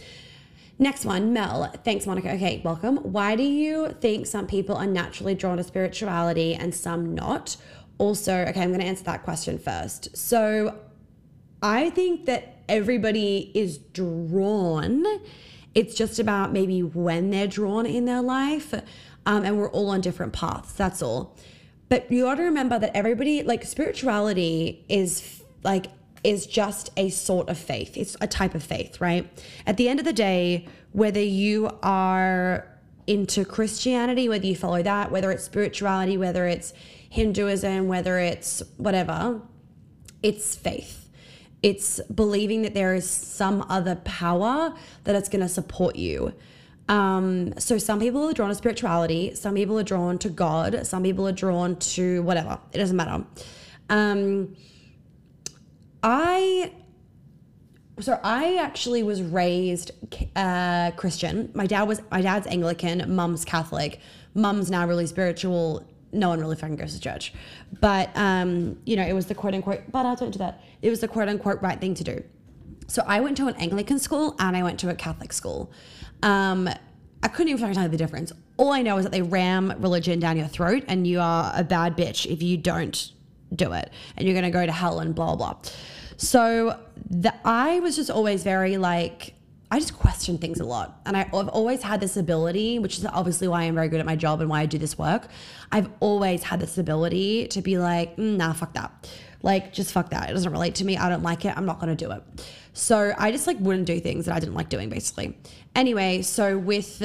Next 0.77 1.05
one, 1.05 1.31
Mel. 1.31 1.71
Thanks, 1.85 2.05
Monica. 2.05 2.33
Okay, 2.33 2.61
welcome. 2.65 2.97
Why 2.97 3.37
do 3.37 3.43
you 3.43 3.95
think 4.01 4.27
some 4.27 4.45
people 4.45 4.75
are 4.75 4.85
naturally 4.85 5.33
drawn 5.33 5.57
to 5.57 5.63
spirituality 5.63 6.53
and 6.53 6.75
some 6.75 7.15
not? 7.15 7.55
Also, 7.97 8.33
okay, 8.33 8.61
I'm 8.61 8.69
going 8.69 8.81
to 8.81 8.85
answer 8.85 9.05
that 9.05 9.23
question 9.23 9.57
first. 9.57 10.15
So, 10.17 10.77
I 11.61 11.89
think 11.91 12.25
that 12.25 12.57
everybody 12.67 13.51
is 13.53 13.77
drawn. 13.77 15.05
It's 15.73 15.95
just 15.95 16.19
about 16.19 16.51
maybe 16.51 16.83
when 16.83 17.29
they're 17.29 17.47
drawn 17.47 17.85
in 17.85 18.03
their 18.03 18.21
life. 18.21 18.73
Um, 19.25 19.45
and 19.45 19.57
we're 19.57 19.71
all 19.71 19.89
on 19.89 20.01
different 20.01 20.33
paths. 20.33 20.73
That's 20.73 21.01
all. 21.01 21.37
But 21.87 22.11
you 22.11 22.23
got 22.23 22.35
to 22.35 22.43
remember 22.43 22.77
that 22.79 22.95
everybody, 22.95 23.43
like, 23.43 23.63
spirituality 23.63 24.85
is 24.89 25.41
like 25.63 25.87
is 26.25 26.47
just 26.47 26.89
a 26.97 27.09
sort 27.09 27.49
of 27.49 27.57
faith. 27.57 27.95
It's 27.95 28.17
a 28.19 28.27
type 28.27 28.55
of 28.55 28.63
faith, 28.63 28.99
right? 28.99 29.29
At 29.65 29.77
the 29.77 29.87
end 29.87 29.99
of 29.99 30.05
the 30.05 30.13
day, 30.13 30.67
whether 30.91 31.21
you 31.21 31.69
are 31.83 32.67
into 33.07 33.45
Christianity, 33.45 34.27
whether 34.27 34.45
you 34.45 34.55
follow 34.55 34.81
that, 34.81 35.11
whether 35.11 35.31
it's 35.31 35.43
spirituality, 35.43 36.17
whether 36.17 36.47
it's 36.47 36.73
Hinduism, 37.09 37.87
whether 37.87 38.17
it's 38.17 38.63
whatever, 38.77 39.41
it's 40.23 40.55
faith. 40.55 41.09
It's 41.61 41.99
believing 42.13 42.63
that 42.63 42.73
there 42.73 42.95
is 42.95 43.09
some 43.09 43.65
other 43.69 43.95
power 43.95 44.73
that 45.03 45.15
it's 45.15 45.29
going 45.29 45.41
to 45.41 45.49
support 45.49 45.95
you. 45.95 46.33
Um, 46.89 47.57
so 47.59 47.77
some 47.77 47.99
people 47.99 48.29
are 48.29 48.33
drawn 48.33 48.49
to 48.49 48.55
spirituality, 48.55 49.33
some 49.33 49.55
people 49.55 49.79
are 49.79 49.83
drawn 49.83 50.19
to 50.19 50.29
God, 50.29 50.85
some 50.85 51.03
people 51.03 51.27
are 51.27 51.31
drawn 51.31 51.77
to 51.77 52.21
whatever. 52.23 52.59
It 52.73 52.77
doesn't 52.77 52.95
matter. 52.95 53.25
Um, 53.89 54.55
I 56.05 56.71
so 57.99 58.19
I 58.23 58.57
actually 58.57 59.01
was 59.01 59.23
raised 59.23 59.91
uh, 60.35 60.91
Christian. 60.91 61.49
My 61.55 61.65
dad 61.65 61.83
was 61.83 61.99
my 62.11 62.21
dad's 62.21 62.45
Anglican, 62.45 63.15
mum's 63.15 63.43
Catholic. 63.43 63.99
Mum's 64.35 64.69
now 64.69 64.87
really 64.87 65.07
spiritual. 65.07 65.83
No 66.11 66.29
one 66.29 66.39
really 66.39 66.55
fucking 66.55 66.75
goes 66.75 66.93
to 66.93 66.99
church, 66.99 67.33
but 67.81 68.15
um, 68.15 68.77
you 68.85 68.95
know 68.95 69.03
it 69.03 69.13
was 69.13 69.25
the 69.25 69.33
quote 69.33 69.55
unquote. 69.55 69.91
But 69.91 70.05
I 70.05 70.13
don't 70.13 70.29
do 70.29 70.37
that. 70.37 70.61
It 70.83 70.91
was 70.91 70.99
the 70.99 71.07
quote 71.07 71.27
unquote 71.27 71.59
right 71.63 71.81
thing 71.81 71.95
to 71.95 72.03
do. 72.03 72.23
So 72.87 73.03
I 73.07 73.19
went 73.19 73.35
to 73.37 73.47
an 73.47 73.55
Anglican 73.55 73.97
school 73.97 74.35
and 74.37 74.55
I 74.55 74.61
went 74.61 74.79
to 74.81 74.89
a 74.89 74.95
Catholic 74.95 75.33
school. 75.33 75.71
Um, 76.21 76.69
I 77.23 77.27
couldn't 77.29 77.51
even 77.51 77.73
tell 77.73 77.83
you 77.83 77.89
the 77.89 77.97
difference. 77.97 78.31
all 78.57 78.71
I 78.71 78.83
know 78.83 78.97
is 78.97 79.05
that 79.05 79.11
they 79.11 79.23
ram 79.23 79.73
religion 79.79 80.19
down 80.19 80.37
your 80.37 80.45
throat 80.45 80.83
and 80.87 81.07
you 81.07 81.19
are 81.19 81.51
a 81.55 81.63
bad 81.63 81.97
bitch 81.97 82.31
if 82.31 82.43
you 82.43 82.57
don't 82.57 83.11
do 83.55 83.73
it 83.73 83.91
and 84.15 84.27
you're 84.27 84.39
to 84.39 84.49
go 84.51 84.65
to 84.65 84.71
hell 84.71 84.99
and 84.99 85.15
blah, 85.15 85.35
blah. 85.35 85.55
So 86.17 86.79
the, 87.09 87.33
I 87.45 87.79
was 87.79 87.95
just 87.95 88.09
always 88.09 88.43
very 88.43 88.77
like, 88.77 89.33
I 89.71 89.79
just 89.79 89.97
question 89.97 90.37
things 90.37 90.59
a 90.59 90.65
lot. 90.65 91.01
And 91.05 91.17
I, 91.17 91.21
I've 91.21 91.49
always 91.49 91.81
had 91.81 91.99
this 91.99 92.17
ability, 92.17 92.79
which 92.79 92.97
is 92.97 93.05
obviously 93.05 93.47
why 93.47 93.63
I'm 93.63 93.75
very 93.75 93.89
good 93.89 93.99
at 93.99 94.05
my 94.05 94.15
job 94.15 94.41
and 94.41 94.49
why 94.49 94.61
I 94.61 94.65
do 94.65 94.77
this 94.77 94.97
work. 94.97 95.27
I've 95.71 95.89
always 95.99 96.43
had 96.43 96.59
this 96.59 96.77
ability 96.77 97.47
to 97.47 97.61
be 97.61 97.77
like, 97.77 98.15
mm, 98.15 98.37
nah, 98.37 98.53
fuck 98.53 98.73
that. 98.73 99.09
Like, 99.41 99.73
just 99.73 99.91
fuck 99.91 100.09
that. 100.11 100.29
It 100.29 100.33
doesn't 100.33 100.51
relate 100.51 100.75
to 100.75 100.85
me. 100.85 100.97
I 100.97 101.09
don't 101.09 101.23
like 101.23 101.45
it. 101.45 101.55
I'm 101.55 101.65
not 101.65 101.79
going 101.79 101.95
to 101.95 102.05
do 102.05 102.11
it. 102.11 102.23
So 102.73 103.13
I 103.17 103.31
just 103.31 103.47
like 103.47 103.57
wouldn't 103.59 103.85
do 103.85 103.99
things 103.99 104.25
that 104.25 104.35
I 104.35 104.39
didn't 104.39 104.55
like 104.55 104.69
doing, 104.69 104.89
basically. 104.89 105.37
Anyway, 105.75 106.21
so 106.21 106.57
with 106.57 107.03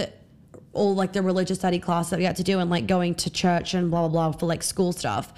all 0.73 0.95
like 0.95 1.13
the 1.13 1.23
religious 1.23 1.59
study 1.59 1.79
class 1.79 2.11
that 2.11 2.19
we 2.19 2.25
had 2.25 2.37
to 2.37 2.43
do 2.43 2.61
and 2.61 2.71
like 2.71 2.87
going 2.87 3.15
to 3.17 3.31
church 3.31 3.75
and 3.75 3.91
blah, 3.91 4.09
blah, 4.09 4.31
blah 4.31 4.39
for 4.39 4.47
like 4.47 4.63
school 4.63 4.93
stuff, 4.93 5.33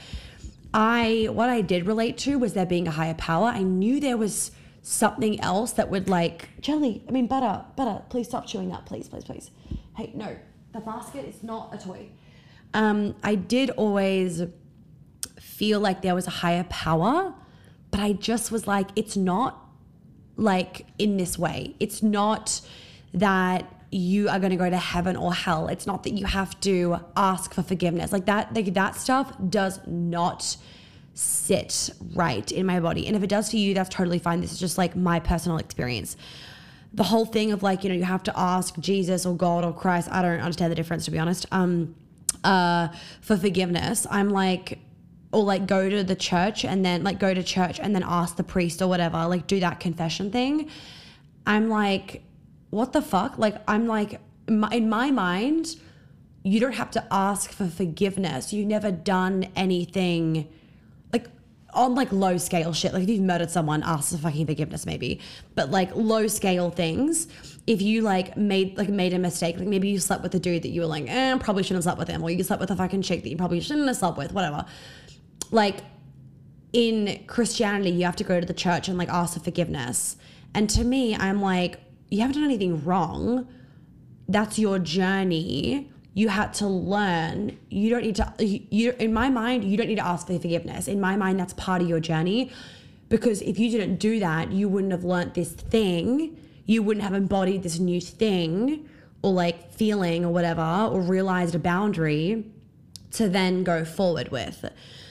I, 0.75 1.29
what 1.31 1.49
I 1.49 1.61
did 1.61 1.87
relate 1.87 2.17
to 2.19 2.39
was 2.39 2.55
there 2.55 2.67
being 2.67 2.89
a 2.89 2.91
higher 2.91 3.15
power. 3.15 3.49
I 3.49 3.63
knew 3.63 4.01
there 4.01 4.17
was 4.17 4.53
something 4.81 5.41
else 5.41 5.73
that 5.73 5.91
would 5.91 6.09
like 6.09 6.49
jelly. 6.61 7.05
I 7.09 7.13
mean 7.13 7.27
butter, 7.27 7.65
butter. 7.77 8.03
Please 8.09 8.29
stop 8.29 8.47
chewing 8.47 8.71
that, 8.71 8.87
please, 8.87 9.09
please, 9.09 9.25
please. 9.25 9.51
Hey, 9.97 10.13
no, 10.15 10.37
the 10.73 10.81
basket 10.81 11.27
is 11.27 11.43
not 11.43 11.75
a 11.75 11.79
toy. 11.79 12.09
Um, 12.75 13.15
I 13.23 13.35
did 13.35 13.71
always 13.71 14.43
feel 15.39 15.81
like 15.81 16.03
there 16.03 16.15
was 16.15 16.27
a 16.27 16.31
higher 16.31 16.65
power, 16.65 17.35
but 17.91 18.01
I 18.01 18.15
just 18.15 18.51
was 18.51 18.67
like, 18.67 18.89
it's 18.97 19.17
not 19.17 19.59
like 20.37 20.87
in 20.99 21.19
this 21.19 21.39
way. 21.39 21.77
It's 21.79 22.03
not 22.03 22.63
that 23.13 23.71
you 23.93 24.27
are 24.31 24.41
going 24.41 24.51
to 24.51 24.57
go 24.57 24.71
to 24.71 24.77
heaven 24.77 25.17
or 25.17 25.35
hell. 25.35 25.69
It's 25.69 25.87
not 25.87 26.03
that 26.05 26.15
you 26.15 26.25
have 26.25 26.59
to 26.61 26.99
ask 27.15 27.53
for 27.53 27.63
forgiveness. 27.63 28.11
Like 28.11 28.25
that, 28.25 28.55
like 28.55 28.73
that 28.73 28.97
stuff 28.97 29.33
does 29.51 29.81
not 29.87 30.57
sit 31.13 31.91
right 32.15 32.51
in 32.51 32.65
my 32.65 32.81
body. 32.81 33.07
And 33.07 33.15
if 33.15 33.23
it 33.23 33.27
does 33.27 33.51
for 33.51 33.59
you, 33.59 33.75
that's 33.75 33.91
totally 33.91 34.19
fine. 34.19 34.41
This 34.41 34.51
is 34.51 34.59
just 34.59 34.79
like 34.79 34.97
my 34.97 35.21
personal 35.21 35.59
experience. 35.59 36.17
The 36.95 37.03
whole 37.03 37.27
thing 37.27 37.53
of 37.53 37.63
like, 37.63 37.85
you 37.85 37.91
know, 37.91 37.95
you 37.95 38.05
have 38.05 38.23
to 38.25 38.39
ask 38.39 38.79
Jesus 38.79 39.27
or 39.27 39.37
God 39.37 39.63
or 39.63 39.75
Christ, 39.75 40.09
I 40.11 40.23
don't 40.23 40.41
understand 40.41 40.73
the 40.73 40.77
difference 40.77 41.05
to 41.05 41.11
be 41.11 41.19
honest. 41.19 41.45
Um 41.53 41.95
uh 42.45 42.89
for 43.21 43.37
forgiveness. 43.37 44.07
I'm 44.11 44.31
like 44.31 44.79
or 45.33 45.45
like 45.45 45.67
go 45.67 45.91
to 45.91 46.03
the 46.03 46.17
church 46.17 46.65
and 46.65 46.83
then 46.83 47.05
like 47.05 47.19
go 47.19 47.35
to 47.35 47.43
church 47.43 47.79
and 47.79 47.95
then 47.95 48.05
ask 48.07 48.37
the 48.37 48.45
priest 48.45 48.81
or 48.81 48.89
whatever, 48.89 49.27
like 49.27 49.47
do 49.47 49.61
that 49.61 49.81
confession 49.81 50.31
thing. 50.31 50.71
I'm 51.47 51.69
like 51.69 52.23
what 52.73 52.95
the 52.95 53.03
fuck? 53.03 53.37
Like 53.37 53.57
I'm 53.69 53.87
like 53.87 54.19
in 54.49 54.89
my 54.89 55.11
mind, 55.11 55.77
you 56.43 56.59
don't 56.59 56.73
have 56.73 56.91
to 56.93 57.07
ask 57.11 57.53
for 57.53 57.69
forgiveness. 57.69 58.51
You've 58.51 58.67
never 58.67 58.91
done 58.91 59.49
anything 59.55 60.49
like 61.13 61.27
on 61.75 61.95
like 61.95 62.11
low 62.13 62.39
scale 62.39 62.73
shit, 62.73 62.95
like 62.95 63.03
if 63.03 63.11
you've 63.11 63.21
murdered 63.21 63.51
someone, 63.51 63.83
ask 63.83 64.13
for 64.13 64.17
fucking 64.17 64.47
forgiveness 64.47 64.87
maybe. 64.87 65.21
But 65.55 65.71
like 65.71 65.95
low 65.95 66.27
scale 66.29 66.71
things, 66.71 67.29
if 67.67 67.83
you 67.83 68.01
like 68.01 68.39
made 68.39 68.79
like 68.79 68.89
made 68.89 69.13
a 69.13 69.19
mistake, 69.19 69.59
like 69.59 69.69
maybe 69.69 69.91
you 69.91 69.99
slept 69.99 70.23
with 70.23 70.35
a 70.35 70.41
dude 70.41 70.63
that 70.63 70.71
you 70.71 70.81
were 70.81 70.87
like, 70.87 71.05
eh, 71.09 71.37
probably 71.37 71.63
shouldn't 71.63 71.85
have 71.85 71.85
slept 71.85 71.99
with 71.99 72.09
him, 72.09 72.23
or 72.23 72.31
you 72.31 72.43
slept 72.43 72.61
with 72.61 72.71
a 72.71 72.77
fucking 72.77 73.03
chick 73.03 73.23
that 73.23 73.29
you 73.29 73.37
probably 73.37 73.61
shouldn't 73.61 73.87
have 73.87 73.99
slept 73.99 74.17
with, 74.17 74.33
whatever. 74.33 74.65
Like 75.51 75.81
in 76.73 77.23
Christianity, 77.27 77.91
you 77.91 78.07
have 78.07 78.17
to 78.17 78.25
go 78.25 78.41
to 78.41 78.47
the 78.47 78.55
church 78.55 78.89
and 78.89 78.97
like 78.97 79.11
ask 79.11 79.35
for 79.35 79.41
forgiveness. 79.41 80.17
And 80.55 80.71
to 80.71 80.85
me, 80.85 81.15
I'm 81.15 81.43
like, 81.43 81.79
you 82.13 82.21
haven't 82.21 82.35
done 82.35 82.45
anything 82.45 82.85
wrong. 82.85 83.49
That's 84.29 84.59
your 84.59 84.79
journey. 84.79 85.91
You 86.13 86.29
had 86.29 86.53
to 86.55 86.67
learn. 86.67 87.59
You 87.71 87.89
don't 87.89 88.03
need 88.03 88.17
to 88.17 88.35
you 88.39 88.95
in 88.99 89.15
my 89.15 89.31
mind 89.31 89.65
you 89.65 89.79
don't 89.79 89.89
need 89.89 89.97
to 89.97 90.07
ask 90.07 90.27
for 90.27 90.39
forgiveness. 90.39 90.89
In 90.89 91.01
my 91.01 91.17
mind 91.17 91.41
that's 91.41 91.55
part 91.55 91.81
of 91.81 91.89
your 91.89 92.01
journey. 92.01 92.53
Because 93.09 93.41
if 93.43 93.59
you 93.59 93.71
didn't 93.71 93.97
do 93.97 94.21
that 94.21 94.53
you 94.53 94.69
wouldn't 94.69 94.93
have 94.93 95.05
learnt 95.05 95.33
this 95.33 95.53
thing. 95.53 96.39
You 96.67 96.83
wouldn't 96.83 97.03
have 97.03 97.15
embodied 97.15 97.63
this 97.63 97.79
new 97.79 98.01
thing 98.01 98.89
or 99.23 99.33
like 99.33 99.73
feeling 99.73 100.27
or 100.27 100.33
whatever 100.33 100.89
or 100.93 101.01
realized 101.01 101.55
a 101.55 101.59
boundary 101.59 102.45
to 103.13 103.29
then 103.29 103.65
go 103.65 103.87
forward 103.87 104.29
with. 104.31 104.67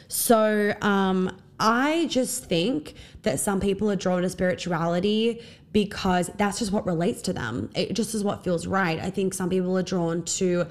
So 0.08 0.76
um 0.84 1.36
I 1.60 2.06
just 2.10 2.46
think 2.46 2.94
that 3.24 3.40
some 3.40 3.60
people 3.60 3.90
are 3.92 3.96
drawn 3.96 4.22
to 4.24 4.30
spirituality 4.30 5.42
because 5.74 6.30
that's 6.38 6.60
just 6.60 6.72
what 6.72 6.86
relates 6.86 7.22
to 7.24 7.34
them. 7.34 7.70
It 7.76 7.94
just 7.94 8.14
is 8.16 8.24
what 8.24 8.44
feels 8.44 8.68
right. 8.68 9.00
I 9.00 9.10
think 9.10 9.34
some 9.34 9.50
people 9.50 9.78
are 9.78 9.84
drawn 9.84 10.24
to 10.24 10.68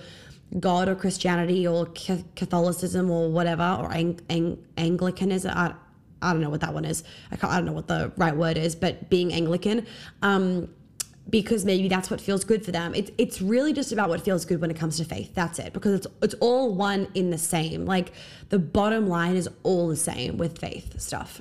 God 0.59 0.89
or 0.89 0.95
Christianity 0.95 1.67
or 1.67 1.87
Catholicism 1.87 3.11
or 3.11 3.31
whatever 3.31 3.79
or 3.81 3.93
Ang- 3.93 4.21
Ang- 4.29 4.65
Anglicanism. 4.77 5.53
I, 5.57 5.75
I 6.21 6.33
don't 6.33 6.43
know 6.43 6.51
what 6.51 6.61
that 6.63 6.75
one 6.75 6.85
is. 6.85 7.05
I, 7.31 7.37
can't, 7.37 7.53
I 7.53 7.57
don't 7.57 7.67
know 7.67 7.73
what 7.73 7.87
the 7.87 8.13
right 8.17 8.37
word 8.37 8.59
is, 8.59 8.75
but 8.75 9.09
being 9.09 9.33
Anglican. 9.33 9.87
Um, 10.23 10.69
because 11.29 11.65
maybe 11.65 11.87
that's 11.87 12.11
what 12.11 12.21
feels 12.21 12.43
good 12.43 12.65
for 12.65 12.73
them. 12.73 12.93
It's 12.93 13.11
it's 13.17 13.41
really 13.41 13.73
just 13.73 13.93
about 13.93 14.09
what 14.09 14.21
feels 14.21 14.45
good 14.45 14.61
when 14.61 14.71
it 14.71 14.77
comes 14.77 14.97
to 14.97 15.05
faith. 15.05 15.33
That's 15.33 15.61
it. 15.61 15.73
Because 15.73 15.93
it's 15.95 16.07
it's 16.23 16.35
all 16.41 16.75
one 16.75 17.07
in 17.15 17.31
the 17.31 17.39
same. 17.39 17.87
Like 17.87 18.13
the 18.49 18.59
bottom 18.59 19.07
line 19.07 19.37
is 19.37 19.49
all 19.63 19.87
the 19.87 19.97
same 19.97 20.39
with 20.39 20.59
faith 20.59 21.01
stuff. 21.01 21.41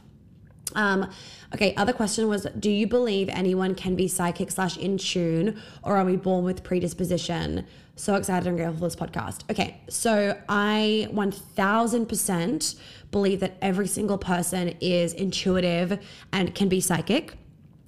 Um, 0.76 1.10
okay, 1.54 1.74
other 1.76 1.94
question 1.94 2.28
was 2.28 2.48
Do 2.60 2.70
you 2.70 2.88
believe 2.88 3.30
anyone 3.30 3.76
can 3.76 3.96
be 3.96 4.08
psychic 4.08 4.52
slash 4.52 4.78
in 4.78 4.98
tune, 4.98 5.62
or 5.84 5.98
are 5.98 6.06
we 6.06 6.16
born 6.16 6.44
with 6.44 6.64
predisposition? 6.64 7.66
So 7.96 8.16
excited 8.16 8.48
and 8.48 8.56
grateful 8.56 8.78
for 8.78 8.86
this 8.86 8.96
podcast. 8.96 9.50
Okay, 9.52 9.82
so 9.90 10.40
I 10.48 11.10
1000% 11.12 12.80
believe 13.12 13.42
that 13.42 13.58
every 13.62 13.88
single 13.88 14.18
person 14.18 14.70
is 14.80 15.14
intuitive 15.14 16.00
and 16.32 16.56
can 16.56 16.70
be 16.70 16.80
psychic. 16.80 17.34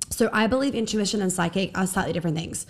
So 0.09 0.29
I 0.33 0.47
believe 0.47 0.75
intuition 0.75 1.21
and 1.21 1.31
psychic 1.31 1.77
are 1.77 1.87
slightly 1.87 2.11
different 2.11 2.35
things. 2.35 2.65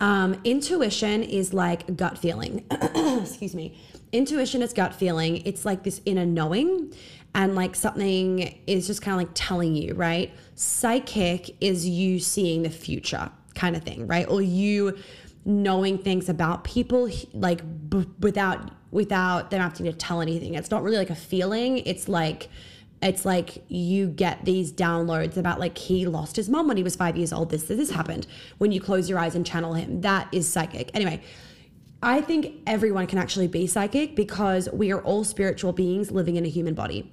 Um, 0.00 0.40
intuition 0.44 1.22
is 1.22 1.52
like 1.52 1.96
gut 1.96 2.16
feeling. 2.16 2.64
Excuse 2.70 3.54
me. 3.54 3.78
Intuition 4.12 4.62
is 4.62 4.72
gut 4.72 4.94
feeling. 4.94 5.42
It's 5.44 5.64
like 5.66 5.82
this 5.82 6.00
inner 6.06 6.24
knowing 6.24 6.94
and 7.34 7.54
like 7.54 7.74
something 7.74 8.58
is 8.66 8.86
just 8.86 9.02
kind 9.02 9.14
of 9.14 9.26
like 9.26 9.34
telling 9.34 9.74
you, 9.74 9.94
right? 9.94 10.32
Psychic 10.54 11.56
is 11.60 11.88
you 11.88 12.18
seeing 12.18 12.62
the 12.62 12.70
future 12.70 13.30
kind 13.54 13.76
of 13.76 13.82
thing, 13.82 14.06
right? 14.06 14.28
Or 14.28 14.40
you 14.42 14.98
knowing 15.44 15.98
things 15.98 16.28
about 16.28 16.64
people 16.64 17.10
like 17.32 17.62
b- 17.88 18.08
without 18.20 18.70
without 18.90 19.50
them 19.50 19.60
having 19.60 19.86
to 19.86 19.92
tell 19.92 20.20
anything. 20.20 20.54
It's 20.54 20.70
not 20.70 20.82
really 20.82 20.96
like 20.96 21.10
a 21.10 21.14
feeling. 21.14 21.78
It's 21.78 22.08
like 22.08 22.48
it's 23.00 23.24
like 23.24 23.64
you 23.68 24.08
get 24.08 24.44
these 24.44 24.72
downloads 24.72 25.36
about 25.36 25.60
like 25.60 25.78
he 25.78 26.06
lost 26.06 26.36
his 26.36 26.48
mom 26.48 26.66
when 26.66 26.76
he 26.76 26.82
was 26.82 26.96
five 26.96 27.16
years 27.16 27.32
old. 27.32 27.50
This 27.50 27.64
this 27.64 27.90
happened 27.90 28.26
when 28.58 28.72
you 28.72 28.80
close 28.80 29.08
your 29.08 29.18
eyes 29.18 29.34
and 29.34 29.44
channel 29.46 29.74
him. 29.74 30.00
That 30.00 30.28
is 30.32 30.50
psychic. 30.50 30.90
Anyway, 30.94 31.22
I 32.02 32.20
think 32.20 32.62
everyone 32.66 33.06
can 33.06 33.18
actually 33.18 33.48
be 33.48 33.66
psychic 33.66 34.16
because 34.16 34.68
we 34.72 34.90
are 34.92 35.00
all 35.02 35.24
spiritual 35.24 35.72
beings 35.72 36.10
living 36.10 36.36
in 36.36 36.44
a 36.44 36.48
human 36.48 36.74
body 36.74 37.12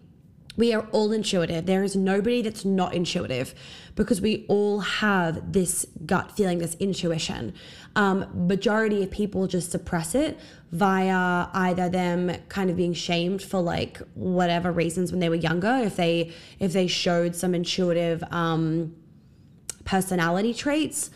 we 0.57 0.73
are 0.73 0.87
all 0.91 1.11
intuitive. 1.11 1.65
There 1.65 1.83
is 1.83 1.95
nobody 1.95 2.41
that's 2.41 2.65
not 2.65 2.93
intuitive 2.93 3.53
because 3.95 4.21
we 4.21 4.45
all 4.47 4.79
have 4.79 5.51
this 5.51 5.85
gut 6.05 6.31
feeling, 6.31 6.59
this 6.59 6.75
intuition. 6.75 7.53
Um, 7.95 8.25
majority 8.47 9.03
of 9.03 9.11
people 9.11 9.47
just 9.47 9.71
suppress 9.71 10.15
it 10.15 10.39
via 10.71 11.47
either 11.53 11.89
them 11.89 12.35
kind 12.49 12.69
of 12.69 12.75
being 12.75 12.93
shamed 12.93 13.41
for 13.41 13.61
like 13.61 13.97
whatever 14.13 14.71
reasons 14.71 15.11
when 15.11 15.19
they 15.19 15.29
were 15.29 15.35
younger. 15.35 15.77
If 15.77 15.95
they 15.95 16.31
if 16.59 16.73
they 16.73 16.87
showed 16.87 17.35
some 17.35 17.55
intuitive 17.55 18.23
um, 18.31 18.95
personality 19.85 20.53
traits, 20.53 21.09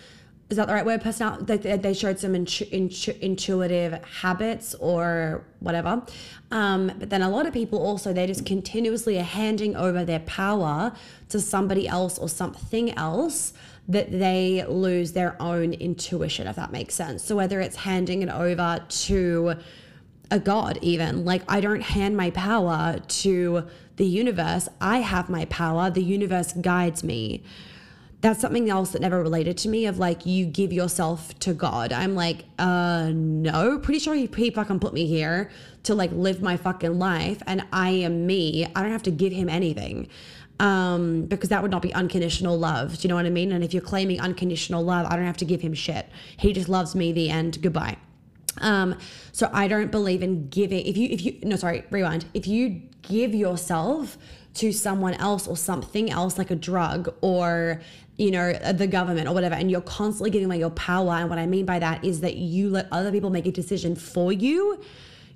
is 0.50 0.58
that 0.58 0.68
the 0.68 0.74
right 0.74 0.86
word? 0.86 1.02
Personality. 1.02 1.58
They, 1.58 1.78
they 1.78 1.94
showed 1.94 2.20
some 2.20 2.34
intu, 2.34 2.66
intu, 2.72 3.14
intuitive 3.22 4.04
habits 4.04 4.74
or 4.76 5.44
whatever. 5.60 6.02
Um, 6.50 6.92
but 6.98 7.12
then 7.12 7.22
a 7.22 7.30
lot 7.30 7.46
of 7.46 7.54
people 7.54 7.80
also 7.80 8.14
they 8.14 8.26
just 8.26 8.46
continuously 8.46 9.20
are 9.20 9.24
handing 9.24 9.76
over 9.76 10.04
their 10.04 10.22
power 10.22 10.94
to 11.30 11.40
somebody 11.40 11.88
else 11.88 12.18
or 12.18 12.28
something 12.28 12.92
else 12.98 13.54
that 13.88 14.12
they 14.12 14.66
lose 14.68 15.12
their 15.12 15.40
own 15.42 15.74
intuition, 15.74 16.48
if 16.48 16.56
that 16.56 16.72
makes 16.72 16.96
sense. 16.96 17.24
So 17.24 17.36
whether 17.36 17.60
it's 17.60 17.76
handing 17.76 18.24
it 18.24 18.30
over 18.30 18.84
to 18.88 19.56
a 20.32 20.40
god, 20.40 20.80
even 20.82 21.26
like 21.26 21.44
I 21.48 21.60
don't 21.60 21.82
hand 21.82 22.18
my 22.18 22.32
power 22.32 23.00
to 23.00 23.68
the 23.98 24.06
universe. 24.06 24.68
I 24.82 25.00
have 25.00 25.30
my 25.30 25.46
power. 25.46 25.92
The 25.92 26.04
universe 26.04 26.54
guides 26.54 27.04
me 27.04 27.44
that's 28.22 28.42
something 28.42 28.70
else 28.70 28.92
that 28.92 29.02
never 29.02 29.22
related 29.22 29.58
to 29.60 29.70
me 29.70 29.86
of 29.86 29.98
like 29.98 30.26
you 30.26 30.46
give 30.46 30.74
yourself 30.74 31.38
to 31.40 31.54
God. 31.54 31.94
I'm 31.94 32.16
like, 32.16 32.46
uh 32.58 33.12
no, 33.14 33.80
pretty 33.80 34.00
sure 34.00 34.14
he, 34.14 34.30
he 34.36 34.50
fucking 34.50 34.80
put 34.80 34.94
me 34.94 35.06
here 35.08 35.50
to 35.84 35.96
like 35.96 36.12
live 36.12 36.42
my 36.42 36.58
fucking 36.58 37.00
life 37.00 37.42
and 37.48 37.66
I 37.72 37.90
am 37.92 38.28
me. 38.28 38.68
I 38.76 38.82
don't 38.82 38.92
have 38.92 39.04
to 39.04 39.12
give 39.12 39.32
him 39.32 39.50
anything. 39.50 40.10
Um, 40.60 41.24
because 41.24 41.48
that 41.50 41.62
would 41.62 41.72
not 41.72 41.82
be 41.82 41.94
unconditional 41.94 42.60
love. 42.60 42.98
Do 42.98 43.04
you 43.04 43.10
know 43.10 43.16
what 43.16 43.26
I 43.26 43.30
mean? 43.30 43.54
And 43.54 43.64
if 43.64 43.74
you're 43.74 43.82
claiming 43.82 44.20
unconditional 44.20 44.84
love, 44.84 45.08
I 45.10 45.16
don't 45.16 45.26
have 45.26 45.38
to 45.38 45.46
give 45.46 45.62
him 45.62 45.74
shit. 45.74 46.06
He 46.38 46.52
just 46.52 46.68
loves 46.68 46.96
me, 46.96 47.14
the 47.14 47.30
end, 47.30 47.62
goodbye. 47.62 47.96
Um, 48.58 48.98
so 49.32 49.50
I 49.54 49.70
don't 49.70 49.90
believe 49.90 50.22
in 50.22 50.50
giving. 50.50 50.86
If 50.86 50.98
you, 50.98 51.08
if 51.10 51.24
you, 51.24 51.40
no, 51.44 51.56
sorry, 51.56 51.86
rewind. 51.92 52.26
If 52.34 52.46
you 52.46 52.82
give 53.04 53.34
yourself 53.34 54.18
to 54.56 54.74
someone 54.74 55.14
else 55.14 55.48
or 55.48 55.56
something 55.56 56.10
else, 56.12 56.38
like 56.38 56.52
a 56.52 56.56
drug 56.56 57.14
or 57.22 57.82
you 58.20 58.32
know 58.32 58.52
uh, 58.52 58.74
the 58.74 58.86
government 58.86 59.28
or 59.28 59.34
whatever, 59.34 59.56
and 59.56 59.72
you're 59.72 59.82
constantly 59.82 60.30
giving 60.30 60.46
away 60.46 60.60
your 60.60 60.70
power. 60.72 61.14
And 61.14 61.30
what 61.30 61.40
I 61.40 61.46
mean 61.46 61.66
by 61.66 61.80
that 61.80 62.04
is 62.04 62.20
that 62.20 62.36
you 62.36 62.70
let 62.70 62.88
other 62.92 63.12
people 63.12 63.30
make 63.30 63.48
a 63.48 63.52
decision 63.52 63.96
for 63.96 64.32
you. 64.34 64.80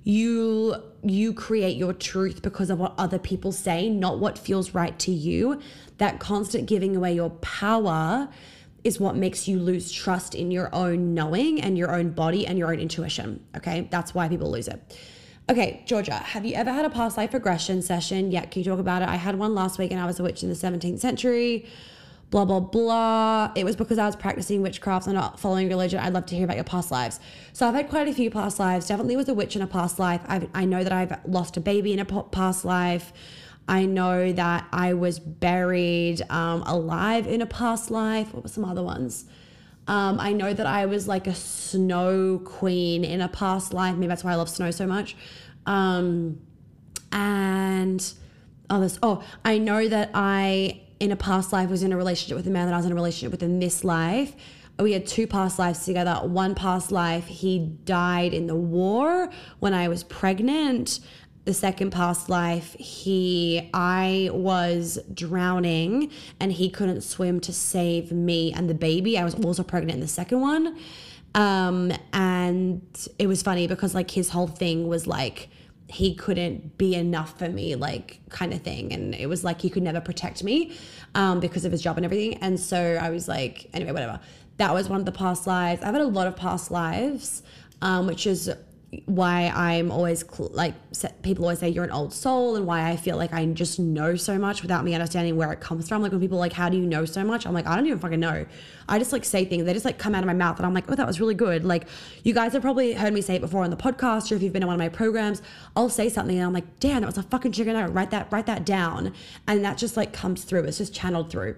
You 0.04 0.76
you 1.02 1.32
create 1.32 1.78
your 1.78 1.94
truth 1.94 2.42
because 2.42 2.68
of 2.68 2.78
what 2.78 2.94
other 2.98 3.18
people 3.18 3.52
say, 3.52 3.88
not 3.88 4.18
what 4.18 4.38
feels 4.38 4.74
right 4.74 4.96
to 5.00 5.10
you. 5.10 5.60
That 5.96 6.20
constant 6.20 6.66
giving 6.66 6.94
away 6.94 7.14
your 7.14 7.30
power 7.30 8.28
is 8.84 9.00
what 9.00 9.16
makes 9.16 9.48
you 9.48 9.58
lose 9.58 9.90
trust 9.90 10.34
in 10.34 10.50
your 10.50 10.68
own 10.74 11.14
knowing 11.14 11.62
and 11.62 11.78
your 11.78 11.94
own 11.96 12.10
body 12.10 12.46
and 12.46 12.58
your 12.58 12.70
own 12.70 12.78
intuition. 12.78 13.42
Okay. 13.56 13.88
That's 13.90 14.14
why 14.14 14.28
people 14.28 14.50
lose 14.50 14.68
it. 14.68 14.98
Okay, 15.50 15.82
Georgia, 15.86 16.14
have 16.14 16.46
you 16.46 16.54
ever 16.54 16.72
had 16.72 16.86
a 16.86 16.90
past 16.90 17.18
life 17.18 17.34
regression 17.34 17.82
session? 17.82 18.30
Yeah, 18.30 18.46
can 18.46 18.62
you 18.62 18.70
talk 18.70 18.78
about 18.78 19.02
it? 19.02 19.08
I 19.08 19.16
had 19.16 19.38
one 19.38 19.54
last 19.54 19.78
week 19.78 19.90
and 19.90 20.00
I 20.00 20.06
was 20.06 20.18
a 20.18 20.22
witch 20.22 20.42
in 20.42 20.48
the 20.48 20.54
17th 20.54 21.00
century. 21.00 21.66
Blah, 22.34 22.46
blah, 22.46 22.58
blah. 22.58 23.52
It 23.54 23.62
was 23.62 23.76
because 23.76 23.96
I 23.96 24.06
was 24.06 24.16
practicing 24.16 24.60
witchcraft 24.60 25.06
and 25.06 25.14
not 25.14 25.38
following 25.38 25.68
religion. 25.68 26.00
I'd 26.00 26.12
love 26.12 26.26
to 26.26 26.34
hear 26.34 26.42
about 26.42 26.56
your 26.56 26.64
past 26.64 26.90
lives. 26.90 27.20
So 27.52 27.68
I've 27.68 27.76
had 27.76 27.88
quite 27.88 28.08
a 28.08 28.12
few 28.12 28.28
past 28.28 28.58
lives. 28.58 28.88
Definitely 28.88 29.14
was 29.14 29.28
a 29.28 29.34
witch 29.34 29.54
in 29.54 29.62
a 29.62 29.68
past 29.68 30.00
life. 30.00 30.20
I've, 30.26 30.48
I 30.52 30.64
know 30.64 30.82
that 30.82 30.92
I've 30.92 31.16
lost 31.28 31.56
a 31.56 31.60
baby 31.60 31.92
in 31.92 32.00
a 32.00 32.04
past 32.04 32.64
life. 32.64 33.12
I 33.68 33.86
know 33.86 34.32
that 34.32 34.66
I 34.72 34.94
was 34.94 35.20
buried 35.20 36.22
um, 36.28 36.62
alive 36.62 37.28
in 37.28 37.40
a 37.40 37.46
past 37.46 37.92
life. 37.92 38.34
What 38.34 38.42
were 38.42 38.48
some 38.48 38.64
other 38.64 38.82
ones? 38.82 39.26
Um, 39.86 40.18
I 40.18 40.32
know 40.32 40.52
that 40.52 40.66
I 40.66 40.86
was 40.86 41.06
like 41.06 41.28
a 41.28 41.36
snow 41.36 42.40
queen 42.44 43.04
in 43.04 43.20
a 43.20 43.28
past 43.28 43.72
life. 43.72 43.94
Maybe 43.94 44.08
that's 44.08 44.24
why 44.24 44.32
I 44.32 44.34
love 44.34 44.50
snow 44.50 44.72
so 44.72 44.88
much. 44.88 45.14
Um, 45.66 46.40
and 47.12 48.04
others. 48.68 48.98
Oh, 49.04 49.22
I 49.44 49.58
know 49.58 49.86
that 49.86 50.10
I 50.14 50.80
in 51.00 51.12
a 51.12 51.16
past 51.16 51.52
life 51.52 51.70
was 51.70 51.82
in 51.82 51.92
a 51.92 51.96
relationship 51.96 52.36
with 52.36 52.46
a 52.46 52.50
man 52.50 52.66
that 52.66 52.74
I 52.74 52.76
was 52.76 52.86
in 52.86 52.92
a 52.92 52.94
relationship 52.94 53.32
with 53.32 53.42
in 53.42 53.58
this 53.58 53.84
life. 53.84 54.34
We 54.78 54.92
had 54.92 55.06
two 55.06 55.26
past 55.26 55.58
lives 55.58 55.84
together. 55.84 56.14
One 56.26 56.54
past 56.54 56.90
life, 56.90 57.26
he 57.26 57.60
died 57.84 58.34
in 58.34 58.46
the 58.48 58.56
war 58.56 59.30
when 59.60 59.72
I 59.72 59.88
was 59.88 60.02
pregnant 60.02 60.98
the 61.44 61.54
second 61.54 61.90
past 61.90 62.28
life, 62.28 62.74
he 62.78 63.68
I 63.74 64.30
was 64.32 64.98
drowning 65.12 66.10
and 66.40 66.50
he 66.50 66.70
couldn't 66.70 67.02
swim 67.02 67.40
to 67.40 67.52
save 67.52 68.12
me 68.12 68.52
and 68.52 68.68
the 68.68 68.74
baby. 68.74 69.18
I 69.18 69.24
was 69.24 69.34
also 69.34 69.62
pregnant 69.62 69.94
in 69.94 70.00
the 70.00 70.08
second 70.08 70.40
one. 70.40 70.78
Um, 71.34 71.92
and 72.12 72.82
it 73.18 73.26
was 73.26 73.42
funny 73.42 73.66
because 73.66 73.94
like 73.94 74.10
his 74.10 74.30
whole 74.30 74.46
thing 74.46 74.88
was 74.88 75.06
like 75.06 75.50
he 75.88 76.14
couldn't 76.14 76.78
be 76.78 76.94
enough 76.94 77.38
for 77.38 77.48
me, 77.48 77.74
like 77.74 78.20
kind 78.30 78.52
of 78.52 78.62
thing. 78.62 78.92
And 78.92 79.14
it 79.14 79.28
was 79.28 79.44
like 79.44 79.60
he 79.60 79.70
could 79.70 79.82
never 79.82 80.00
protect 80.00 80.42
me 80.42 80.76
um, 81.14 81.40
because 81.40 81.64
of 81.64 81.72
his 81.72 81.82
job 81.82 81.96
and 81.96 82.04
everything. 82.04 82.34
And 82.38 82.58
so 82.58 82.98
I 83.00 83.10
was 83.10 83.28
like, 83.28 83.68
anyway, 83.72 83.92
whatever. 83.92 84.20
That 84.56 84.72
was 84.72 84.88
one 84.88 85.00
of 85.00 85.06
the 85.06 85.12
past 85.12 85.46
lives. 85.46 85.82
I've 85.82 85.94
had 85.94 86.00
a 86.00 86.06
lot 86.06 86.26
of 86.26 86.36
past 86.36 86.70
lives, 86.70 87.42
um, 87.82 88.06
which 88.06 88.26
is 88.26 88.50
why 89.06 89.52
I'm 89.54 89.90
always 89.90 90.24
cl- 90.28 90.50
like 90.52 90.74
people 91.22 91.44
always 91.44 91.58
say 91.58 91.68
you're 91.68 91.84
an 91.84 91.90
old 91.90 92.12
soul 92.12 92.56
and 92.56 92.66
why 92.66 92.88
I 92.90 92.96
feel 92.96 93.16
like 93.16 93.32
I 93.32 93.44
just 93.46 93.78
know 93.78 94.16
so 94.16 94.38
much 94.38 94.62
without 94.62 94.84
me 94.84 94.94
understanding 94.94 95.36
where 95.36 95.52
it 95.52 95.60
comes 95.60 95.88
from. 95.88 96.02
Like 96.02 96.12
when 96.12 96.20
people 96.20 96.38
are 96.38 96.40
like, 96.40 96.52
how 96.52 96.68
do 96.68 96.76
you 96.76 96.86
know 96.86 97.04
so 97.04 97.24
much? 97.24 97.46
I'm 97.46 97.52
like, 97.52 97.66
I 97.66 97.76
don't 97.76 97.86
even 97.86 97.98
fucking 97.98 98.20
know. 98.20 98.46
I 98.88 98.98
just 98.98 99.12
like 99.12 99.24
say 99.24 99.44
things. 99.44 99.64
They 99.64 99.72
just 99.72 99.84
like 99.84 99.98
come 99.98 100.14
out 100.14 100.22
of 100.22 100.26
my 100.26 100.34
mouth 100.34 100.58
and 100.58 100.66
I'm 100.66 100.74
like, 100.74 100.90
oh, 100.90 100.94
that 100.94 101.06
was 101.06 101.20
really 101.20 101.34
good. 101.34 101.64
Like 101.64 101.86
you 102.22 102.34
guys 102.34 102.52
have 102.52 102.62
probably 102.62 102.92
heard 102.92 103.12
me 103.12 103.20
say 103.20 103.36
it 103.36 103.40
before 103.40 103.64
on 103.64 103.70
the 103.70 103.76
podcast 103.76 104.30
or 104.30 104.36
if 104.36 104.42
you've 104.42 104.52
been 104.52 104.62
in 104.62 104.68
one 104.68 104.74
of 104.74 104.78
my 104.80 104.88
programs, 104.88 105.42
I'll 105.76 105.88
say 105.88 106.08
something 106.08 106.36
and 106.36 106.46
I'm 106.46 106.52
like, 106.52 106.80
damn, 106.80 107.00
that 107.00 107.06
was 107.06 107.18
a 107.18 107.22
fucking 107.22 107.52
chicken 107.52 107.74
nugget. 107.74 107.94
Write 107.94 108.10
that, 108.10 108.30
write 108.30 108.46
that 108.46 108.64
down. 108.64 109.12
And 109.46 109.64
that 109.64 109.78
just 109.78 109.96
like 109.96 110.12
comes 110.12 110.44
through. 110.44 110.64
It's 110.64 110.78
just 110.78 110.94
channeled 110.94 111.30
through 111.30 111.56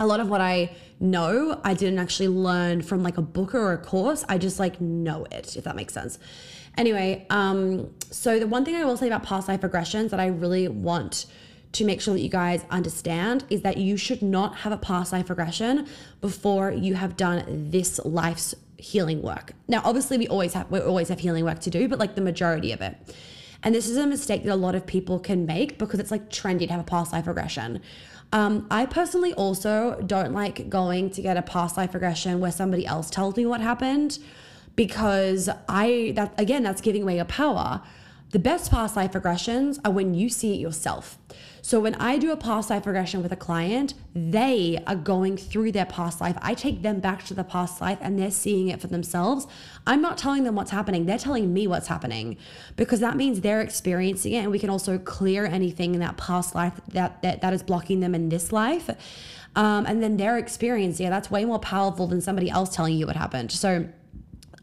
a 0.00 0.06
lot 0.06 0.20
of 0.20 0.28
what 0.28 0.40
I 0.40 0.74
know, 1.02 1.60
I 1.64 1.74
didn't 1.74 1.98
actually 1.98 2.28
learn 2.28 2.82
from 2.82 3.02
like 3.02 3.18
a 3.18 3.22
book 3.22 3.54
or 3.54 3.72
a 3.72 3.78
course. 3.78 4.24
I 4.28 4.38
just 4.38 4.58
like 4.58 4.80
know 4.80 5.26
it, 5.30 5.56
if 5.56 5.64
that 5.64 5.76
makes 5.76 5.94
sense. 5.94 6.18
Anyway, 6.78 7.26
um, 7.30 7.92
so 8.10 8.38
the 8.38 8.46
one 8.46 8.64
thing 8.64 8.76
I 8.76 8.84
will 8.84 8.96
say 8.96 9.06
about 9.06 9.22
past 9.22 9.48
life 9.48 9.60
regressions 9.60 10.10
that 10.10 10.20
I 10.20 10.26
really 10.26 10.68
want 10.68 11.26
to 11.72 11.84
make 11.84 12.00
sure 12.00 12.14
that 12.14 12.20
you 12.20 12.28
guys 12.28 12.64
understand 12.70 13.44
is 13.50 13.62
that 13.62 13.78
you 13.78 13.96
should 13.96 14.22
not 14.22 14.56
have 14.56 14.72
a 14.72 14.76
past 14.76 15.12
life 15.12 15.30
regression 15.30 15.86
before 16.20 16.70
you 16.70 16.94
have 16.94 17.16
done 17.16 17.70
this 17.70 17.98
life's 18.04 18.54
healing 18.76 19.22
work. 19.22 19.52
Now, 19.68 19.80
obviously, 19.84 20.18
we 20.18 20.28
always 20.28 20.54
have 20.54 20.70
we 20.70 20.80
always 20.80 21.08
have 21.08 21.20
healing 21.20 21.44
work 21.44 21.60
to 21.60 21.70
do, 21.70 21.88
but 21.88 21.98
like 21.98 22.14
the 22.14 22.20
majority 22.20 22.72
of 22.72 22.80
it. 22.80 22.96
And 23.62 23.74
this 23.74 23.88
is 23.88 23.96
a 23.96 24.06
mistake 24.06 24.42
that 24.44 24.52
a 24.52 24.56
lot 24.56 24.74
of 24.74 24.86
people 24.86 25.20
can 25.20 25.46
make 25.46 25.78
because 25.78 26.00
it's 26.00 26.10
like 26.10 26.28
trendy 26.30 26.66
to 26.66 26.72
have 26.72 26.80
a 26.80 26.84
past 26.84 27.12
life 27.12 27.26
regression. 27.26 27.80
Um, 28.32 28.66
I 28.70 28.86
personally 28.86 29.34
also 29.34 30.00
don't 30.04 30.32
like 30.32 30.68
going 30.68 31.10
to 31.10 31.22
get 31.22 31.36
a 31.36 31.42
past 31.42 31.76
life 31.76 31.94
regression 31.94 32.40
where 32.40 32.50
somebody 32.50 32.86
else 32.86 33.08
tells 33.08 33.36
me 33.36 33.46
what 33.46 33.60
happened 33.60 34.18
because 34.76 35.48
I 35.68 36.12
that 36.16 36.38
again 36.38 36.62
that's 36.62 36.80
giving 36.80 37.02
away 37.02 37.16
your 37.16 37.24
power. 37.24 37.82
The 38.30 38.38
best 38.38 38.70
past 38.70 38.96
life 38.96 39.12
regressions 39.12 39.78
are 39.84 39.92
when 39.92 40.14
you 40.14 40.30
see 40.30 40.54
it 40.54 40.58
yourself. 40.58 41.18
So 41.64 41.78
when 41.78 41.94
I 41.96 42.18
do 42.18 42.32
a 42.32 42.36
past 42.36 42.70
life 42.70 42.86
regression 42.86 43.22
with 43.22 43.30
a 43.30 43.36
client, 43.36 43.92
they 44.14 44.82
are 44.86 44.96
going 44.96 45.36
through 45.36 45.72
their 45.72 45.84
past 45.84 46.20
life. 46.20 46.36
I 46.42 46.54
take 46.54 46.80
them 46.80 46.98
back 46.98 47.24
to 47.26 47.34
the 47.34 47.44
past 47.44 47.80
life 47.80 47.98
and 48.00 48.18
they're 48.18 48.32
seeing 48.32 48.68
it 48.68 48.80
for 48.80 48.88
themselves. 48.88 49.46
I'm 49.86 50.00
not 50.00 50.18
telling 50.18 50.44
them 50.44 50.56
what's 50.56 50.72
happening. 50.72 51.06
They're 51.06 51.18
telling 51.18 51.52
me 51.52 51.66
what's 51.66 51.86
happening 51.86 52.38
because 52.76 53.00
that 53.00 53.16
means 53.16 53.42
they're 53.42 53.60
experiencing 53.60 54.32
it 54.32 54.38
and 54.38 54.50
we 54.50 54.58
can 54.58 54.70
also 54.70 54.98
clear 54.98 55.44
anything 55.44 55.94
in 55.94 56.00
that 56.00 56.16
past 56.16 56.54
life 56.54 56.80
that 56.88 57.22
that, 57.22 57.42
that 57.42 57.52
is 57.52 57.62
blocking 57.62 58.00
them 58.00 58.14
in 58.14 58.30
this 58.30 58.50
life. 58.50 58.88
Um, 59.54 59.84
and 59.86 60.02
then 60.02 60.16
their 60.16 60.38
experience, 60.38 60.98
yeah, 60.98 61.10
that's 61.10 61.30
way 61.30 61.44
more 61.44 61.58
powerful 61.58 62.06
than 62.06 62.20
somebody 62.20 62.48
else 62.50 62.74
telling 62.74 62.96
you 62.96 63.06
what 63.06 63.16
happened. 63.16 63.52
So 63.52 63.88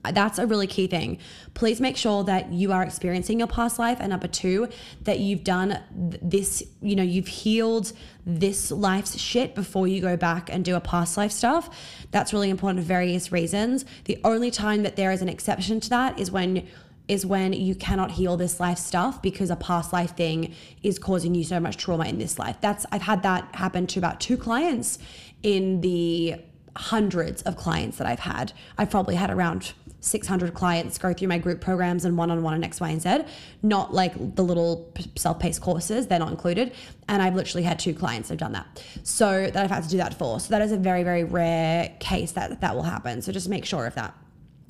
that's 0.04 0.40
a 0.40 0.48
really 0.48 0.68
key 0.68 0.88
thing. 0.88 1.18
Please 1.54 1.82
make 1.82 1.98
sure 1.98 2.24
that 2.24 2.52
you 2.52 2.72
are 2.72 2.84
experiencing 2.84 3.40
your 3.40 3.48
past 3.48 3.78
life. 3.80 3.98
And 4.00 4.10
number 4.10 4.28
two, 4.28 4.70
that 5.02 5.20
you've 5.20 5.44
done 5.44 5.80
this, 5.92 6.64
you 6.82 6.96
know, 6.96 7.04
you've 7.04 7.28
healed 7.28 7.92
this 8.26 8.72
life's 8.72 9.20
shit 9.20 9.56
before 9.56 9.88
you 9.88 10.02
go 10.02 10.16
back 10.16 10.50
and 10.52 10.64
do 10.64 10.76
a 10.76 10.80
past 10.80 11.18
life 11.18 11.32
stuff. 11.32 11.70
That's 12.12 12.32
really 12.32 12.50
important 12.50 12.84
for 12.84 12.88
various 12.88 13.32
reasons. 13.32 13.86
The 14.06 14.20
only 14.24 14.52
time 14.52 14.84
that 14.84 14.96
there 14.96 15.12
is 15.12 15.22
an 15.22 15.30
exception 15.30 15.80
to 15.82 15.90
that 15.90 16.20
is 16.20 16.32
when 16.32 16.68
is 17.08 17.26
when 17.26 17.54
you 17.54 17.74
cannot 17.74 18.12
heal 18.12 18.38
this 18.38 18.60
life 18.60 18.78
stuff 18.78 19.20
because 19.20 19.50
a 19.50 19.56
past 19.56 19.92
life 19.92 20.16
thing 20.16 20.54
is 20.84 21.00
causing 21.00 21.34
you 21.34 21.44
so 21.44 21.60
much 21.60 21.76
trauma 21.76 22.06
in 22.06 22.20
this 22.20 22.38
life. 22.38 22.56
That's 22.62 22.86
I've 22.92 23.02
had 23.02 23.24
that 23.24 23.56
happen 23.56 23.88
to 23.88 24.00
about 24.00 24.20
two 24.20 24.38
clients 24.38 25.00
in 25.42 25.82
the 25.82 26.36
hundreds 26.76 27.42
of 27.42 27.58
clients 27.58 27.98
that 27.98 28.08
I've 28.08 28.20
had. 28.20 28.54
I've 28.78 28.90
probably 28.90 29.16
had 29.16 29.30
around 29.30 29.74
600 30.02 30.54
clients 30.54 30.98
go 30.98 31.14
through 31.14 31.28
my 31.28 31.38
group 31.38 31.62
programs 31.62 32.06
and 32.06 32.18
one-on-one 32.18 32.54
and 32.54 32.64
X, 32.64 32.80
Y, 32.80 32.90
and 32.90 33.02
Z, 33.02 33.20
not 33.62 33.94
like 33.94 34.14
the 34.36 34.44
little 34.44 34.94
self-paced 35.16 35.62
courses, 35.62 36.08
they're 36.08 36.20
not 36.20 36.32
included. 36.32 36.74
And 37.08 37.22
I've 37.22 37.36
literally 37.36 37.64
had 37.64 37.80
two 37.80 37.94
clients 37.94 38.30
have 38.30 38.38
done 38.38 38.54
that. 38.54 38.84
So 39.04 39.50
that 39.52 39.58
I've 39.58 39.72
had 39.72 39.84
to 39.84 39.90
do 39.90 39.98
that 39.98 40.14
for. 40.14 40.40
So 40.40 40.50
that 40.52 40.62
is 40.62 40.72
a 40.72 40.78
very, 40.78 41.04
very 41.04 41.24
rare 41.24 41.96
case 42.00 42.32
that 42.34 42.62
that 42.62 42.76
will 42.76 42.84
happen. 42.84 43.22
So 43.22 43.32
just 43.32 43.50
make 43.50 43.66
sure 43.66 43.86
of 43.86 43.96
that. 43.96 44.16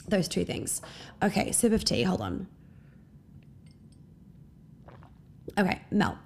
Those 0.07 0.27
two 0.27 0.45
things. 0.45 0.82
Okay, 1.21 1.51
sip 1.51 1.71
of 1.71 1.84
tea, 1.84 2.03
hold 2.03 2.21
on. 2.21 2.47
Okay, 5.57 5.82
Mel. 5.91 6.17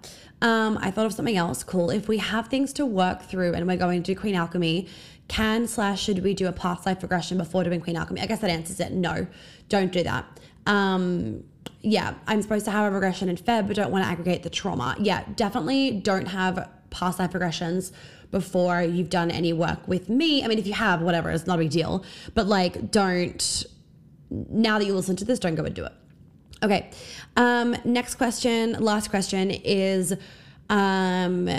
Um, 0.44 0.78
I 0.82 0.91
thought 0.91 1.06
of 1.06 1.14
something 1.14 1.38
else 1.38 1.64
cool. 1.64 1.89
If 1.89 2.10
we 2.10 2.18
have 2.18 2.50
things 2.50 2.74
to 2.74 2.86
work 2.86 3.24
through 3.24 3.54
and 3.54 3.66
we're 3.66 3.78
going 3.78 4.04
to 4.04 4.14
do 4.14 4.20
Queen 4.20 4.36
Alchemy, 4.36 4.89
can 5.30 5.68
slash 5.68 6.04
should 6.04 6.22
we 6.22 6.34
do 6.34 6.48
a 6.48 6.52
past 6.52 6.86
life 6.86 7.02
regression 7.02 7.38
before 7.38 7.64
doing 7.64 7.80
Queen 7.80 7.96
Alchemy? 7.96 8.20
I 8.20 8.26
guess 8.26 8.39
that 8.39 8.50
answers 8.50 8.82
it. 8.82 8.91
No, 8.91 9.26
don't 9.70 9.94
do 9.94 10.04
that. 10.04 10.26
Um, 10.66 11.46
yeah, 11.82 12.16
I'm 12.28 12.41
supposed 12.41 12.66
to 12.66 12.72
have 12.72 12.91
a 12.91 12.94
regression 12.94 13.30
in 13.30 13.38
Feb, 13.38 13.68
but 13.68 13.78
don't 13.78 13.89
want 13.89 14.04
to 14.04 14.10
aggregate 14.10 14.44
the 14.44 14.50
trauma. 14.50 14.98
Yeah, 15.00 15.24
definitely 15.36 15.91
don't 15.91 16.28
have 16.28 16.70
past 16.89 17.20
life 17.20 17.32
regressions 17.32 17.94
before 18.32 18.82
you've 18.82 19.10
done 19.10 19.32
any 19.32 19.54
work 19.54 19.88
with 19.88 20.10
me. 20.10 20.44
I 20.44 20.48
mean, 20.48 20.60
if 20.60 20.68
you 20.68 20.74
have, 20.74 21.02
whatever, 21.02 21.30
it's 21.30 21.48
not 21.48 21.56
a 21.56 21.60
big 21.60 21.72
deal. 21.72 22.04
But 22.34 22.48
like, 22.48 22.91
don't, 22.91 23.66
now 24.30 24.78
that 24.78 24.86
you 24.86 24.94
listen 24.94 25.16
to 25.18 25.26
this, 25.26 25.39
don't 25.39 25.56
go 25.56 25.64
and 25.64 25.74
do 25.74 25.86
it. 25.86 25.94
Okay. 26.64 26.89
Um, 27.36 27.76
next 27.84 28.16
question, 28.16 28.74
last 28.80 29.09
question 29.09 29.51
is, 29.51 30.16
um, 30.70 31.49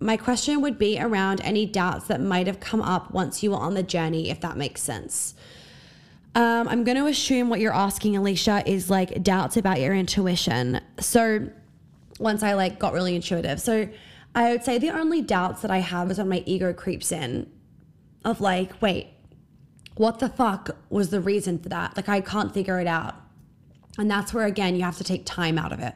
my 0.00 0.16
question 0.16 0.60
would 0.60 0.78
be 0.78 1.00
around 1.00 1.40
any 1.40 1.64
doubts 1.64 2.08
that 2.08 2.20
might 2.20 2.46
have 2.46 2.60
come 2.60 2.82
up 2.82 3.12
once 3.12 3.42
you 3.42 3.52
were 3.52 3.56
on 3.56 3.74
the 3.74 3.82
journey, 3.82 4.28
if 4.28 4.40
that 4.40 4.56
makes 4.56 4.82
sense. 4.82 5.34
Um, 6.34 6.68
I'm 6.68 6.84
going 6.84 6.96
to 6.96 7.06
assume 7.06 7.48
what 7.48 7.60
you're 7.60 7.74
asking, 7.74 8.16
Alicia, 8.16 8.62
is 8.66 8.90
like 8.90 9.22
doubts 9.22 9.56
about 9.56 9.80
your 9.80 9.94
intuition. 9.94 10.80
So 10.98 11.48
once 12.18 12.42
I 12.42 12.54
like 12.54 12.78
got 12.78 12.92
really 12.92 13.14
intuitive, 13.14 13.60
so 13.60 13.88
I 14.34 14.50
would 14.50 14.64
say 14.64 14.78
the 14.78 14.90
only 14.90 15.22
doubts 15.22 15.62
that 15.62 15.70
I 15.70 15.78
have 15.78 16.10
is 16.10 16.18
when 16.18 16.28
my 16.28 16.42
ego 16.44 16.72
creeps 16.72 17.12
in, 17.12 17.50
of 18.24 18.40
like, 18.40 18.80
wait, 18.82 19.08
what 19.94 20.18
the 20.18 20.28
fuck 20.28 20.70
was 20.90 21.10
the 21.10 21.20
reason 21.20 21.58
for 21.58 21.68
that? 21.68 21.96
Like, 21.96 22.08
I 22.08 22.20
can't 22.20 22.52
figure 22.52 22.80
it 22.80 22.86
out. 22.86 23.14
And 23.98 24.10
that's 24.10 24.32
where, 24.32 24.46
again, 24.46 24.74
you 24.74 24.82
have 24.82 24.98
to 24.98 25.04
take 25.04 25.26
time 25.26 25.58
out 25.58 25.72
of 25.72 25.80
it. 25.80 25.94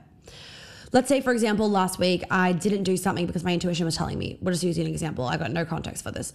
Let's 0.92 1.08
say, 1.08 1.20
for 1.20 1.32
example, 1.32 1.68
last 1.68 1.98
week 1.98 2.24
I 2.30 2.52
didn't 2.52 2.84
do 2.84 2.96
something 2.96 3.26
because 3.26 3.44
my 3.44 3.52
intuition 3.52 3.84
was 3.84 3.96
telling 3.96 4.18
me. 4.18 4.38
We're 4.40 4.52
just 4.52 4.64
using 4.64 4.86
an 4.86 4.92
example. 4.92 5.24
I've 5.24 5.40
got 5.40 5.50
no 5.50 5.64
context 5.64 6.02
for 6.04 6.10
this. 6.10 6.32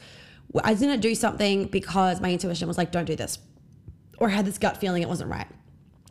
I 0.63 0.73
didn't 0.73 0.99
do 0.99 1.15
something 1.15 1.65
because 1.65 2.19
my 2.19 2.31
intuition 2.31 2.67
was 2.67 2.77
like, 2.77 2.91
don't 2.91 3.05
do 3.05 3.15
this. 3.15 3.39
Or 4.17 4.29
had 4.29 4.45
this 4.45 4.57
gut 4.57 4.77
feeling 4.77 5.01
it 5.01 5.09
wasn't 5.09 5.31
right. 5.31 5.47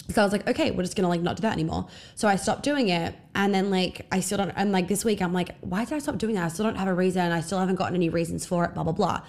So 0.09 0.21
I 0.21 0.25
was 0.25 0.33
like, 0.33 0.49
okay, 0.49 0.71
we're 0.71 0.83
just 0.83 0.97
gonna 0.97 1.09
like 1.09 1.21
not 1.21 1.37
do 1.37 1.43
that 1.43 1.53
anymore. 1.53 1.87
So 2.17 2.27
I 2.27 2.37
stopped 2.37 2.63
doing 2.63 2.89
it. 2.89 3.15
And 3.35 3.55
then 3.55 3.71
like 3.71 4.07
I 4.11 4.21
still 4.21 4.39
don't 4.39 4.51
and 4.57 4.73
like 4.73 4.89
this 4.89 5.05
week 5.05 5.23
I'm 5.23 5.33
like, 5.33 5.55
why 5.61 5.85
did 5.85 5.95
I 5.95 5.99
stop 5.99 6.19
doing 6.19 6.35
that? 6.35 6.45
I 6.45 6.49
still 6.49 6.65
don't 6.65 6.77
have 6.77 6.89
a 6.89 6.95
reason. 6.95 7.31
I 7.31 7.41
still 7.41 7.59
haven't 7.59 7.77
gotten 7.77 7.95
any 7.95 8.09
reasons 8.09 8.45
for 8.45 8.65
it, 8.65 8.75
blah, 8.75 8.83
blah, 8.83 8.93
blah. 8.93 9.23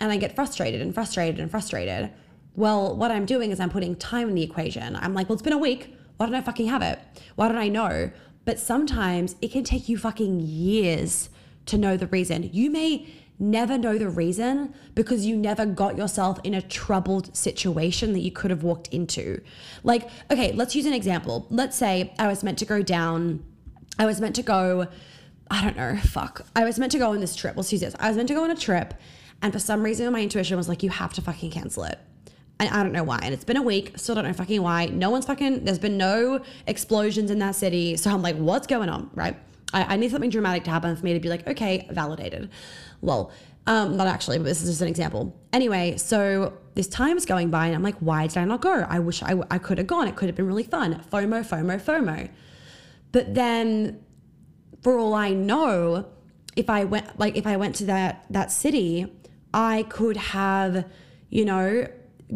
And 0.00 0.10
I 0.10 0.16
get 0.16 0.34
frustrated 0.34 0.80
and 0.80 0.94
frustrated 0.94 1.40
and 1.40 1.50
frustrated. 1.50 2.10
Well, 2.54 2.94
what 2.96 3.10
I'm 3.10 3.24
doing 3.24 3.50
is 3.50 3.60
I'm 3.60 3.70
putting 3.70 3.96
time 3.96 4.28
in 4.28 4.34
the 4.34 4.42
equation. 4.42 4.96
I'm 4.96 5.14
like, 5.14 5.28
well, 5.28 5.34
it's 5.34 5.42
been 5.42 5.52
a 5.52 5.58
week. 5.58 5.94
Why 6.16 6.26
don't 6.26 6.34
I 6.34 6.42
fucking 6.42 6.68
have 6.68 6.82
it? 6.82 6.98
Why 7.34 7.48
don't 7.48 7.56
I 7.56 7.68
know? 7.68 8.10
But 8.44 8.58
sometimes 8.58 9.36
it 9.40 9.52
can 9.52 9.64
take 9.64 9.88
you 9.88 9.96
fucking 9.96 10.40
years 10.40 11.30
to 11.66 11.78
know 11.78 11.96
the 11.96 12.06
reason. 12.08 12.50
You 12.52 12.70
may 12.70 13.08
never 13.38 13.76
know 13.78 13.98
the 13.98 14.08
reason 14.08 14.74
because 14.94 15.26
you 15.26 15.36
never 15.36 15.66
got 15.66 15.96
yourself 15.96 16.38
in 16.44 16.54
a 16.54 16.62
troubled 16.62 17.34
situation 17.36 18.12
that 18.12 18.20
you 18.20 18.30
could 18.30 18.50
have 18.50 18.62
walked 18.62 18.88
into. 18.88 19.40
Like, 19.82 20.08
okay, 20.30 20.52
let's 20.52 20.76
use 20.76 20.86
an 20.86 20.92
example. 20.92 21.46
Let's 21.50 21.76
say 21.76 22.12
I 22.18 22.28
was 22.28 22.42
meant 22.42 22.58
to 22.58 22.64
go 22.64 22.82
down, 22.82 23.44
I 23.98 24.06
was 24.06 24.20
meant 24.20 24.36
to 24.36 24.42
go, 24.42 24.86
I 25.50 25.62
don't 25.62 25.76
know, 25.76 25.96
fuck. 25.96 26.46
I 26.54 26.64
was 26.64 26.78
meant 26.78 26.92
to 26.92 26.98
go 26.98 27.10
on 27.10 27.20
this 27.20 27.34
trip. 27.34 27.56
Let's 27.56 27.72
use 27.72 27.80
this. 27.80 27.94
I 27.98 28.08
was 28.08 28.16
meant 28.16 28.28
to 28.28 28.34
go 28.34 28.44
on 28.44 28.50
a 28.50 28.56
trip, 28.56 28.94
and 29.42 29.52
for 29.52 29.58
some 29.58 29.82
reason, 29.82 30.10
my 30.12 30.20
intuition 30.20 30.56
was 30.56 30.68
like, 30.68 30.82
you 30.82 30.90
have 30.90 31.12
to 31.14 31.22
fucking 31.22 31.50
cancel 31.50 31.84
it. 31.84 31.98
And 32.58 32.68
I 32.70 32.82
don't 32.82 32.92
know 32.92 33.02
why. 33.02 33.18
And 33.22 33.34
it's 33.34 33.44
been 33.44 33.56
a 33.56 33.62
week, 33.62 33.98
still 33.98 34.14
don't 34.14 34.24
know 34.24 34.32
fucking 34.32 34.62
why. 34.62 34.86
No 34.86 35.10
one's 35.10 35.26
fucking, 35.26 35.64
there's 35.64 35.78
been 35.78 35.96
no 35.96 36.40
explosions 36.66 37.30
in 37.30 37.38
that 37.40 37.56
city. 37.56 37.96
So 37.96 38.10
I'm 38.10 38.22
like, 38.22 38.36
what's 38.36 38.66
going 38.66 38.88
on, 38.88 39.10
right? 39.14 39.36
I, 39.72 39.94
I 39.94 39.96
need 39.96 40.10
something 40.10 40.30
dramatic 40.30 40.64
to 40.64 40.70
happen 40.70 40.94
for 40.94 41.04
me 41.04 41.14
to 41.14 41.20
be 41.20 41.28
like, 41.28 41.46
okay, 41.46 41.88
validated. 41.90 42.50
Well, 43.00 43.32
um, 43.66 43.96
not 43.96 44.06
actually, 44.06 44.38
but 44.38 44.44
this 44.44 44.62
is 44.62 44.68
just 44.68 44.80
an 44.80 44.88
example. 44.88 45.36
Anyway, 45.52 45.96
so 45.96 46.58
this 46.74 46.88
time 46.88 47.16
is 47.16 47.26
going 47.26 47.50
by 47.50 47.66
and 47.66 47.74
I'm 47.74 47.82
like, 47.82 47.96
why 47.98 48.26
did 48.26 48.38
I 48.38 48.44
not 48.44 48.60
go? 48.60 48.86
I 48.88 48.98
wish 48.98 49.22
I, 49.22 49.40
I 49.50 49.58
could 49.58 49.78
have 49.78 49.86
gone. 49.86 50.08
It 50.08 50.16
could 50.16 50.28
have 50.28 50.36
been 50.36 50.46
really 50.46 50.64
fun. 50.64 51.02
FOMO, 51.12 51.46
FOMO, 51.46 51.80
FOMO. 51.80 52.28
But 53.12 53.34
then 53.34 54.04
for 54.82 54.98
all 54.98 55.14
I 55.14 55.30
know, 55.30 56.08
if 56.56 56.68
I 56.68 56.84
went 56.84 57.18
like 57.18 57.36
if 57.36 57.46
I 57.46 57.56
went 57.56 57.76
to 57.76 57.86
that 57.86 58.24
that 58.30 58.50
city, 58.50 59.06
I 59.54 59.84
could 59.88 60.16
have, 60.16 60.84
you 61.30 61.44
know, 61.44 61.86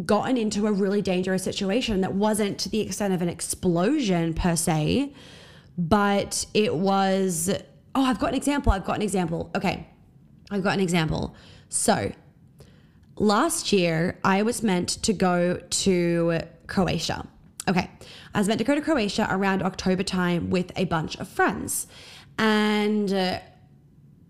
gotten 0.05 0.37
into 0.37 0.67
a 0.67 0.73
really 0.73 1.01
dangerous 1.01 1.43
situation 1.43 2.01
that 2.03 2.15
wasn't 2.15 2.59
to 2.61 2.69
the 2.69 2.81
extent 2.81 3.15
of 3.15 3.23
an 3.23 3.29
explosion 3.29 4.35
per 4.35 4.57
se, 4.57 5.13
but 5.79 6.47
it 6.55 6.75
was 6.75 7.51
oh, 7.97 8.05
I've 8.05 8.19
got 8.19 8.29
an 8.29 8.35
example. 8.35 8.73
I've 8.73 8.85
got 8.85 8.97
an 8.97 9.03
example. 9.03 9.51
Okay. 9.57 9.89
I've 10.51 10.63
got 10.63 10.75
an 10.75 10.81
example. 10.81 11.35
So, 11.69 12.13
last 13.17 13.73
year 13.73 14.19
I 14.23 14.43
was 14.43 14.63
meant 14.63 14.89
to 15.03 15.13
go 15.13 15.59
to 15.59 16.41
Croatia. 16.67 17.27
Okay. 17.69 17.91
I 18.35 18.39
was 18.39 18.47
meant 18.47 18.59
to 18.59 18.65
go 18.65 18.75
to 18.75 18.83
Croatia 18.83 19.27
around 19.31 19.63
October 19.63 20.03
time 20.03 20.51
with 20.51 20.71
a 20.77 20.85
bunch 20.85 21.17
of 21.17 21.27
friends. 21.27 21.87
And 22.39 23.13
uh, 23.13 23.41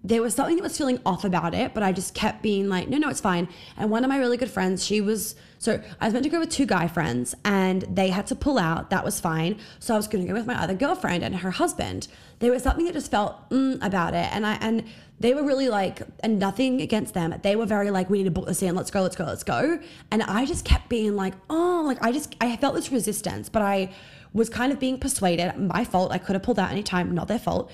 there 0.07 0.23
was 0.23 0.35
something 0.35 0.55
that 0.55 0.63
was 0.63 0.79
feeling 0.79 1.01
off 1.05 1.25
about 1.25 1.53
it, 1.53 1.75
but 1.75 1.83
I 1.83 1.91
just 1.91 2.15
kept 2.15 2.41
being 2.41 2.69
like, 2.69 2.89
no, 2.89 2.97
no, 2.97 3.09
it's 3.09 3.21
fine. 3.21 3.49
And 3.77 3.91
one 3.91 4.05
of 4.05 4.09
my 4.09 4.19
really 4.19 4.37
good 4.37 4.51
friends, 4.51 4.85
she 4.85 5.01
was, 5.01 5.35
so 5.59 5.83
I 6.01 6.05
was 6.05 6.13
meant 6.13 6.23
to 6.23 6.31
go 6.31 6.39
with 6.39 6.49
two 6.49 6.65
guy 6.65 6.87
friends 6.87 7.35
and 7.45 7.83
they 7.83 8.11
had 8.11 8.29
to 8.29 8.37
pull 8.37 8.57
out. 8.57 8.91
That 8.91 9.05
was 9.05 9.19
fine. 9.19 9.59
So 9.81 9.95
I 9.95 9.97
was 9.97 10.07
going 10.07 10.25
to 10.25 10.29
go 10.29 10.39
with 10.39 10.47
my 10.47 10.55
other 10.63 10.75
girlfriend 10.75 11.25
and 11.25 11.35
her 11.35 11.51
husband. 11.51 12.07
There 12.39 12.53
was 12.53 12.63
something 12.63 12.85
that 12.85 12.95
just 12.95 13.11
felt 13.11 13.51
mm, 13.51 13.85
about 13.85 14.15
it. 14.15 14.33
And 14.33 14.47
I, 14.47 14.55
and 14.61 14.85
they 15.19 15.35
were 15.35 15.43
really 15.43 15.69
like, 15.69 16.03
and 16.21 16.39
nothing 16.39 16.81
against 16.81 17.15
them. 17.15 17.35
They 17.43 17.57
were 17.57 17.67
very 17.67 17.91
like, 17.91 18.09
we 18.09 18.19
need 18.19 18.25
to 18.25 18.31
book 18.31 18.47
this 18.47 18.63
in. 18.63 18.77
Let's 18.77 18.93
go, 18.93 19.03
let's 19.03 19.17
go, 19.17 19.25
let's 19.25 19.43
go. 19.43 19.81
And 20.13 20.23
I 20.23 20.47
just 20.47 20.65
kept 20.65 20.89
being 20.89 21.17
like, 21.17 21.35
oh, 21.51 21.83
like 21.85 22.01
I 22.01 22.13
just, 22.13 22.37
I 22.41 22.57
felt 22.59 22.77
this 22.77 22.93
resistance, 22.93 23.49
but 23.49 23.63
I 23.63 23.93
was 24.33 24.49
kind 24.49 24.73
of 24.73 24.79
being 24.79 25.01
persuaded. 25.01 25.57
My 25.59 25.85
fault. 25.85 26.13
I 26.13 26.19
could 26.19 26.35
have 26.35 26.45
pulled 26.45 26.61
out 26.61 26.71
anytime, 26.71 27.13
not 27.13 27.27
their 27.27 27.41
fault. 27.41 27.73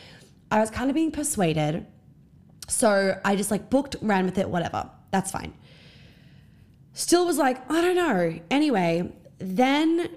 I 0.50 0.60
was 0.60 0.70
kind 0.70 0.88
of 0.88 0.94
being 0.94 1.10
persuaded 1.10 1.84
so 2.72 3.18
I 3.24 3.36
just 3.36 3.50
like 3.50 3.70
booked, 3.70 3.96
ran 4.00 4.24
with 4.24 4.38
it, 4.38 4.48
whatever. 4.48 4.90
That's 5.10 5.30
fine. 5.30 5.52
Still 6.94 7.26
was 7.26 7.38
like, 7.38 7.70
I 7.70 7.80
don't 7.80 7.96
know. 7.96 8.38
Anyway, 8.50 9.12
then 9.38 10.08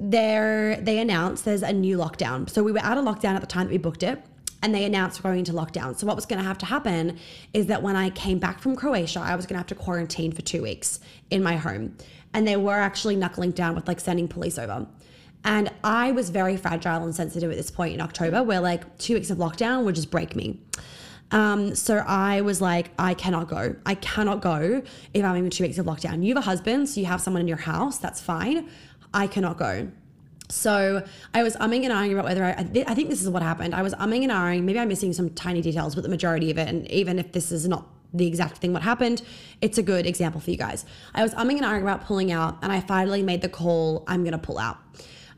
there 0.00 0.76
they 0.76 0.98
announced 0.98 1.44
there's 1.44 1.62
a 1.62 1.72
new 1.72 1.98
lockdown. 1.98 2.48
So 2.48 2.62
we 2.62 2.72
were 2.72 2.80
out 2.80 2.98
of 2.98 3.04
lockdown 3.04 3.34
at 3.34 3.40
the 3.40 3.46
time 3.46 3.66
that 3.66 3.72
we 3.72 3.78
booked 3.78 4.02
it 4.04 4.22
and 4.62 4.74
they 4.74 4.84
announced 4.84 5.22
we're 5.22 5.30
going 5.30 5.40
into 5.40 5.52
lockdown. 5.52 5.96
So 5.98 6.06
what 6.06 6.16
was 6.16 6.26
going 6.26 6.40
to 6.40 6.46
have 6.46 6.58
to 6.58 6.66
happen 6.66 7.18
is 7.52 7.66
that 7.66 7.82
when 7.82 7.96
I 7.96 8.10
came 8.10 8.38
back 8.38 8.60
from 8.60 8.76
Croatia, 8.76 9.20
I 9.20 9.34
was 9.36 9.46
going 9.46 9.54
to 9.54 9.58
have 9.58 9.66
to 9.68 9.74
quarantine 9.74 10.32
for 10.32 10.42
2 10.42 10.62
weeks 10.62 11.00
in 11.30 11.42
my 11.42 11.56
home. 11.56 11.96
And 12.32 12.46
they 12.46 12.56
were 12.56 12.74
actually 12.74 13.16
knuckling 13.16 13.52
down 13.52 13.74
with 13.74 13.88
like 13.88 14.00
sending 14.00 14.28
police 14.28 14.58
over. 14.58 14.86
And 15.44 15.70
I 15.84 16.12
was 16.12 16.30
very 16.30 16.56
fragile 16.56 17.04
and 17.04 17.14
sensitive 17.14 17.50
at 17.50 17.56
this 17.56 17.70
point 17.70 17.94
in 17.94 18.00
October 18.00 18.42
where 18.42 18.60
like 18.60 18.98
2 18.98 19.14
weeks 19.14 19.30
of 19.30 19.38
lockdown 19.38 19.84
would 19.84 19.94
just 19.94 20.10
break 20.10 20.36
me. 20.36 20.60
Um, 21.30 21.74
so 21.74 21.98
I 21.98 22.40
was 22.40 22.60
like, 22.60 22.90
I 22.98 23.14
cannot 23.14 23.48
go. 23.48 23.76
I 23.84 23.94
cannot 23.96 24.40
go 24.40 24.82
if 25.12 25.24
I'm 25.24 25.36
in 25.36 25.50
two 25.50 25.64
weeks 25.64 25.78
of 25.78 25.86
lockdown. 25.86 26.22
You 26.22 26.34
have 26.34 26.42
a 26.42 26.46
husband, 26.46 26.88
so 26.88 27.00
you 27.00 27.06
have 27.06 27.20
someone 27.20 27.40
in 27.40 27.48
your 27.48 27.58
house. 27.58 27.98
That's 27.98 28.20
fine. 28.20 28.68
I 29.12 29.26
cannot 29.26 29.58
go. 29.58 29.88
So 30.50 31.06
I 31.34 31.42
was 31.42 31.56
umming 31.56 31.84
and 31.84 31.92
ahhing 31.92 32.12
about 32.12 32.24
whether 32.24 32.44
I, 32.44 32.52
I 32.86 32.94
think 32.94 33.10
this 33.10 33.22
is 33.22 33.28
what 33.28 33.42
happened. 33.42 33.74
I 33.74 33.82
was 33.82 33.94
umming 33.94 34.22
and 34.22 34.32
ahhing. 34.32 34.62
Maybe 34.62 34.78
I'm 34.78 34.88
missing 34.88 35.12
some 35.12 35.30
tiny 35.30 35.60
details, 35.60 35.94
but 35.94 36.02
the 36.02 36.08
majority 36.08 36.50
of 36.50 36.58
it, 36.58 36.68
and 36.68 36.90
even 36.90 37.18
if 37.18 37.32
this 37.32 37.52
is 37.52 37.68
not 37.68 37.86
the 38.14 38.26
exact 38.26 38.56
thing 38.56 38.72
what 38.72 38.82
happened, 38.82 39.20
it's 39.60 39.76
a 39.76 39.82
good 39.82 40.06
example 40.06 40.40
for 40.40 40.50
you 40.50 40.56
guys. 40.56 40.86
I 41.14 41.22
was 41.22 41.34
umming 41.34 41.58
and 41.58 41.62
ahhing 41.62 41.82
about 41.82 42.06
pulling 42.06 42.32
out, 42.32 42.58
and 42.62 42.72
I 42.72 42.80
finally 42.80 43.22
made 43.22 43.42
the 43.42 43.50
call. 43.50 44.04
I'm 44.06 44.24
gonna 44.24 44.38
pull 44.38 44.58
out. 44.58 44.78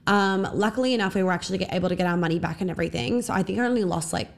Um, 0.07 0.49
luckily 0.55 0.95
enough, 0.95 1.15
we 1.15 1.25
were 1.25 1.33
actually 1.33 1.65
able 1.71 1.89
to 1.89 1.97
get 1.97 2.07
our 2.07 2.17
money 2.17 2.39
back 2.39 2.61
and 2.61 2.71
everything. 2.71 3.23
So 3.23 3.35
I 3.35 3.43
think 3.43 3.59
I 3.59 3.67
only 3.67 3.85
lost 3.85 4.13
like 4.13 4.29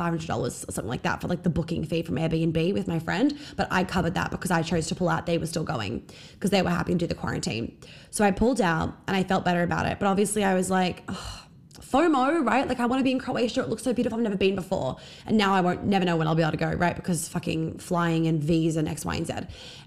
$500 0.00 0.38
or 0.38 0.50
something 0.50 0.88
like 0.88 1.02
that 1.02 1.20
for 1.20 1.28
like 1.28 1.42
the 1.42 1.50
booking 1.50 1.84
fee 1.84 2.02
from 2.02 2.16
Airbnb 2.16 2.72
with 2.72 2.88
my 2.88 2.98
friend. 2.98 3.38
But 3.56 3.68
I 3.70 3.84
covered 3.84 4.14
that 4.14 4.30
because 4.30 4.50
I 4.50 4.62
chose 4.62 4.86
to 4.88 4.94
pull 4.94 5.08
out. 5.08 5.26
They 5.26 5.38
were 5.38 5.46
still 5.46 5.64
going 5.64 6.06
because 6.32 6.50
they 6.50 6.62
were 6.62 6.70
happy 6.70 6.92
to 6.92 6.98
do 6.98 7.06
the 7.06 7.14
quarantine. 7.14 7.76
So 8.10 8.24
I 8.24 8.30
pulled 8.30 8.60
out 8.60 8.96
and 9.06 9.16
I 9.16 9.24
felt 9.24 9.44
better 9.44 9.62
about 9.62 9.86
it. 9.86 9.98
But 9.98 10.06
obviously 10.06 10.44
I 10.44 10.54
was 10.54 10.70
like, 10.70 11.02
oh, 11.08 11.46
FOMO, 11.80 12.46
right? 12.46 12.68
Like 12.68 12.80
I 12.80 12.86
want 12.86 13.00
to 13.00 13.04
be 13.04 13.10
in 13.10 13.18
Croatia. 13.18 13.62
It 13.62 13.68
looks 13.68 13.82
so 13.82 13.92
beautiful. 13.92 14.18
I've 14.18 14.22
never 14.22 14.36
been 14.36 14.54
before. 14.54 14.96
And 15.26 15.36
now 15.36 15.52
I 15.54 15.60
won't 15.60 15.84
never 15.84 16.04
know 16.04 16.16
when 16.16 16.26
I'll 16.26 16.34
be 16.34 16.42
able 16.42 16.52
to 16.52 16.56
go, 16.56 16.72
right? 16.72 16.94
Because 16.94 17.28
fucking 17.28 17.78
flying 17.78 18.26
and 18.26 18.42
V's 18.42 18.76
and 18.76 18.88
X, 18.88 19.04
Y, 19.04 19.14
and 19.14 19.26
Z. 19.26 19.34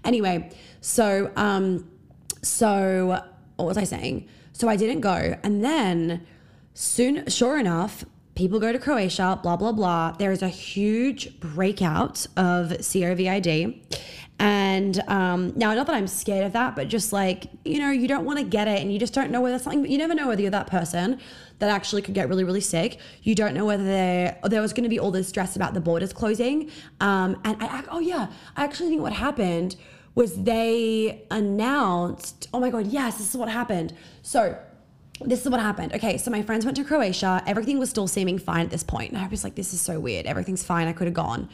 Anyway, 0.03 0.51
so 0.81 1.31
um, 1.35 1.89
so 2.41 3.21
what 3.55 3.65
was 3.65 3.77
I 3.77 3.83
saying? 3.85 4.27
So 4.51 4.67
I 4.67 4.75
didn't 4.75 5.01
go. 5.01 5.37
And 5.43 5.63
then 5.63 6.25
soon, 6.73 7.27
sure 7.27 7.57
enough, 7.57 8.05
people 8.35 8.59
go 8.59 8.71
to 8.71 8.79
Croatia, 8.79 9.39
blah, 9.41 9.55
blah, 9.55 9.71
blah. 9.71 10.11
There's 10.11 10.41
a 10.41 10.49
huge 10.49 11.39
breakout 11.39 12.25
of 12.35 12.69
COVID. 12.69 13.81
And 14.39 14.99
um, 15.07 15.53
now, 15.55 15.73
not 15.73 15.87
that 15.87 15.95
I'm 15.95 16.07
scared 16.07 16.43
of 16.43 16.53
that, 16.53 16.75
but 16.75 16.87
just 16.87 17.13
like, 17.13 17.45
you 17.63 17.79
know, 17.79 17.91
you 17.91 18.07
don't 18.07 18.25
want 18.25 18.39
to 18.39 18.45
get 18.45 18.67
it 18.67 18.81
and 18.81 18.91
you 18.91 18.99
just 18.99 19.13
don't 19.13 19.31
know 19.31 19.41
whether 19.41 19.59
something, 19.59 19.89
you 19.89 19.97
never 19.97 20.15
know 20.15 20.27
whether 20.27 20.41
you're 20.41 20.51
that 20.51 20.67
person 20.67 21.19
that 21.59 21.69
actually 21.69 22.01
could 22.01 22.15
get 22.15 22.27
really, 22.27 22.43
really 22.43 22.59
sick. 22.59 22.99
You 23.21 23.35
don't 23.35 23.53
know 23.53 23.65
whether 23.65 23.83
there, 23.83 24.39
there 24.43 24.61
was 24.61 24.73
going 24.73 24.83
to 24.83 24.89
be 24.89 24.99
all 24.99 25.11
this 25.11 25.29
stress 25.29 25.55
about 25.55 25.75
the 25.75 25.81
borders 25.81 26.11
closing. 26.11 26.71
Um, 26.99 27.39
and 27.45 27.55
I, 27.61 27.83
oh 27.89 27.99
yeah, 27.99 28.27
I 28.57 28.63
actually 28.63 28.89
think 28.89 29.01
what 29.01 29.13
happened 29.13 29.75
was 30.15 30.43
they 30.43 31.25
announced, 31.31 32.49
oh 32.53 32.59
my 32.59 32.69
God, 32.69 32.87
yes, 32.87 33.17
this 33.17 33.29
is 33.29 33.37
what 33.37 33.49
happened. 33.49 33.93
So, 34.23 34.57
this 35.21 35.45
is 35.45 35.49
what 35.49 35.59
happened. 35.59 35.93
Okay, 35.93 36.17
so 36.17 36.31
my 36.31 36.41
friends 36.41 36.65
went 36.65 36.77
to 36.77 36.83
Croatia. 36.83 37.43
Everything 37.45 37.79
was 37.79 37.89
still 37.89 38.07
seeming 38.07 38.39
fine 38.39 38.65
at 38.65 38.71
this 38.71 38.83
point. 38.83 39.11
And 39.11 39.21
I 39.21 39.27
was 39.27 39.43
like, 39.43 39.55
this 39.55 39.73
is 39.73 39.81
so 39.81 39.99
weird. 39.99 40.25
Everything's 40.25 40.63
fine. 40.63 40.87
I 40.87 40.93
could 40.93 41.07
have 41.07 41.13
gone. 41.13 41.49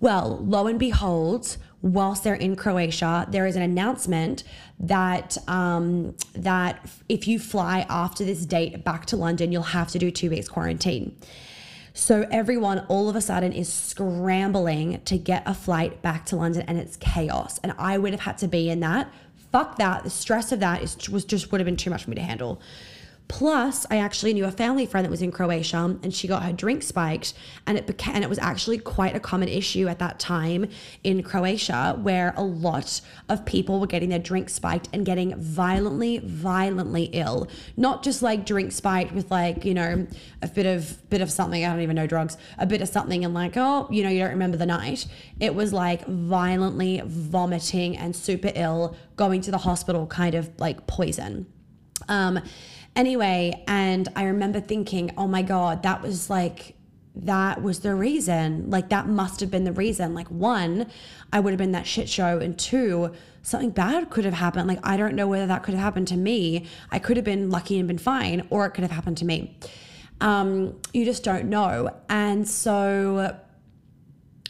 Well, 0.00 0.38
lo 0.42 0.66
and 0.66 0.78
behold, 0.78 1.56
whilst 1.80 2.24
they're 2.24 2.34
in 2.34 2.56
Croatia, 2.56 3.26
there 3.30 3.46
is 3.46 3.54
an 3.54 3.62
announcement 3.62 4.44
that 4.80 5.36
um, 5.48 6.16
that 6.34 6.90
if 7.08 7.28
you 7.28 7.38
fly 7.38 7.86
after 7.88 8.24
this 8.24 8.44
date 8.46 8.84
back 8.84 9.06
to 9.06 9.16
London, 9.16 9.52
you'll 9.52 9.62
have 9.62 9.88
to 9.92 9.98
do 9.98 10.10
two 10.10 10.30
weeks 10.30 10.48
quarantine. 10.48 11.16
So 11.94 12.26
everyone 12.30 12.80
all 12.88 13.08
of 13.08 13.16
a 13.16 13.20
sudden 13.20 13.52
is 13.52 13.70
scrambling 13.70 15.02
to 15.02 15.18
get 15.18 15.42
a 15.44 15.54
flight 15.54 16.00
back 16.02 16.24
to 16.26 16.36
London, 16.36 16.62
and 16.62 16.78
it's 16.78 16.96
chaos. 16.96 17.60
And 17.62 17.74
I 17.78 17.98
would 17.98 18.12
have 18.12 18.20
had 18.20 18.38
to 18.38 18.48
be 18.48 18.70
in 18.70 18.80
that. 18.80 19.12
Fuck 19.52 19.76
that. 19.76 20.02
The 20.02 20.10
stress 20.10 20.50
of 20.52 20.60
that 20.60 20.82
is 20.82 21.08
was 21.10 21.24
just 21.24 21.52
would 21.52 21.60
have 21.60 21.66
been 21.66 21.76
too 21.76 21.90
much 21.90 22.04
for 22.04 22.10
me 22.10 22.16
to 22.16 22.22
handle. 22.22 22.60
Plus, 23.28 23.86
I 23.90 23.96
actually 23.96 24.34
knew 24.34 24.44
a 24.44 24.50
family 24.50 24.84
friend 24.84 25.06
that 25.06 25.10
was 25.10 25.22
in 25.22 25.32
Croatia 25.32 25.96
and 26.02 26.12
she 26.12 26.28
got 26.28 26.42
her 26.42 26.52
drink 26.52 26.82
spiked 26.82 27.32
and 27.66 27.78
it 27.78 27.86
became 27.86 28.16
and 28.16 28.24
it 28.24 28.28
was 28.28 28.38
actually 28.38 28.76
quite 28.76 29.16
a 29.16 29.20
common 29.20 29.48
issue 29.48 29.88
at 29.88 29.98
that 30.00 30.18
time 30.18 30.66
in 31.02 31.22
Croatia 31.22 31.98
where 32.02 32.34
a 32.36 32.42
lot 32.42 33.00
of 33.30 33.46
people 33.46 33.80
were 33.80 33.86
getting 33.86 34.10
their 34.10 34.18
drink 34.18 34.50
spiked 34.50 34.90
and 34.92 35.06
getting 35.06 35.34
violently 35.40 36.18
violently 36.18 37.04
ill. 37.14 37.48
Not 37.76 38.02
just 38.02 38.22
like 38.22 38.44
drink 38.44 38.70
spiked 38.70 39.12
with 39.12 39.30
like, 39.30 39.64
you 39.64 39.72
know, 39.72 40.06
a 40.42 40.48
bit 40.48 40.66
of 40.66 41.08
bit 41.08 41.22
of 41.22 41.30
something, 41.30 41.64
I 41.64 41.70
don't 41.70 41.80
even 41.80 41.96
know 41.96 42.06
drugs, 42.06 42.36
a 42.58 42.66
bit 42.66 42.82
of 42.82 42.88
something 42.88 43.24
and 43.24 43.32
like, 43.32 43.56
oh, 43.56 43.88
you 43.90 44.02
know, 44.02 44.10
you 44.10 44.18
don't 44.18 44.30
remember 44.30 44.58
the 44.58 44.66
night. 44.66 45.06
It 45.40 45.54
was 45.54 45.72
like 45.72 46.06
violently 46.06 47.00
vomiting 47.06 47.96
and 47.96 48.14
super 48.14 48.52
ill, 48.54 48.94
going 49.16 49.40
to 49.40 49.50
the 49.50 49.58
hospital 49.58 50.06
kind 50.06 50.34
of 50.34 50.50
like 50.60 50.86
poison. 50.86 51.46
Um 52.08 52.40
Anyway, 52.94 53.64
and 53.66 54.08
I 54.14 54.24
remember 54.24 54.60
thinking, 54.60 55.12
oh 55.16 55.26
my 55.26 55.42
God, 55.42 55.82
that 55.82 56.02
was 56.02 56.28
like, 56.28 56.74
that 57.14 57.62
was 57.62 57.80
the 57.80 57.94
reason. 57.94 58.70
Like, 58.70 58.90
that 58.90 59.06
must 59.06 59.40
have 59.40 59.50
been 59.50 59.64
the 59.64 59.72
reason. 59.72 60.14
Like, 60.14 60.28
one, 60.28 60.90
I 61.32 61.40
would 61.40 61.52
have 61.52 61.58
been 61.58 61.72
that 61.72 61.86
shit 61.86 62.08
show. 62.08 62.38
And 62.38 62.58
two, 62.58 63.12
something 63.42 63.70
bad 63.70 64.10
could 64.10 64.24
have 64.24 64.34
happened. 64.34 64.68
Like, 64.68 64.80
I 64.82 64.96
don't 64.96 65.14
know 65.14 65.26
whether 65.26 65.46
that 65.46 65.62
could 65.62 65.74
have 65.74 65.82
happened 65.82 66.08
to 66.08 66.16
me. 66.16 66.66
I 66.90 66.98
could 66.98 67.16
have 67.16 67.24
been 67.24 67.50
lucky 67.50 67.78
and 67.78 67.88
been 67.88 67.98
fine, 67.98 68.46
or 68.50 68.66
it 68.66 68.70
could 68.70 68.82
have 68.82 68.90
happened 68.90 69.18
to 69.18 69.24
me. 69.24 69.56
Um, 70.20 70.78
you 70.92 71.04
just 71.04 71.24
don't 71.24 71.46
know. 71.46 71.94
And 72.08 72.48
so 72.48 73.36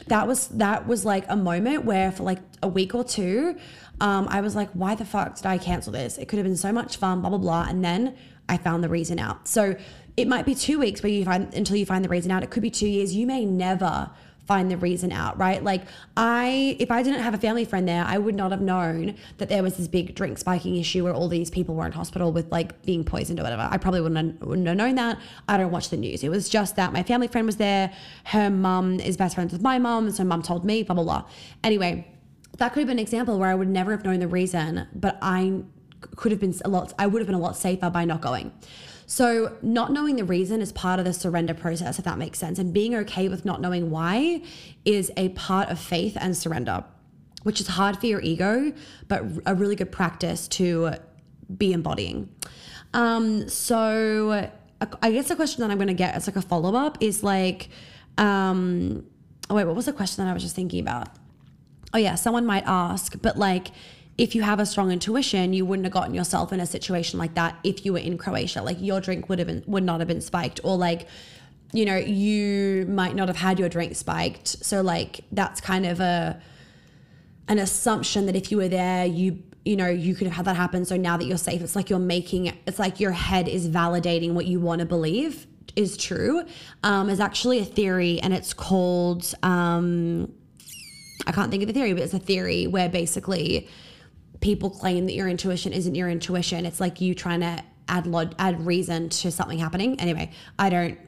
that 0.08 0.26
was 0.26 0.48
that 0.48 0.86
was 0.86 1.04
like 1.04 1.24
a 1.28 1.36
moment 1.36 1.84
where 1.84 2.10
for 2.12 2.22
like 2.22 2.40
a 2.62 2.68
week 2.68 2.94
or 2.94 3.04
two 3.04 3.56
um, 4.00 4.26
i 4.30 4.40
was 4.40 4.56
like 4.56 4.70
why 4.72 4.94
the 4.94 5.04
fuck 5.04 5.36
did 5.36 5.46
i 5.46 5.58
cancel 5.58 5.92
this 5.92 6.18
it 6.18 6.26
could 6.26 6.38
have 6.38 6.46
been 6.46 6.56
so 6.56 6.72
much 6.72 6.96
fun 6.96 7.20
blah 7.20 7.30
blah 7.30 7.38
blah 7.38 7.66
and 7.68 7.84
then 7.84 8.16
I 8.52 8.58
found 8.58 8.84
the 8.84 8.88
reason 8.90 9.18
out. 9.18 9.48
So 9.48 9.74
it 10.18 10.28
might 10.28 10.44
be 10.44 10.54
two 10.54 10.78
weeks 10.78 11.02
where 11.02 11.10
you 11.10 11.24
find 11.24 11.52
until 11.54 11.76
you 11.76 11.86
find 11.86 12.04
the 12.04 12.10
reason 12.10 12.30
out. 12.30 12.42
It 12.42 12.50
could 12.50 12.62
be 12.62 12.70
two 12.70 12.86
years. 12.86 13.14
You 13.14 13.26
may 13.26 13.46
never 13.46 14.10
find 14.46 14.70
the 14.70 14.76
reason 14.76 15.10
out, 15.10 15.38
right? 15.38 15.64
Like 15.64 15.82
I, 16.16 16.76
if 16.78 16.90
I 16.90 17.02
didn't 17.02 17.22
have 17.22 17.32
a 17.32 17.38
family 17.38 17.64
friend 17.64 17.88
there, 17.88 18.04
I 18.04 18.18
would 18.18 18.34
not 18.34 18.50
have 18.50 18.60
known 18.60 19.14
that 19.38 19.48
there 19.48 19.62
was 19.62 19.76
this 19.76 19.88
big 19.88 20.14
drink 20.14 20.36
spiking 20.36 20.76
issue 20.76 21.04
where 21.04 21.14
all 21.14 21.28
these 21.28 21.48
people 21.48 21.74
were 21.74 21.86
in 21.86 21.92
hospital 21.92 22.30
with 22.30 22.52
like 22.52 22.82
being 22.82 23.04
poisoned 23.04 23.40
or 23.40 23.44
whatever. 23.44 23.66
I 23.70 23.78
probably 23.78 24.02
wouldn't 24.02 24.40
have, 24.40 24.46
wouldn't 24.46 24.66
have 24.66 24.76
known 24.76 24.96
that. 24.96 25.18
I 25.48 25.56
don't 25.56 25.70
watch 25.70 25.88
the 25.88 25.96
news. 25.96 26.22
It 26.22 26.28
was 26.28 26.50
just 26.50 26.76
that 26.76 26.92
my 26.92 27.02
family 27.02 27.28
friend 27.28 27.46
was 27.46 27.56
there. 27.56 27.90
Her 28.24 28.50
mum 28.50 29.00
is 29.00 29.16
best 29.16 29.36
friends 29.36 29.52
with 29.52 29.62
my 29.62 29.78
mum, 29.78 30.10
so 30.10 30.24
mum 30.24 30.42
told 30.42 30.66
me, 30.66 30.82
blah 30.82 30.94
blah 30.94 31.04
blah. 31.04 31.24
Anyway, 31.64 32.06
that 32.58 32.74
could 32.74 32.80
have 32.80 32.88
been 32.88 32.98
an 32.98 33.02
example 33.02 33.38
where 33.38 33.48
I 33.48 33.54
would 33.54 33.68
never 33.68 33.92
have 33.92 34.04
known 34.04 34.18
the 34.18 34.28
reason, 34.28 34.88
but 34.94 35.16
I 35.22 35.62
could 36.16 36.32
have 36.32 36.40
been 36.40 36.54
a 36.64 36.68
lot, 36.68 36.92
I 36.98 37.06
would 37.06 37.20
have 37.20 37.26
been 37.26 37.34
a 37.34 37.40
lot 37.40 37.56
safer 37.56 37.90
by 37.90 38.04
not 38.04 38.20
going. 38.20 38.52
So, 39.06 39.56
not 39.62 39.92
knowing 39.92 40.16
the 40.16 40.24
reason 40.24 40.60
is 40.62 40.72
part 40.72 40.98
of 40.98 41.04
the 41.04 41.12
surrender 41.12 41.54
process, 41.54 41.98
if 41.98 42.04
that 42.04 42.18
makes 42.18 42.38
sense. 42.38 42.58
And 42.58 42.72
being 42.72 42.94
okay 42.94 43.28
with 43.28 43.44
not 43.44 43.60
knowing 43.60 43.90
why 43.90 44.42
is 44.84 45.12
a 45.16 45.30
part 45.30 45.68
of 45.68 45.78
faith 45.78 46.16
and 46.18 46.36
surrender, 46.36 46.84
which 47.42 47.60
is 47.60 47.66
hard 47.66 47.98
for 47.98 48.06
your 48.06 48.20
ego, 48.22 48.72
but 49.08 49.22
a 49.44 49.54
really 49.54 49.76
good 49.76 49.92
practice 49.92 50.48
to 50.48 50.92
be 51.54 51.72
embodying. 51.72 52.30
Um, 52.94 53.48
so, 53.48 54.50
I 55.02 55.12
guess 55.12 55.28
the 55.28 55.36
question 55.36 55.60
that 55.62 55.70
I'm 55.70 55.78
going 55.78 55.88
to 55.88 55.94
get 55.94 56.14
as 56.14 56.26
like 56.26 56.36
a 56.36 56.42
follow 56.42 56.74
up 56.74 56.98
is 57.00 57.22
like, 57.22 57.68
um, 58.18 59.04
oh, 59.50 59.54
wait, 59.54 59.64
what 59.64 59.76
was 59.76 59.86
the 59.86 59.92
question 59.92 60.24
that 60.24 60.30
I 60.30 60.34
was 60.34 60.42
just 60.42 60.56
thinking 60.56 60.80
about? 60.80 61.08
Oh, 61.94 61.98
yeah, 61.98 62.14
someone 62.14 62.46
might 62.46 62.64
ask, 62.66 63.20
but 63.20 63.36
like, 63.36 63.68
if 64.18 64.34
you 64.34 64.42
have 64.42 64.60
a 64.60 64.66
strong 64.66 64.90
intuition, 64.90 65.52
you 65.52 65.64
wouldn't 65.64 65.86
have 65.86 65.92
gotten 65.92 66.14
yourself 66.14 66.52
in 66.52 66.60
a 66.60 66.66
situation 66.66 67.18
like 67.18 67.34
that 67.34 67.56
if 67.64 67.84
you 67.84 67.94
were 67.94 67.98
in 67.98 68.18
Croatia. 68.18 68.62
Like 68.62 68.76
your 68.80 69.00
drink 69.00 69.28
would 69.28 69.38
have 69.38 69.48
been 69.48 69.64
would 69.66 69.84
not 69.84 70.00
have 70.00 70.08
been 70.08 70.20
spiked, 70.20 70.60
or 70.64 70.76
like, 70.76 71.08
you 71.72 71.84
know, 71.84 71.96
you 71.96 72.86
might 72.86 73.14
not 73.14 73.28
have 73.28 73.38
had 73.38 73.58
your 73.58 73.68
drink 73.68 73.96
spiked. 73.96 74.48
So 74.48 74.82
like 74.82 75.20
that's 75.32 75.60
kind 75.60 75.86
of 75.86 76.00
a 76.00 76.40
an 77.48 77.58
assumption 77.58 78.26
that 78.26 78.36
if 78.36 78.50
you 78.50 78.58
were 78.58 78.68
there, 78.68 79.06
you 79.06 79.42
you 79.64 79.76
know 79.76 79.88
you 79.88 80.14
could 80.14 80.26
have 80.26 80.36
had 80.36 80.44
that 80.44 80.56
happen. 80.56 80.84
So 80.84 80.96
now 80.96 81.16
that 81.16 81.24
you're 81.24 81.38
safe, 81.38 81.62
it's 81.62 81.74
like 81.74 81.88
you're 81.88 81.98
making 81.98 82.46
it's 82.66 82.78
like 82.78 83.00
your 83.00 83.12
head 83.12 83.48
is 83.48 83.66
validating 83.68 84.32
what 84.32 84.46
you 84.46 84.60
want 84.60 84.80
to 84.80 84.86
believe 84.86 85.46
is 85.74 85.96
true. 85.96 86.44
Um, 86.82 87.08
is 87.08 87.18
actually 87.18 87.60
a 87.60 87.64
theory, 87.64 88.20
and 88.20 88.34
it's 88.34 88.52
called 88.52 89.34
um, 89.42 90.30
I 91.26 91.32
can't 91.32 91.50
think 91.50 91.62
of 91.62 91.66
the 91.68 91.72
theory, 91.72 91.94
but 91.94 92.02
it's 92.02 92.14
a 92.14 92.18
theory 92.18 92.66
where 92.66 92.90
basically 92.90 93.68
people 94.42 94.68
claim 94.68 95.06
that 95.06 95.14
your 95.14 95.28
intuition 95.28 95.72
isn't 95.72 95.94
your 95.94 96.10
intuition. 96.10 96.66
It's 96.66 96.80
like 96.80 97.00
you 97.00 97.14
trying 97.14 97.40
to 97.40 97.64
add 97.88 98.06
log- 98.06 98.34
add 98.38 98.66
reason 98.66 99.08
to 99.08 99.30
something 99.30 99.58
happening. 99.58 99.98
Anyway, 99.98 100.30
I 100.58 100.68
don't. 100.68 100.98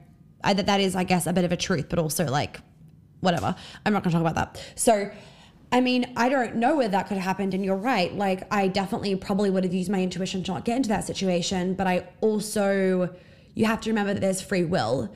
I, 0.43 0.55
that 0.55 0.66
that 0.66 0.80
is, 0.80 0.97
I 0.97 1.05
guess, 1.05 1.26
a 1.26 1.32
bit 1.32 1.45
of 1.45 1.53
a 1.53 1.57
truth, 1.57 1.89
but 1.91 1.99
also 1.99 2.24
like 2.24 2.61
whatever. 3.20 3.55
I'm 3.85 3.93
not 3.93 4.05
to 4.05 4.11
talk 4.11 4.20
about 4.22 4.37
that. 4.37 4.64
So. 4.76 5.11
I 5.72 5.80
mean, 5.80 6.12
I 6.16 6.28
don't 6.28 6.57
know 6.57 6.76
where 6.76 6.87
that 6.87 7.09
could 7.09 7.16
have 7.16 7.24
happened, 7.24 7.53
and 7.53 7.64
you're 7.64 7.74
right. 7.74 8.14
Like, 8.14 8.47
I 8.55 8.68
definitely 8.68 9.16
probably 9.16 9.51
would 9.51 9.64
have 9.64 9.74
used 9.74 9.91
my 9.91 10.01
intuition 10.01 10.45
to 10.45 10.53
not 10.53 10.64
get 10.64 10.76
into 10.76 10.89
that 10.91 11.05
situation, 11.05 11.74
but 11.74 11.89
I 11.89 12.07
also, 12.20 13.12
you 13.55 13.64
have 13.64 13.80
to 13.80 13.91
remember 13.91 14.14
that 14.14 14.20
there's 14.20 14.41
free 14.41 14.62
will. 14.62 15.12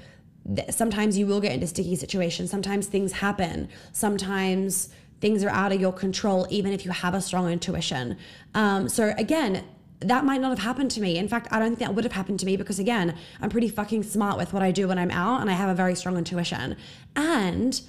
Sometimes 0.70 1.16
you 1.16 1.28
will 1.28 1.40
get 1.40 1.52
into 1.52 1.68
sticky 1.68 1.94
situations. 1.94 2.50
Sometimes 2.50 2.88
things 2.88 3.12
happen. 3.12 3.68
Sometimes 3.92 4.88
things 5.20 5.42
are 5.42 5.50
out 5.50 5.72
of 5.72 5.80
your 5.80 5.92
control, 5.92 6.46
even 6.50 6.72
if 6.72 6.84
you 6.84 6.90
have 6.90 7.14
a 7.14 7.20
strong 7.20 7.50
intuition. 7.50 8.16
Um, 8.54 8.88
so 8.88 9.12
again, 9.18 9.64
that 10.00 10.24
might 10.24 10.40
not 10.40 10.50
have 10.50 10.60
happened 10.60 10.90
to 10.92 11.00
me. 11.00 11.18
In 11.18 11.26
fact, 11.26 11.48
I 11.50 11.58
don't 11.58 11.70
think 11.70 11.80
that 11.80 11.94
would 11.94 12.04
have 12.04 12.12
happened 12.12 12.38
to 12.40 12.46
me 12.46 12.56
because 12.56 12.78
again, 12.78 13.16
I'm 13.40 13.50
pretty 13.50 13.68
fucking 13.68 14.04
smart 14.04 14.36
with 14.36 14.52
what 14.52 14.62
I 14.62 14.70
do 14.70 14.88
when 14.88 14.98
I'm 14.98 15.10
out 15.10 15.40
and 15.40 15.50
I 15.50 15.54
have 15.54 15.68
a 15.68 15.74
very 15.74 15.96
strong 15.96 16.16
intuition. 16.16 16.76
And 17.16 17.80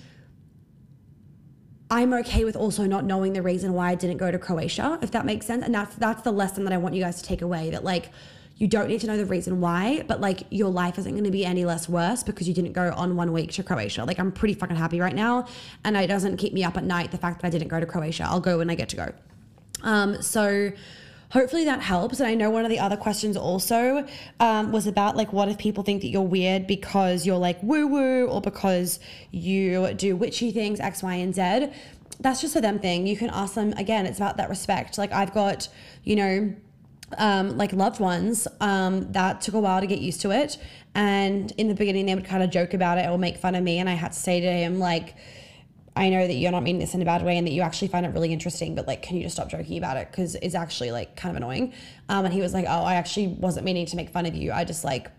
I'm 1.92 2.14
okay 2.14 2.46
with 2.46 2.56
also 2.56 2.86
not 2.86 3.06
knowing 3.06 3.34
the 3.34 3.42
reason 3.42 3.74
why 3.74 3.92
I 3.92 3.96
didn't 3.96 4.18
go 4.18 4.32
to 4.32 4.40
Croatia, 4.40 5.00
if 5.02 5.12
that 5.12 5.26
makes 5.26 5.46
sense. 5.46 5.64
And 5.64 5.74
that's 5.74 5.96
that's 5.96 6.22
the 6.24 6.32
lesson 6.32 6.64
that 6.64 6.74
I 6.74 6.78
want 6.78 6.96
you 6.96 7.02
guys 7.02 7.22
to 7.22 7.24
take 7.24 7.42
away 7.42 7.72
that 7.72 7.84
like 7.84 8.12
you 8.60 8.68
don't 8.68 8.90
need 8.90 9.00
to 9.00 9.08
know 9.08 9.18
the 9.18 9.26
reason 9.26 9.62
why, 9.62 10.04
but 10.06 10.20
like 10.20 10.44
your 10.50 10.70
life 10.70 11.00
isn't 11.00 11.14
going 11.14 11.24
to 11.24 11.32
be 11.32 11.46
any 11.46 11.64
less 11.64 11.88
worse 11.88 12.24
because 12.24 12.48
you 12.48 12.54
didn't 12.54 12.74
go 12.74 12.94
on 12.96 13.16
one 13.16 13.32
week 13.32 13.54
to 13.54 13.64
Croatia. 13.64 14.04
Like 14.04 14.20
I'm 14.20 14.34
pretty 14.34 14.54
fucking 14.54 14.76
happy 14.76 15.00
right 15.00 15.16
now, 15.16 15.48
and 15.86 15.96
it 15.96 16.08
doesn't 16.08 16.38
keep 16.38 16.54
me 16.54 16.66
up 16.66 16.76
at 16.76 16.84
night 16.84 17.12
the 17.12 17.18
fact 17.18 17.42
that 17.42 17.48
I 17.48 17.50
didn't 17.50 17.70
go 17.70 17.80
to 17.80 17.86
Croatia. 17.86 18.26
I'll 18.26 18.42
go 18.42 18.58
when 18.58 18.70
I 18.70 18.76
get 18.76 18.90
to 18.90 18.98
go. 18.98 19.14
Um, 19.82 20.22
so 20.22 20.74
hopefully 21.32 21.64
that 21.64 21.80
helps. 21.80 22.20
And 22.20 22.28
I 22.28 22.36
know 22.36 22.50
one 22.50 22.66
of 22.66 22.70
the 22.70 22.80
other 22.80 22.98
questions 22.98 23.38
also 23.38 24.06
um, 24.42 24.74
was 24.74 24.88
about 24.88 25.16
like, 25.16 25.32
what 25.32 25.48
if 25.48 25.58
people 25.58 25.84
think 25.84 26.02
that 26.02 26.10
you're 26.10 26.22
weird 26.22 26.68
because 26.68 27.26
you're 27.26 27.38
like 27.38 27.64
woo 27.64 27.88
woo 27.88 28.28
or 28.28 28.42
because 28.42 29.00
you 29.32 29.94
do 29.94 30.18
witchy 30.18 30.52
things, 30.52 30.82
X, 30.82 31.02
Y, 31.02 31.14
and 31.14 31.34
Z. 31.34 31.70
That's 32.20 32.42
just 32.42 32.58
a 32.58 32.62
them 32.62 32.80
thing. 32.80 33.08
You 33.08 33.16
can 33.16 33.30
ask 33.30 33.54
them 33.54 33.72
again. 33.78 34.06
It's 34.06 34.18
about 34.18 34.36
that 34.36 34.50
respect. 34.50 34.98
Like 34.98 35.14
I've 35.14 35.34
got, 35.34 35.70
you 36.04 36.18
know 36.18 36.56
um, 37.18 37.58
like 37.58 37.74
loved 37.74 38.00
ones 38.00 38.48
um, 38.60 39.12
that 39.12 39.42
took 39.42 39.56
a 39.56 39.60
while 39.60 39.82
to 39.82 39.88
get 39.88 40.00
used 40.00 40.22
to 40.22 40.32
it. 40.32 40.58
And 40.96 41.52
in 41.58 41.68
the 41.68 41.76
beginning, 41.76 42.06
they 42.06 42.16
would 42.16 42.26
kind 42.26 42.44
of 42.44 42.50
joke 42.50 42.74
about 42.74 42.98
it 42.98 43.10
or 43.10 43.18
make 43.18 43.38
fun 43.38 43.56
of 43.56 43.64
me. 43.64 43.80
And 43.80 43.90
I 43.90 43.94
had 43.94 44.14
to 44.14 44.20
say 44.20 44.42
to 44.42 44.52
him, 44.52 44.80
like, 44.80 45.16
I 45.96 46.10
know 46.10 46.26
that 46.26 46.34
you're 46.34 46.52
not 46.52 46.64
meaning 46.64 46.80
this 46.80 46.94
in 46.94 47.02
a 47.02 47.06
bad 47.06 47.24
way 47.24 47.38
and 47.38 47.46
that 47.46 47.52
you 47.52 47.62
actually 47.62 47.90
find 47.90 48.06
it 48.06 48.10
really 48.10 48.32
interesting, 48.32 48.74
but 48.74 48.88
like, 48.88 49.02
can 49.02 49.18
you 49.18 49.24
just 49.24 49.36
stop 49.36 49.50
joking 49.50 49.78
about 49.78 49.98
it? 49.98 50.10
Because 50.10 50.36
it's 50.36 50.56
actually 50.56 50.92
like 50.92 51.16
kind 51.16 51.32
of 51.32 51.38
annoying. 51.38 51.74
Um, 52.08 52.26
and 52.26 52.34
he 52.34 52.42
was 52.42 52.54
like, 52.54 52.66
oh, 52.68 52.84
I 52.84 52.96
actually 52.96 53.28
wasn't 53.28 53.66
meaning 53.66 53.86
to 53.88 53.96
make 53.96 54.10
fun 54.10 54.26
of 54.26 54.36
you. 54.36 54.52
I 54.52 54.64
just 54.64 54.84
like, 54.84 55.12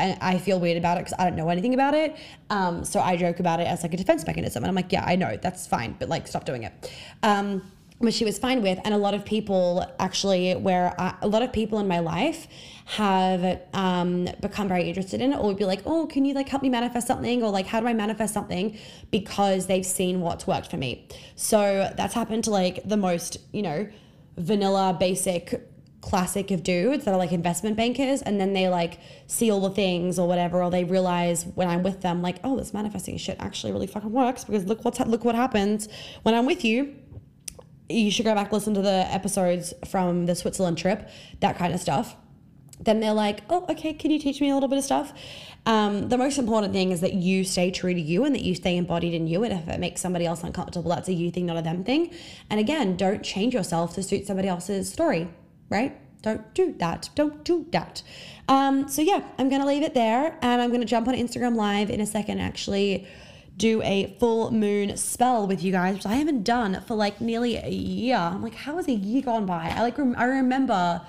I 0.00 0.38
feel 0.38 0.60
weird 0.60 0.76
about 0.76 0.96
it 0.98 1.00
because 1.00 1.14
I 1.18 1.24
don't 1.24 1.34
know 1.34 1.48
anything 1.48 1.74
about 1.74 1.92
it. 1.94 2.16
Um, 2.50 2.84
so 2.84 3.00
I 3.00 3.16
joke 3.16 3.40
about 3.40 3.58
it 3.58 3.66
as 3.66 3.82
like 3.82 3.94
a 3.94 3.96
defense 3.96 4.24
mechanism. 4.26 4.62
And 4.62 4.68
I'm 4.68 4.76
like, 4.76 4.92
yeah, 4.92 5.04
I 5.04 5.16
know 5.16 5.36
that's 5.36 5.66
fine, 5.66 5.96
but 5.98 6.08
like, 6.08 6.28
stop 6.28 6.44
doing 6.44 6.62
it. 6.62 6.92
Um, 7.24 7.68
which 7.98 8.14
she 8.14 8.24
was 8.24 8.38
fine 8.38 8.62
with. 8.62 8.78
And 8.84 8.94
a 8.94 8.98
lot 8.98 9.14
of 9.14 9.24
people 9.24 9.84
actually, 9.98 10.54
where 10.54 10.94
I, 10.98 11.16
a 11.22 11.28
lot 11.28 11.42
of 11.42 11.52
people 11.52 11.78
in 11.78 11.88
my 11.88 11.98
life 11.98 12.46
have 12.86 13.60
um, 13.74 14.28
become 14.40 14.68
very 14.68 14.88
interested 14.88 15.20
in 15.20 15.32
it, 15.32 15.36
or 15.36 15.46
would 15.48 15.56
be 15.56 15.64
like, 15.64 15.82
oh, 15.84 16.06
can 16.06 16.24
you 16.24 16.34
like 16.34 16.48
help 16.48 16.62
me 16.62 16.68
manifest 16.68 17.06
something? 17.06 17.42
Or 17.42 17.50
like, 17.50 17.66
how 17.66 17.80
do 17.80 17.86
I 17.86 17.94
manifest 17.94 18.32
something? 18.32 18.78
Because 19.10 19.66
they've 19.66 19.86
seen 19.86 20.20
what's 20.20 20.46
worked 20.46 20.70
for 20.70 20.76
me. 20.76 21.06
So 21.34 21.92
that's 21.96 22.14
happened 22.14 22.44
to 22.44 22.50
like 22.50 22.82
the 22.84 22.96
most, 22.96 23.38
you 23.52 23.62
know, 23.62 23.88
vanilla, 24.36 24.96
basic 24.98 25.68
classic 26.00 26.50
of 26.52 26.62
dudes 26.62 27.04
that 27.04 27.12
are 27.12 27.18
like 27.18 27.32
investment 27.32 27.76
bankers 27.76 28.22
and 28.22 28.40
then 28.40 28.52
they 28.52 28.68
like 28.68 29.00
see 29.26 29.50
all 29.50 29.60
the 29.60 29.70
things 29.70 30.18
or 30.18 30.28
whatever 30.28 30.62
or 30.62 30.70
they 30.70 30.84
realize 30.84 31.44
when 31.54 31.68
I'm 31.68 31.82
with 31.82 32.02
them 32.02 32.22
like 32.22 32.36
oh 32.44 32.56
this 32.56 32.72
manifesting 32.72 33.16
shit 33.18 33.36
actually 33.40 33.72
really 33.72 33.88
fucking 33.88 34.12
works 34.12 34.44
because 34.44 34.64
look 34.64 34.84
what's 34.84 35.00
look 35.00 35.24
what 35.24 35.34
happens 35.34 35.88
when 36.22 36.36
I'm 36.36 36.46
with 36.46 36.64
you 36.64 36.94
you 37.88 38.10
should 38.10 38.24
go 38.24 38.34
back 38.34 38.52
listen 38.52 38.74
to 38.74 38.82
the 38.82 39.06
episodes 39.12 39.74
from 39.86 40.26
the 40.26 40.34
Switzerland 40.34 40.78
trip, 40.78 41.08
that 41.40 41.56
kind 41.56 41.74
of 41.74 41.80
stuff. 41.80 42.16
Then 42.80 43.00
they're 43.00 43.12
like, 43.12 43.40
oh, 43.50 43.66
okay, 43.68 43.92
can 43.92 44.10
you 44.10 44.18
teach 44.18 44.40
me 44.40 44.50
a 44.50 44.54
little 44.54 44.68
bit 44.68 44.78
of 44.78 44.84
stuff? 44.84 45.12
Um, 45.66 46.08
the 46.08 46.16
most 46.16 46.38
important 46.38 46.72
thing 46.72 46.92
is 46.92 47.00
that 47.00 47.14
you 47.14 47.44
stay 47.44 47.70
true 47.70 47.92
to 47.92 48.00
you 48.00 48.24
and 48.24 48.34
that 48.34 48.42
you 48.42 48.54
stay 48.54 48.76
embodied 48.76 49.14
in 49.14 49.26
you. 49.26 49.42
And 49.42 49.52
if 49.52 49.68
it 49.68 49.80
makes 49.80 50.00
somebody 50.00 50.26
else 50.26 50.44
uncomfortable, 50.44 50.90
that's 50.90 51.08
a 51.08 51.12
you 51.12 51.30
thing, 51.30 51.46
not 51.46 51.56
a 51.56 51.62
them 51.62 51.82
thing. 51.82 52.14
And 52.48 52.60
again, 52.60 52.96
don't 52.96 53.22
change 53.22 53.52
yourself 53.52 53.94
to 53.96 54.02
suit 54.02 54.26
somebody 54.26 54.48
else's 54.48 54.90
story, 54.90 55.28
right? 55.68 55.98
Don't 56.22 56.52
do 56.54 56.74
that. 56.78 57.10
Don't 57.14 57.44
do 57.44 57.66
that. 57.70 58.02
Um, 58.48 58.88
so 58.88 59.02
yeah, 59.02 59.22
I'm 59.38 59.48
gonna 59.48 59.66
leave 59.66 59.82
it 59.82 59.94
there, 59.94 60.36
and 60.40 60.62
I'm 60.62 60.72
gonna 60.72 60.84
jump 60.84 61.06
on 61.06 61.14
Instagram 61.14 61.54
Live 61.54 61.90
in 61.90 62.00
a 62.00 62.06
second. 62.06 62.40
Actually, 62.40 63.06
do 63.58 63.82
a 63.82 64.16
full 64.18 64.50
moon 64.50 64.96
spell 64.96 65.46
with 65.46 65.62
you 65.62 65.72
guys, 65.72 65.96
which 65.96 66.06
I 66.06 66.14
haven't 66.14 66.44
done 66.44 66.82
for 66.86 66.94
like 66.94 67.20
nearly 67.20 67.56
a 67.56 67.68
year. 67.68 68.16
I'm 68.16 68.42
like, 68.42 68.54
how 68.54 68.76
has 68.76 68.88
a 68.88 68.92
year 68.92 69.20
gone 69.22 69.46
by? 69.46 69.72
I 69.76 69.82
like 69.82 69.98
rem- 69.98 70.14
I 70.16 70.24
remember 70.24 71.02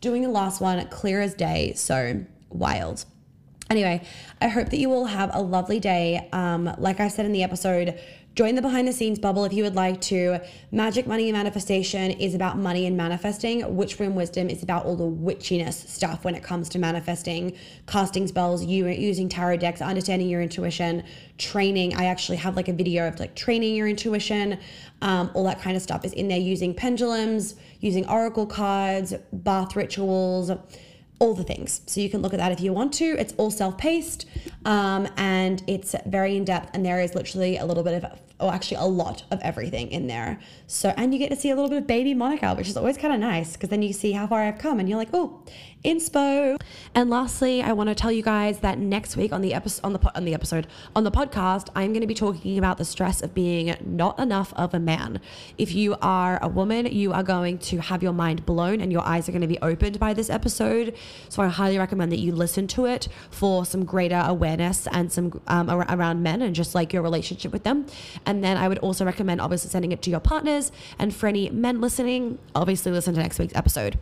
doing 0.00 0.22
the 0.22 0.28
last 0.28 0.60
one 0.60 0.86
clear 0.88 1.22
as 1.22 1.32
day. 1.34 1.72
So 1.74 2.24
wild. 2.50 3.04
Anyway, 3.70 4.06
I 4.40 4.48
hope 4.48 4.68
that 4.68 4.78
you 4.78 4.92
all 4.92 5.06
have 5.06 5.30
a 5.32 5.40
lovely 5.40 5.80
day. 5.80 6.28
Um, 6.32 6.74
like 6.76 7.00
I 7.00 7.08
said 7.08 7.24
in 7.24 7.32
the 7.32 7.42
episode, 7.42 7.98
join 8.34 8.54
the 8.54 8.62
behind 8.62 8.88
the 8.88 8.92
scenes 8.92 9.18
bubble 9.18 9.44
if 9.44 9.52
you 9.52 9.62
would 9.62 9.74
like 9.74 10.00
to. 10.00 10.40
Magic, 10.70 11.06
money, 11.06 11.28
and 11.28 11.36
manifestation 11.36 12.10
is 12.12 12.34
about 12.34 12.56
money 12.56 12.86
and 12.86 12.96
manifesting. 12.96 13.76
Witch 13.76 13.98
Room 13.98 14.14
Wisdom 14.14 14.48
is 14.48 14.62
about 14.62 14.84
all 14.84 14.96
the 14.96 15.04
witchiness 15.04 15.86
stuff 15.88 16.24
when 16.24 16.34
it 16.34 16.42
comes 16.42 16.68
to 16.70 16.78
manifesting, 16.78 17.56
casting 17.86 18.26
spells, 18.26 18.64
you 18.64 18.86
using 18.88 19.28
tarot 19.28 19.58
decks, 19.58 19.82
understanding 19.82 20.28
your 20.28 20.40
intuition, 20.40 21.02
training. 21.38 21.94
I 21.94 22.06
actually 22.06 22.38
have 22.38 22.56
like 22.56 22.68
a 22.68 22.72
video 22.72 23.06
of 23.08 23.20
like 23.20 23.34
training 23.34 23.74
your 23.74 23.88
intuition. 23.88 24.58
Um, 25.02 25.30
all 25.34 25.44
that 25.44 25.60
kind 25.60 25.76
of 25.76 25.82
stuff 25.82 26.04
is 26.04 26.12
in 26.12 26.28
there 26.28 26.38
using 26.38 26.74
pendulums, 26.74 27.56
using 27.80 28.08
oracle 28.08 28.46
cards, 28.46 29.12
bath 29.32 29.76
rituals 29.76 30.50
all 31.22 31.34
the 31.34 31.44
things. 31.44 31.82
So 31.86 32.00
you 32.00 32.10
can 32.10 32.20
look 32.20 32.34
at 32.34 32.40
that 32.40 32.50
if 32.50 32.60
you 32.60 32.72
want 32.72 32.92
to. 32.94 33.04
It's 33.04 33.32
all 33.36 33.52
self 33.52 33.78
paced 33.78 34.26
um, 34.64 35.08
and 35.16 35.62
it's 35.68 35.94
very 36.04 36.36
in 36.36 36.44
depth, 36.44 36.70
and 36.74 36.84
there 36.84 37.00
is 37.00 37.14
literally 37.14 37.56
a 37.56 37.64
little 37.64 37.84
bit 37.84 38.02
of, 38.02 38.18
oh, 38.40 38.50
actually, 38.50 38.78
a 38.78 38.84
lot 38.84 39.24
of 39.30 39.40
everything 39.40 39.90
in 39.90 40.08
there. 40.08 40.40
So, 40.66 40.92
and 40.96 41.12
you 41.12 41.18
get 41.18 41.30
to 41.30 41.36
see 41.36 41.50
a 41.50 41.54
little 41.54 41.68
bit 41.68 41.78
of 41.78 41.86
baby 41.86 42.12
Monica, 42.14 42.54
which 42.54 42.68
is 42.68 42.76
always 42.76 42.96
kind 42.96 43.14
of 43.14 43.20
nice 43.20 43.52
because 43.52 43.70
then 43.70 43.82
you 43.82 43.92
see 43.92 44.12
how 44.12 44.26
far 44.26 44.42
I've 44.42 44.58
come 44.58 44.80
and 44.80 44.88
you're 44.88 44.98
like, 44.98 45.10
oh, 45.12 45.44
inspo. 45.84 46.60
And 46.94 47.10
lastly, 47.10 47.62
I 47.62 47.72
want 47.72 47.88
to 47.88 47.94
tell 47.94 48.12
you 48.12 48.22
guys 48.22 48.60
that 48.60 48.78
next 48.78 49.16
week 49.16 49.32
on 49.32 49.42
the 49.42 49.54
episode 49.54 49.84
on 49.84 49.92
the 49.92 50.16
on 50.16 50.24
the 50.24 50.34
episode 50.34 50.66
on 50.94 51.04
the 51.04 51.10
podcast, 51.10 51.68
I'm 51.74 51.92
going 51.92 52.02
to 52.02 52.06
be 52.06 52.14
talking 52.14 52.58
about 52.58 52.78
the 52.78 52.84
stress 52.84 53.22
of 53.22 53.34
being 53.34 53.74
not 53.84 54.18
enough 54.18 54.52
of 54.54 54.74
a 54.74 54.80
man. 54.80 55.20
If 55.58 55.74
you 55.74 55.96
are 56.00 56.38
a 56.42 56.48
woman, 56.48 56.86
you 56.86 57.12
are 57.12 57.22
going 57.22 57.58
to 57.58 57.78
have 57.78 58.02
your 58.02 58.12
mind 58.12 58.46
blown 58.46 58.80
and 58.80 58.92
your 58.92 59.02
eyes 59.02 59.28
are 59.28 59.32
going 59.32 59.42
to 59.42 59.48
be 59.48 59.58
opened 59.60 59.98
by 59.98 60.14
this 60.14 60.30
episode. 60.30 60.94
So 61.28 61.42
I 61.42 61.48
highly 61.48 61.78
recommend 61.78 62.12
that 62.12 62.18
you 62.18 62.32
listen 62.32 62.66
to 62.68 62.86
it 62.86 63.08
for 63.30 63.64
some 63.64 63.84
greater 63.84 64.22
awareness 64.24 64.86
and 64.88 65.12
some 65.12 65.40
um, 65.46 65.70
around 65.70 66.22
men 66.22 66.42
and 66.42 66.54
just 66.54 66.74
like 66.74 66.92
your 66.92 67.02
relationship 67.02 67.52
with 67.52 67.64
them. 67.64 67.86
And 68.26 68.42
then 68.42 68.56
I 68.56 68.68
would 68.68 68.78
also 68.78 69.04
recommend 69.04 69.40
obviously 69.40 69.70
sending 69.70 69.92
it 69.92 70.02
to 70.02 70.10
your 70.10 70.20
partners. 70.20 70.72
And 70.98 71.14
for 71.14 71.26
any 71.26 71.50
men 71.50 71.80
listening, 71.80 72.38
obviously 72.54 72.92
listen 72.92 73.14
to 73.14 73.20
next 73.20 73.38
week's 73.38 73.54
episode. 73.54 73.98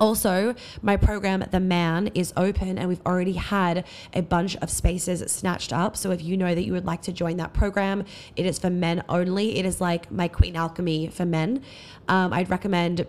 Also, 0.00 0.54
my 0.82 0.96
program, 0.96 1.44
The 1.50 1.60
Man, 1.60 2.08
is 2.14 2.32
open 2.36 2.78
and 2.78 2.88
we've 2.88 3.04
already 3.06 3.34
had 3.34 3.84
a 4.12 4.22
bunch 4.22 4.56
of 4.56 4.68
spaces 4.68 5.20
snatched 5.30 5.72
up. 5.72 5.96
So 5.96 6.10
if 6.10 6.22
you 6.22 6.36
know 6.36 6.54
that 6.54 6.64
you 6.64 6.72
would 6.72 6.84
like 6.84 7.02
to 7.02 7.12
join 7.12 7.36
that 7.36 7.52
program, 7.52 8.04
it 8.34 8.44
is 8.44 8.58
for 8.58 8.70
men 8.70 9.04
only. 9.08 9.56
It 9.56 9.64
is 9.64 9.80
like 9.80 10.10
my 10.10 10.26
Queen 10.28 10.56
Alchemy 10.56 11.08
for 11.08 11.24
men. 11.24 11.62
Um, 12.08 12.32
I'd 12.32 12.50
recommend 12.50 13.06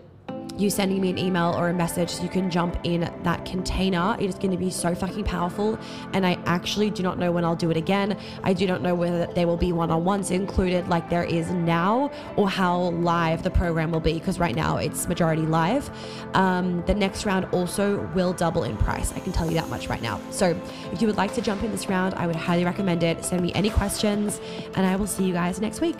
you 0.58 0.70
sending 0.70 1.00
me 1.00 1.10
an 1.10 1.18
email 1.18 1.54
or 1.56 1.68
a 1.68 1.74
message 1.74 2.18
you 2.20 2.28
can 2.28 2.50
jump 2.50 2.78
in 2.84 3.00
that 3.22 3.44
container. 3.44 4.16
It 4.18 4.26
is 4.26 4.36
going 4.36 4.50
to 4.50 4.56
be 4.56 4.70
so 4.70 4.94
fucking 4.94 5.24
powerful. 5.24 5.78
And 6.12 6.26
I 6.26 6.38
actually 6.46 6.90
do 6.90 7.02
not 7.02 7.18
know 7.18 7.30
when 7.30 7.44
I'll 7.44 7.56
do 7.56 7.70
it 7.70 7.76
again. 7.76 8.18
I 8.42 8.52
do 8.52 8.66
not 8.66 8.80
know 8.80 8.94
whether 8.94 9.26
there 9.34 9.46
will 9.46 9.56
be 9.56 9.72
one 9.72 9.90
on 9.90 10.04
ones 10.04 10.30
included 10.30 10.88
like 10.88 11.10
there 11.10 11.24
is 11.24 11.50
now 11.50 12.10
or 12.36 12.48
how 12.48 12.90
live 12.90 13.42
the 13.42 13.50
program 13.50 13.90
will 13.90 14.00
be 14.00 14.14
because 14.14 14.38
right 14.38 14.54
now 14.54 14.78
it's 14.78 15.06
majority 15.06 15.42
live. 15.42 15.90
Um, 16.34 16.82
the 16.86 16.94
next 16.94 17.26
round 17.26 17.46
also 17.52 18.06
will 18.14 18.32
double 18.32 18.64
in 18.64 18.76
price. 18.76 19.12
I 19.12 19.20
can 19.20 19.32
tell 19.32 19.46
you 19.46 19.54
that 19.54 19.68
much 19.68 19.88
right 19.88 20.02
now. 20.02 20.20
So 20.30 20.58
if 20.92 21.00
you 21.00 21.06
would 21.06 21.16
like 21.16 21.34
to 21.34 21.42
jump 21.42 21.62
in 21.62 21.70
this 21.70 21.88
round, 21.88 22.14
I 22.14 22.26
would 22.26 22.36
highly 22.36 22.64
recommend 22.64 23.02
it. 23.02 23.24
Send 23.24 23.42
me 23.42 23.52
any 23.52 23.70
questions 23.70 24.40
and 24.74 24.86
I 24.86 24.96
will 24.96 25.06
see 25.06 25.24
you 25.24 25.34
guys 25.34 25.60
next 25.60 25.80
week. 25.80 25.96